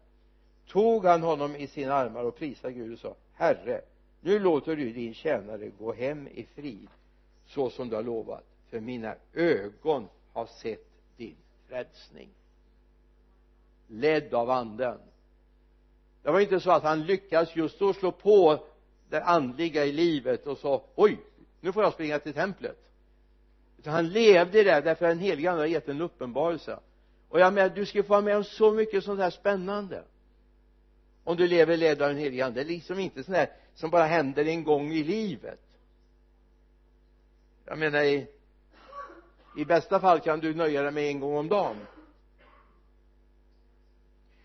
tog 0.67 1.05
han 1.05 1.21
honom 1.21 1.55
i 1.55 1.67
sina 1.67 1.93
armar 1.93 2.23
och 2.23 2.35
prisade 2.35 2.73
Gud 2.73 2.93
och 2.93 2.99
sa 2.99 3.15
Herre 3.33 3.81
nu 4.25 4.39
låter 4.39 4.75
du 4.75 4.91
din 4.91 5.13
tjänare 5.13 5.69
gå 5.69 5.93
hem 5.93 6.27
i 6.27 6.43
frid 6.55 6.87
så 7.47 7.69
som 7.69 7.89
du 7.89 7.95
har 7.95 8.03
lovat 8.03 8.43
för 8.69 8.79
mina 8.79 9.15
ögon 9.33 10.07
har 10.33 10.45
sett 10.45 10.87
din 11.17 11.35
frälsning. 11.67 12.29
Ledd 13.87 14.33
av 14.33 14.49
anden. 14.49 14.97
Det 16.23 16.31
var 16.31 16.39
inte 16.39 16.59
så 16.59 16.71
att 16.71 16.83
han 16.83 17.05
lyckades 17.05 17.55
just 17.55 17.79
då 17.79 17.93
slå 17.93 18.11
på 18.11 18.63
det 19.09 19.23
andliga 19.23 19.85
i 19.85 19.91
livet 19.91 20.47
och 20.47 20.57
sa 20.57 20.83
oj 20.95 21.19
nu 21.61 21.71
får 21.71 21.83
jag 21.83 21.93
springa 21.93 22.19
till 22.19 22.33
templet. 22.33 22.89
Utan 23.77 23.93
han 23.93 24.09
levde 24.09 24.63
där 24.63 24.81
därför 24.81 25.05
att 25.05 25.11
den 25.11 25.19
helige 25.19 25.51
ande 25.51 25.61
har 25.61 25.67
gett 25.67 25.89
en 25.89 26.01
uppenbarelse. 26.01 26.79
Och 27.29 27.39
jag 27.39 27.53
menar 27.53 27.69
du 27.69 27.85
ska 27.85 28.03
få 28.03 28.09
vara 28.09 28.21
med 28.21 28.37
om 28.37 28.43
så 28.43 28.71
mycket 28.71 29.03
sånt 29.03 29.19
här 29.19 29.29
spännande. 29.29 30.03
Om 31.23 31.37
du 31.37 31.47
lever 31.47 31.77
ledd 31.77 32.01
av 32.01 32.07
den 32.07 32.17
helige 32.17 32.45
ande. 32.45 32.63
Det 32.63 32.67
är 32.69 32.73
liksom 32.73 32.99
inte 32.99 33.23
sån 33.23 33.35
här 33.35 33.49
som 33.75 33.89
bara 33.89 34.05
händer 34.05 34.45
en 34.45 34.63
gång 34.63 34.91
i 34.91 35.03
livet. 35.03 35.59
Jag 37.65 37.77
menar 37.77 38.03
i, 38.03 38.27
i 39.57 39.65
bästa 39.65 39.99
fall 39.99 40.19
kan 40.19 40.39
du 40.39 40.55
nöja 40.55 40.81
dig 40.81 40.91
med 40.91 41.03
en 41.03 41.19
gång 41.19 41.37
om 41.37 41.47
dagen. 41.47 41.77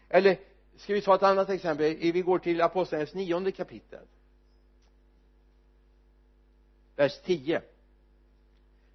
Eller 0.09 0.39
ska 0.77 0.95
vi 0.95 1.03
ta 1.03 1.15
ett 1.15 1.23
annat 1.23 1.51
exempel? 1.51 1.97
Vi 1.97 2.23
går 2.23 2.39
till 2.39 2.61
apostlagärningarnas 2.61 3.15
nionde 3.15 3.53
kapitel. 3.53 4.07
Vers 6.97 7.21
10 7.25 7.63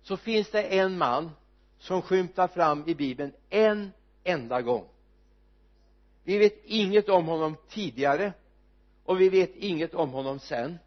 så 0.01 0.17
finns 0.17 0.49
det 0.49 0.63
en 0.63 0.97
man 0.97 1.31
som 1.79 2.01
skymtar 2.01 2.47
fram 2.47 2.83
i 2.87 2.95
bibeln 2.95 3.33
en 3.49 3.91
enda 4.23 4.61
gång. 4.61 4.87
Vi 6.23 6.37
vet 6.37 6.65
inget 6.65 7.09
om 7.09 7.25
honom 7.25 7.57
tidigare 7.69 8.33
och 9.05 9.21
vi 9.21 9.29
vet 9.29 9.55
inget 9.55 9.93
om 9.93 10.09
honom 10.09 10.39
sen. 10.39 10.79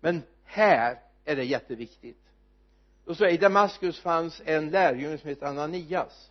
Men 0.00 0.22
här 0.44 0.98
är 1.24 1.36
det 1.36 1.44
jätteviktigt. 1.44 2.20
Då 3.04 3.14
så 3.14 3.26
i 3.26 3.36
Damaskus 3.36 4.00
fanns 4.00 4.42
en 4.44 4.70
lärjunge 4.70 5.18
som 5.18 5.28
hette 5.28 5.48
Ananias. 5.48 6.30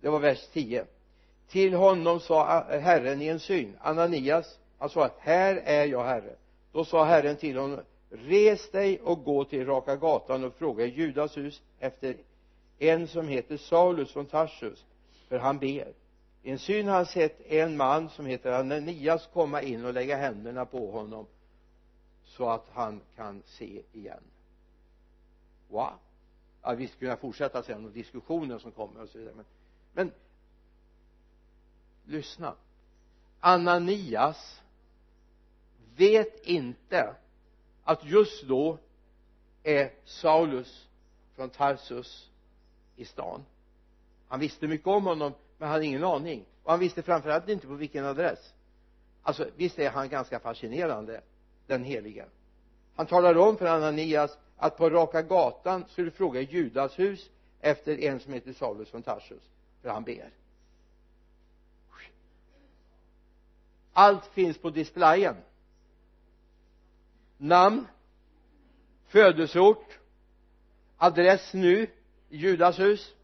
Det 0.00 0.08
var 0.08 0.18
vers 0.18 0.48
10 0.52 0.84
till 1.48 1.74
honom 1.74 2.20
sa 2.20 2.64
Herren 2.68 3.22
i 3.22 3.28
en 3.28 3.40
syn. 3.40 3.76
Ananias 3.80 4.58
han 4.78 4.90
sa 4.90 5.10
här 5.18 5.56
är 5.64 5.86
jag 5.86 6.04
Herre. 6.04 6.36
Då 6.72 6.84
sa 6.84 7.04
Herren 7.04 7.36
till 7.36 7.56
honom 7.56 7.80
res 8.10 8.70
dig 8.70 9.00
och 9.00 9.24
gå 9.24 9.44
till 9.44 9.66
raka 9.66 9.96
gatan 9.96 10.44
och 10.44 10.54
fråga 10.54 10.84
i 10.84 10.88
Judas 10.88 11.36
hus 11.36 11.62
efter 11.78 12.16
en 12.78 13.08
som 13.08 13.28
heter 13.28 13.56
Saulus 13.56 14.12
från 14.12 14.26
Tarsus 14.26 14.84
för 15.28 15.38
han 15.38 15.58
ber 15.58 15.92
en 16.46 16.58
syn 16.58 16.88
har 16.88 16.94
han 16.94 17.06
sett 17.06 17.40
en 17.40 17.76
man 17.76 18.10
som 18.10 18.26
heter 18.26 18.52
Ananias 18.52 19.28
komma 19.32 19.62
in 19.62 19.84
och 19.84 19.94
lägga 19.94 20.16
händerna 20.16 20.66
på 20.66 20.90
honom 20.90 21.26
så 22.24 22.50
att 22.50 22.66
han 22.72 23.00
kan 23.16 23.42
se 23.46 23.82
igen. 23.92 24.22
Wow. 25.68 25.92
Ja, 26.62 26.74
vi 26.74 26.88
skulle 26.88 26.98
kunna 26.98 27.16
fortsätta 27.20 27.62
sen 27.62 27.84
och 27.84 27.90
diskussioner 27.90 28.58
som 28.58 28.72
kommer 28.72 29.02
och 29.02 29.08
så 29.08 29.18
vidare 29.18 29.34
men, 29.34 29.44
men 29.92 30.12
lyssna. 32.04 32.54
Ananias 33.40 34.62
vet 35.96 36.46
inte 36.46 37.14
att 37.84 38.04
just 38.04 38.44
då 38.44 38.78
är 39.62 39.92
Saulus 40.04 40.88
från 41.34 41.50
Tarsus 41.50 42.30
i 42.96 43.04
stan. 43.04 43.44
Han 44.28 44.40
visste 44.40 44.66
mycket 44.66 44.86
om 44.86 45.04
honom 45.04 45.32
men 45.64 45.70
hade 45.70 45.86
ingen 45.86 46.04
aning. 46.04 46.44
Och 46.62 46.70
han 46.70 46.80
visste 46.80 47.02
framförallt 47.02 47.48
inte 47.48 47.66
på 47.66 47.74
vilken 47.74 48.04
adress. 48.04 48.54
Alltså 49.22 49.48
visst 49.56 49.78
är 49.78 49.90
han 49.90 50.08
ganska 50.08 50.40
fascinerande 50.40 51.20
den 51.66 51.84
helige. 51.84 52.26
Han 52.94 53.06
talar 53.06 53.36
om 53.38 53.56
för 53.56 53.66
Ananias 53.66 54.38
att 54.56 54.76
på 54.76 54.90
raka 54.90 55.22
gatan 55.22 55.84
skulle 55.88 56.10
du 56.10 56.16
fråga 56.16 56.40
i 56.40 56.44
Judas 56.44 56.98
hus 56.98 57.30
efter 57.60 58.00
en 58.00 58.20
som 58.20 58.32
heter 58.32 58.52
Saulus 58.52 58.90
från 58.90 59.02
Tarsus 59.02 59.42
för 59.82 59.88
han 59.88 60.04
ber. 60.04 60.30
Allt 63.92 64.26
finns 64.26 64.58
på 64.58 64.70
displayen. 64.70 65.36
Namn 67.36 67.86
födelseort 69.06 69.98
adress 70.96 71.54
nu 71.54 71.90
Judas 72.28 72.78
hus. 72.78 73.14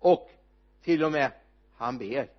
Och 0.00 0.30
till 0.82 1.04
och 1.04 1.12
med 1.12 1.32
han 1.76 1.98
ber. 1.98 2.30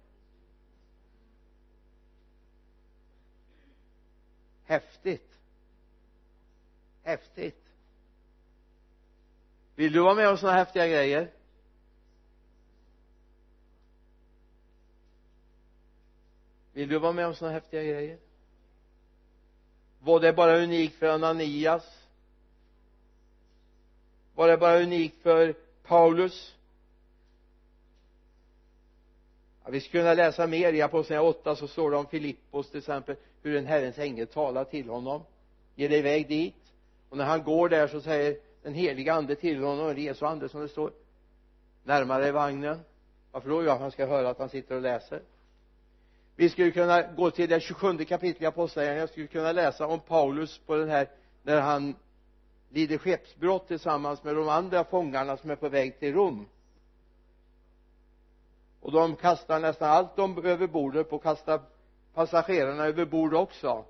Häftigt. 4.64 5.40
Häftigt. 7.04 7.66
Vill 9.76 9.94
du 9.94 10.00
vara 10.00 10.16
med 10.16 10.30
om 10.30 10.38
sådana 10.38 10.58
häftiga 10.58 10.88
grejer? 10.88 11.32
Vill 16.74 16.90
du 16.90 17.00
vara 17.00 17.12
med 17.12 17.28
om 17.28 17.36
sådana 17.36 17.54
häftiga 17.54 17.84
grejer? 17.84 18.20
Var 20.00 20.20
det 20.20 20.34
bara 20.34 20.58
unikt 20.58 20.96
för 20.96 21.08
Ananias? 21.08 22.08
Var 24.36 24.48
det 24.48 24.58
bara 24.58 24.80
unikt 24.80 25.22
för 25.22 25.54
Paulus? 25.84 26.56
Ja, 29.64 29.72
vi 29.72 29.82
skulle 29.82 30.04
kunna 30.04 30.14
läsa 30.14 30.48
mer. 30.48 30.74
I 30.74 30.82
apostlagärningarna 30.82 31.40
8 31.40 31.56
så 31.56 31.68
står 31.68 31.92
det 31.92 31.98
om 31.98 32.08
Filippos 32.08 32.70
till 32.70 32.78
exempel 32.78 33.16
hur 33.44 33.56
en 33.56 33.66
Herrens 33.66 34.00
ängel 34.00 34.28
talar 34.28 34.64
till 34.64 34.90
honom. 34.90 35.24
Ger 35.76 35.90
dig 35.90 36.00
iväg 36.00 36.28
dit. 36.28 36.56
Och 37.10 37.18
när 37.18 37.26
han 37.26 37.44
går 37.44 37.70
där 37.70 37.88
så 37.88 38.02
säger 38.02 38.38
den 38.64 38.74
heliga 38.74 39.14
ande 39.14 39.36
till 39.36 39.64
honom 39.64 39.90
en 39.90 39.98
Jesu 39.98 40.26
ande 40.26 40.50
som 40.50 40.62
det 40.62 40.68
står 40.68 40.92
närmare 41.84 42.32
vagnen. 42.32 42.80
Varför 43.32 43.50
då? 43.50 43.64
ja 43.64 43.78
han 43.78 43.92
ska 43.92 44.06
höra 44.06 44.30
att 44.30 44.40
han 44.40 44.50
sitter 44.50 44.76
och 44.76 44.82
läser. 44.82 45.22
Vi 46.36 46.50
skulle 46.50 46.72
kunna 46.72 47.02
gå 47.02 47.32
till 47.32 47.50
det 47.50 47.60
27 47.60 47.98
kapitlet 47.98 48.42
i 48.42 48.46
apostlagärningarna. 48.46 49.02
Jag 49.02 49.10
skulle 49.10 49.28
kunna 49.28 49.52
läsa 49.52 49.88
om 49.88 50.00
Paulus 50.00 50.58
på 50.58 50.76
den 50.76 50.90
här 50.90 51.08
när 51.44 51.62
han 51.62 51.96
lider 52.70 52.98
skeppsbrott 52.98 53.68
tillsammans 53.68 54.24
med 54.24 54.36
de 54.36 54.50
andra 54.50 54.84
fångarna 54.84 55.38
som 55.38 55.50
är 55.50 55.56
på 55.56 55.70
väg 55.70 56.00
till 56.00 56.14
Rom 56.14 56.46
och 58.82 58.92
de 58.92 59.16
kastar 59.16 59.60
nästan 59.60 59.90
allt 59.90 60.16
de 60.16 60.46
över 60.46 60.68
bordet 60.68 61.10
på, 61.10 61.20
kastar 61.20 61.62
passagerarna 62.14 62.86
över 62.86 63.06
bord 63.06 63.34
också. 63.34 63.86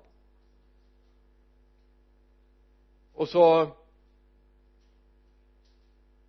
Och 3.14 3.28
så 3.28 3.70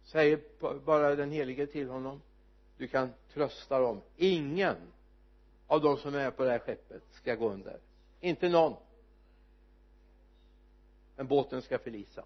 säger 0.03 0.41
bara 0.86 1.16
den 1.16 1.32
helige 1.32 1.68
till 1.68 1.89
honom 1.89 2.22
du 2.78 2.88
kan 2.88 3.09
trösta 3.34 3.80
dem. 3.80 4.01
Ingen 4.18 4.76
av 5.68 5.82
de 5.82 5.97
som 5.97 6.16
är 6.16 6.32
på 6.32 6.43
det 6.43 6.51
här 6.51 6.59
skeppet 6.59 7.03
ska 7.11 7.36
gå 7.36 7.49
under. 7.49 7.80
Inte 8.20 8.49
någon. 8.49 8.76
Men 11.16 11.28
båten 11.28 11.61
ska 11.61 11.80
förlisa. 11.80 12.24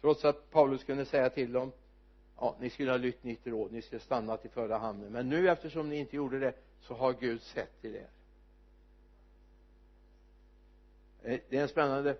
Trots 0.00 0.24
att 0.24 0.50
Paulus 0.50 0.84
kunde 0.84 1.04
säga 1.04 1.30
till 1.30 1.52
dem 1.52 1.72
ja 2.36 2.56
ni 2.60 2.70
skulle 2.70 2.90
ha 2.90 2.98
lytt 2.98 3.24
nytt 3.24 3.46
råd. 3.46 3.72
Ni 3.72 3.82
skulle 3.82 3.98
ha 3.98 4.04
stannat 4.04 4.44
i 4.44 4.48
förra 4.48 4.78
hamnen 4.78 5.12
men 5.12 5.28
nu 5.28 5.48
eftersom 5.48 5.88
ni 5.88 5.96
inte 5.96 6.16
gjorde 6.16 6.38
det 6.38 6.54
så 6.80 6.94
har 6.94 7.12
Gud 7.12 7.42
sett 7.42 7.80
till 7.80 7.96
er. 7.96 8.08
Eh, 11.22 11.40
det 11.48 11.56
är 11.56 11.62
en 11.62 11.68
spännande 11.68 12.16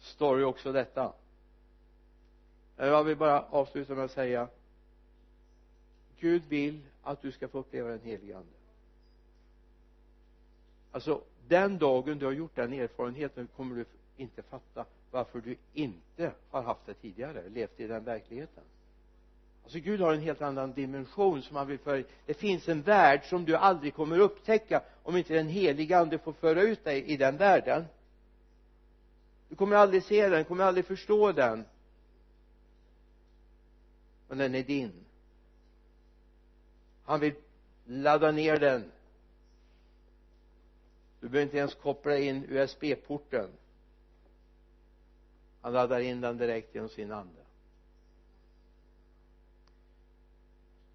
story 0.00 0.44
också 0.44 0.72
detta. 0.72 1.12
Eh, 2.76 2.86
jag 2.86 3.04
vill 3.04 3.16
bara 3.16 3.42
avsluta 3.42 3.94
med 3.94 4.04
att 4.04 4.10
säga 4.10 4.48
Gud 6.18 6.42
vill 6.48 6.80
att 7.02 7.22
du 7.22 7.32
ska 7.32 7.48
få 7.48 7.58
uppleva 7.58 7.88
den 7.88 8.00
helige 8.00 8.36
ande. 8.36 8.48
Alltså 10.92 11.22
den 11.48 11.78
dagen 11.78 12.18
du 12.18 12.24
har 12.24 12.32
gjort 12.32 12.54
den 12.56 12.72
erfarenheten 12.72 13.48
kommer 13.56 13.76
du 13.76 13.84
inte 14.16 14.42
fatta 14.42 14.84
varför 15.10 15.40
du 15.40 15.56
inte 15.72 16.32
har 16.50 16.62
haft 16.62 16.86
det 16.86 16.94
tidigare 16.94 17.48
levt 17.48 17.80
i 17.80 17.86
den 17.86 18.04
verkligheten. 18.04 18.64
Alltså 19.62 19.78
Gud 19.78 20.00
har 20.00 20.14
en 20.14 20.20
helt 20.20 20.42
annan 20.42 20.72
dimension 20.72 21.42
som 21.42 21.56
han 21.56 21.66
vill 21.66 21.78
föra 21.78 22.02
det 22.26 22.34
finns 22.34 22.68
en 22.68 22.82
värld 22.82 23.20
som 23.24 23.44
du 23.44 23.56
aldrig 23.56 23.94
kommer 23.94 24.18
upptäcka 24.18 24.82
om 25.02 25.16
inte 25.16 25.34
den 25.34 25.48
heliga 25.48 25.98
ande 25.98 26.18
får 26.18 26.32
föra 26.32 26.62
ut 26.62 26.84
dig 26.84 27.04
i 27.04 27.16
den 27.16 27.36
världen. 27.36 27.84
Du 29.48 29.56
kommer 29.56 29.76
aldrig 29.76 30.02
se 30.02 30.28
den, 30.28 30.38
du 30.38 30.44
kommer 30.44 30.64
aldrig 30.64 30.84
förstå 30.84 31.32
den. 31.32 31.64
Men 34.28 34.38
den 34.38 34.54
är 34.54 34.62
din. 34.62 34.92
Han 37.04 37.20
vill 37.20 37.34
ladda 37.84 38.30
ner 38.30 38.56
den. 38.56 38.92
Du 41.20 41.28
behöver 41.28 41.42
inte 41.46 41.58
ens 41.58 41.74
koppla 41.74 42.18
in 42.18 42.44
USB-porten 42.48 43.50
han 45.66 45.72
laddar 45.72 46.00
in 46.00 46.20
den 46.20 46.36
direkt 46.36 46.74
genom 46.74 46.88
sin 46.88 47.12
ande. 47.12 47.40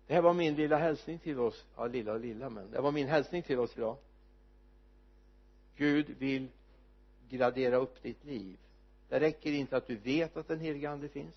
Det 0.07 0.13
här 0.13 0.21
var 0.21 0.33
min 0.33 0.55
lilla 0.55 0.77
hälsning 0.77 1.19
till 1.19 1.39
oss. 1.39 1.65
Ja 1.75 1.87
lilla 1.87 2.13
och 2.13 2.19
lilla 2.19 2.49
men 2.49 2.71
det 2.71 2.81
var 2.81 2.91
min 2.91 3.07
hälsning 3.07 3.43
till 3.43 3.59
oss 3.59 3.77
idag. 3.77 3.97
Gud 5.77 6.09
vill 6.19 6.47
gradera 7.29 7.75
upp 7.75 8.03
ditt 8.03 8.23
liv. 8.25 8.57
Det 9.09 9.19
räcker 9.19 9.51
inte 9.51 9.77
att 9.77 9.87
du 9.87 9.95
vet 9.95 10.37
att 10.37 10.47
den 10.47 10.59
helige 10.59 10.89
ande 10.89 11.09
finns. 11.09 11.35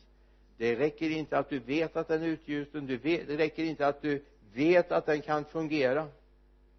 Det 0.57 0.77
räcker 0.77 1.11
inte 1.11 1.39
att 1.39 1.51
du 1.51 1.59
vet 1.59 1.97
att 1.97 2.09
den 2.09 2.23
är 2.23 2.27
utgjuten. 2.27 2.87
Du 2.87 2.97
vet, 2.97 3.27
det 3.27 3.37
räcker 3.37 3.65
inte 3.65 3.87
att 3.87 4.03
du 4.03 4.25
vet 4.53 4.93
att 4.93 5.07
den 5.07 5.23
kan 5.23 5.45
fungera. 5.45 6.09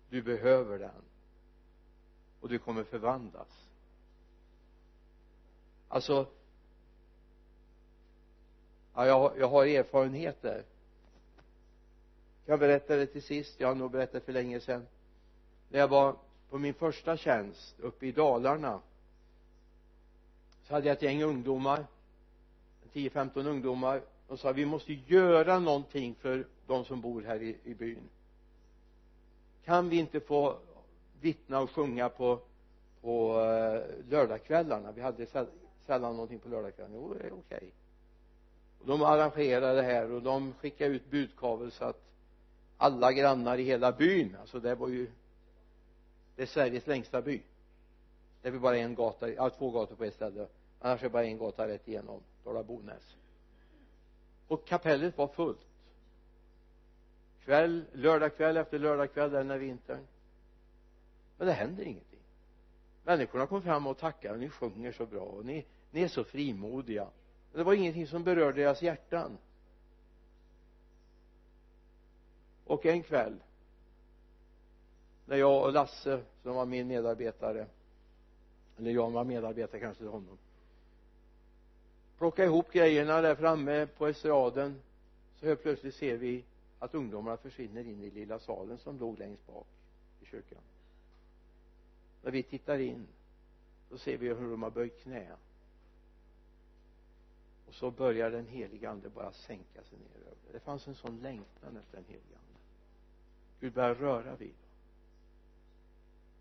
Du 0.10 0.22
behöver 0.22 0.80
den. 0.80 1.02
Och 2.42 2.50
du 2.50 2.60
kommer 2.60 2.84
förvandlas. 2.84 3.68
Alltså 5.88 6.28
ja, 8.96 9.06
jag, 9.06 9.32
jag 9.40 9.48
har 9.48 9.66
erfarenheter. 9.66 10.64
Jag 12.46 12.60
berättade 12.60 13.00
det 13.00 13.06
till 13.06 13.24
sist? 13.24 13.60
Jag 13.60 13.68
har 13.68 13.76
nog 13.76 13.92
berättat 13.92 14.24
för 14.24 14.34
länge 14.34 14.60
sedan. 14.60 14.88
När 15.70 15.80
jag 15.80 15.88
var 15.88 16.16
på 16.50 16.58
min 16.58 16.74
första 16.74 17.18
tjänst 17.18 17.80
uppe 17.80 18.06
i 18.06 18.12
Dalarna 18.12 18.82
så 20.64 20.74
hade 20.74 20.88
jag 20.88 20.96
ett 20.96 21.02
gäng 21.02 21.24
ungdomar 21.24 21.86
10-15 22.96 23.48
ungdomar 23.48 24.02
och 24.28 24.40
sa 24.40 24.52
vi 24.52 24.66
måste 24.66 24.94
göra 24.94 25.60
någonting 25.60 26.16
för 26.16 26.48
de 26.68 26.86
som 26.86 27.02
bor 27.02 27.22
här 27.22 27.42
i, 27.42 27.58
i 27.64 27.74
byn. 27.74 28.10
Kan 29.66 29.90
vi 29.90 29.98
inte 29.98 30.20
få 30.20 30.58
vittna 31.22 31.60
och 31.60 31.72
sjunga 31.72 32.10
på 32.10 32.40
på 33.02 33.42
eh, 33.42 34.10
lördagskvällarna? 34.10 34.92
Vi 34.92 35.02
hade 35.02 35.26
sällan 35.86 36.16
någonting 36.16 36.40
på 36.40 36.50
lördagskvällarna. 36.50 36.96
Jo 36.96 37.14
det 37.14 37.20
är 37.28 37.34
okej. 37.34 37.58
okay 37.58 37.70
de 38.86 39.02
arrangerade 39.02 39.76
det 39.76 39.82
här 39.82 40.12
och 40.12 40.22
de 40.22 40.54
skickade 40.54 40.96
ut 40.96 41.12
budkavle 41.12 41.72
så 41.72 41.86
att 41.86 42.02
alla 42.78 43.12
grannar 43.12 43.58
i 43.58 43.64
hela 43.64 43.92
byn 43.92 44.36
alltså 44.42 44.60
det 44.60 44.76
var 44.76 44.88
ju 44.88 45.08
det 46.36 46.42
är 46.42 46.46
Sveriges 46.46 46.88
längsta 46.88 47.22
by. 47.22 47.42
Det 48.42 48.48
är 48.48 48.52
väl 48.52 48.62
bara 48.62 48.78
en 48.78 48.96
gata, 48.96 49.30
ja 49.30 49.50
två 49.50 49.72
gator 49.72 49.96
på 49.96 50.04
ett 50.04 50.14
ställe. 50.14 50.48
Annars 50.80 51.00
är 51.00 51.04
det 51.04 51.10
bara 51.10 51.26
en 51.26 51.38
gata 51.38 51.68
rätt 51.68 51.88
igenom 51.88 52.22
Dala 52.44 52.64
Bonäs 52.64 53.16
och 54.48 54.68
kapellet 54.68 55.18
var 55.18 55.28
fullt. 55.28 55.66
Kväll, 57.46 57.86
lördagkväll 57.94 58.58
efter 58.58 58.80
lördagkväll 58.80 59.32
den 59.32 59.50
här 59.50 59.58
vintern. 59.58 60.08
Men 61.38 61.48
det 61.48 61.54
händer 61.54 61.84
ingenting. 61.84 62.20
Människorna 63.04 63.48
kom 63.48 63.62
fram 63.62 63.88
och 63.88 63.98
tackade 63.98 64.34
och 64.34 64.40
ni 64.40 64.50
sjunger 64.50 64.92
så 64.92 65.06
bra 65.06 65.22
och 65.22 65.46
ni, 65.46 65.66
ni 65.92 66.02
är 66.02 66.08
så 66.08 66.24
frimodiga 66.24 67.08
det 67.56 67.64
var 67.64 67.74
ingenting 67.74 68.08
som 68.08 68.24
berörde 68.24 68.62
deras 68.62 68.82
hjärtan. 68.82 69.38
Och 72.66 72.86
en 72.86 73.04
kväll 73.04 73.36
när 75.26 75.38
jag 75.38 75.64
och 75.64 75.74
Lasse 75.74 76.24
som 76.44 76.56
var 76.56 76.66
min 76.66 76.88
medarbetare 76.88 77.68
eller 78.78 78.92
jag 78.92 79.12
var 79.12 79.24
medarbetare 79.24 79.82
kanske 79.82 80.04
till 80.04 80.12
honom 80.12 80.38
plockade 82.18 82.48
ihop 82.48 82.72
grejerna 82.72 83.22
där 83.22 83.36
framme 83.36 83.88
på 83.88 84.08
estraden 84.08 84.82
så 85.40 85.46
helt 85.46 85.62
plötsligt 85.62 85.96
ser 85.96 86.18
vi 86.18 86.44
att 86.80 86.96
ungdomarna 86.96 87.38
försvinner 87.38 87.82
in 87.82 88.04
i 88.04 88.12
lilla 88.12 88.40
salen 88.40 88.78
som 88.78 89.00
låg 89.00 89.20
längst 89.20 89.48
bak 89.48 89.68
i 90.22 90.26
kyrkan. 90.26 90.62
När 92.24 92.32
vi 92.32 92.44
tittar 92.44 92.80
in 92.80 93.08
då 93.90 93.98
ser 93.98 94.18
vi 94.18 94.28
hur 94.28 94.52
de 94.52 94.64
har 94.64 94.70
böjt 94.70 95.04
knä 95.04 95.28
och 97.68 97.74
så 97.74 97.92
börjar 97.92 98.32
den 98.32 98.48
heliga 98.48 98.90
ande 98.90 99.10
bara 99.10 99.32
sänka 99.32 99.84
sig 99.84 99.98
ner 99.98 100.22
över 100.22 100.54
det. 100.54 100.60
Fanns 100.60 100.88
en 100.88 100.96
sån 100.96 101.20
längtan 101.22 101.78
efter 101.78 101.98
den 101.98 102.06
heliga 102.08 102.38
ande. 102.38 102.60
Gud 103.60 103.74
börjar 103.74 103.96
röra 103.96 104.36
vid 104.36 104.50
dem. 104.50 104.58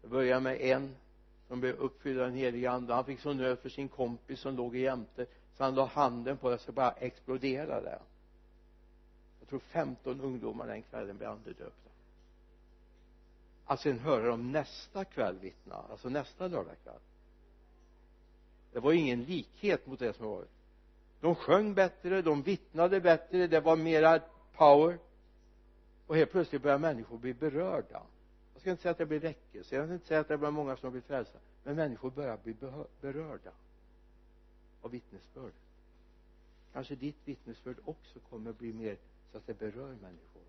Det 0.02 0.08
börjar 0.08 0.40
med 0.40 0.60
en 0.60 0.96
som 1.48 1.60
blev 1.60 1.74
uppfylld 1.74 2.20
av 2.20 2.26
den 2.26 2.36
heliga 2.36 2.70
ande. 2.70 2.94
Han 2.94 3.04
fick 3.04 3.20
sån 3.20 3.36
nöd 3.36 3.58
för 3.58 3.68
sin 3.68 3.88
kompis 3.88 4.40
som 4.40 4.56
låg 4.56 4.76
jämte 4.76 5.26
så 5.56 5.64
han 5.64 5.74
la 5.74 5.86
handen 5.86 6.36
på 6.36 6.50
det 6.50 6.58
så 6.58 6.72
bara 6.72 6.90
exploderade 6.92 7.98
jag 9.44 9.48
tror 9.48 9.58
15 9.58 10.20
ungdomar 10.20 10.66
den 10.66 10.82
kvällen 10.82 11.16
blev 11.16 11.30
andedöpta. 11.30 11.90
Att 13.64 13.80
sen 13.80 13.98
höra 13.98 14.26
dem 14.26 14.52
nästa 14.52 15.04
kväll 15.04 15.38
vittna 15.38 15.74
alltså 15.74 16.08
nästa 16.08 16.48
lördagkväll. 16.48 17.00
Det 18.72 18.80
var 18.80 18.92
ingen 18.92 19.24
likhet 19.24 19.86
mot 19.86 19.98
det 19.98 20.16
som 20.16 20.26
varit 20.26 20.50
de 21.24 21.34
sjöng 21.34 21.74
bättre, 21.74 22.22
de 22.22 22.42
vittnade 22.42 23.00
bättre, 23.00 23.46
det 23.46 23.60
var 23.60 23.76
mera 23.76 24.20
power. 24.52 24.98
Och 26.06 26.16
helt 26.16 26.30
plötsligt 26.30 26.62
börjar 26.62 26.78
människor 26.78 27.18
bli 27.18 27.34
berörda. 27.34 28.02
Jag 28.52 28.60
ska 28.60 28.70
inte 28.70 28.82
säga 28.82 28.92
att 28.92 28.98
det 28.98 29.06
blir 29.06 29.18
väckelse 29.18 29.76
jag 29.76 29.86
ska 29.86 29.94
inte 29.94 30.06
säga 30.06 30.20
att 30.20 30.28
det 30.28 30.38
blir 30.38 30.50
många 30.50 30.76
som 30.76 30.90
blir 30.90 31.00
frälsta 31.00 31.38
men 31.62 31.76
människor 31.76 32.10
börjar 32.10 32.38
bli 32.44 32.54
berörda 33.00 33.50
av 34.82 34.90
vittnesbörd 34.90 35.52
kanske 36.72 36.94
ditt 36.94 37.16
vittnesbörd 37.24 37.76
också 37.84 38.18
kommer 38.30 38.52
bli 38.52 38.72
mer 38.72 38.96
så 39.32 39.38
att 39.38 39.46
det 39.46 39.58
berör 39.58 39.88
människor. 39.88 40.42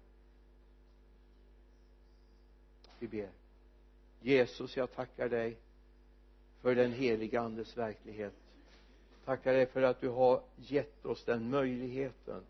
Vi 3.00 3.08
ber. 3.08 3.30
Jesus 4.22 4.78
jag 4.78 4.92
tackar 4.96 5.30
dig 5.30 5.58
för 6.62 6.76
den 6.76 6.94
heliga 6.94 7.42
andes 7.42 7.78
verklighet 7.78 8.34
tackar 9.26 9.54
dig 9.54 9.66
för 9.66 9.82
att 9.82 10.02
du 10.02 10.10
har 10.10 10.42
gett 10.58 11.06
oss 11.06 11.24
den 11.24 11.50
möjligheten 11.50 12.42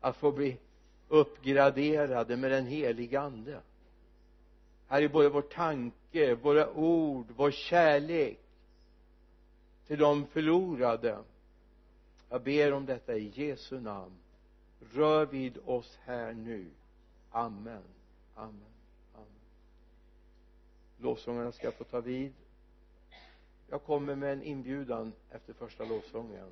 att 0.00 0.16
få 0.16 0.32
bli 0.32 0.56
uppgraderade 1.08 2.36
med 2.36 2.50
den 2.50 2.66
heliga 2.66 3.20
ande. 3.20 3.60
Här 4.88 5.02
är 5.02 5.08
både 5.08 5.28
vår 5.28 5.42
tanke, 5.42 6.34
våra 6.34 6.70
ord, 6.70 7.26
vår 7.36 7.50
kärlek 7.50 8.38
till 9.86 9.98
de 9.98 10.26
förlorade. 10.26 11.18
Jag 12.30 12.42
ber 12.42 12.72
om 12.72 12.86
detta 12.86 13.16
i 13.16 13.32
Jesu 13.34 13.80
namn. 13.80 14.14
Rör 14.92 15.26
vid 15.26 15.58
oss 15.64 15.98
här 16.04 16.32
nu. 16.32 16.66
Amen. 17.30 17.82
Amen. 18.34 18.52
Amen. 19.14 19.26
Lovsångarna 20.98 21.52
ska 21.52 21.72
få 21.72 21.84
ta 21.84 22.00
vid 22.00 22.32
jag 23.70 23.82
kommer 23.82 24.14
med 24.14 24.32
en 24.32 24.42
inbjudan 24.42 25.12
efter 25.30 25.52
första 25.52 25.84
lovsången. 25.84 26.48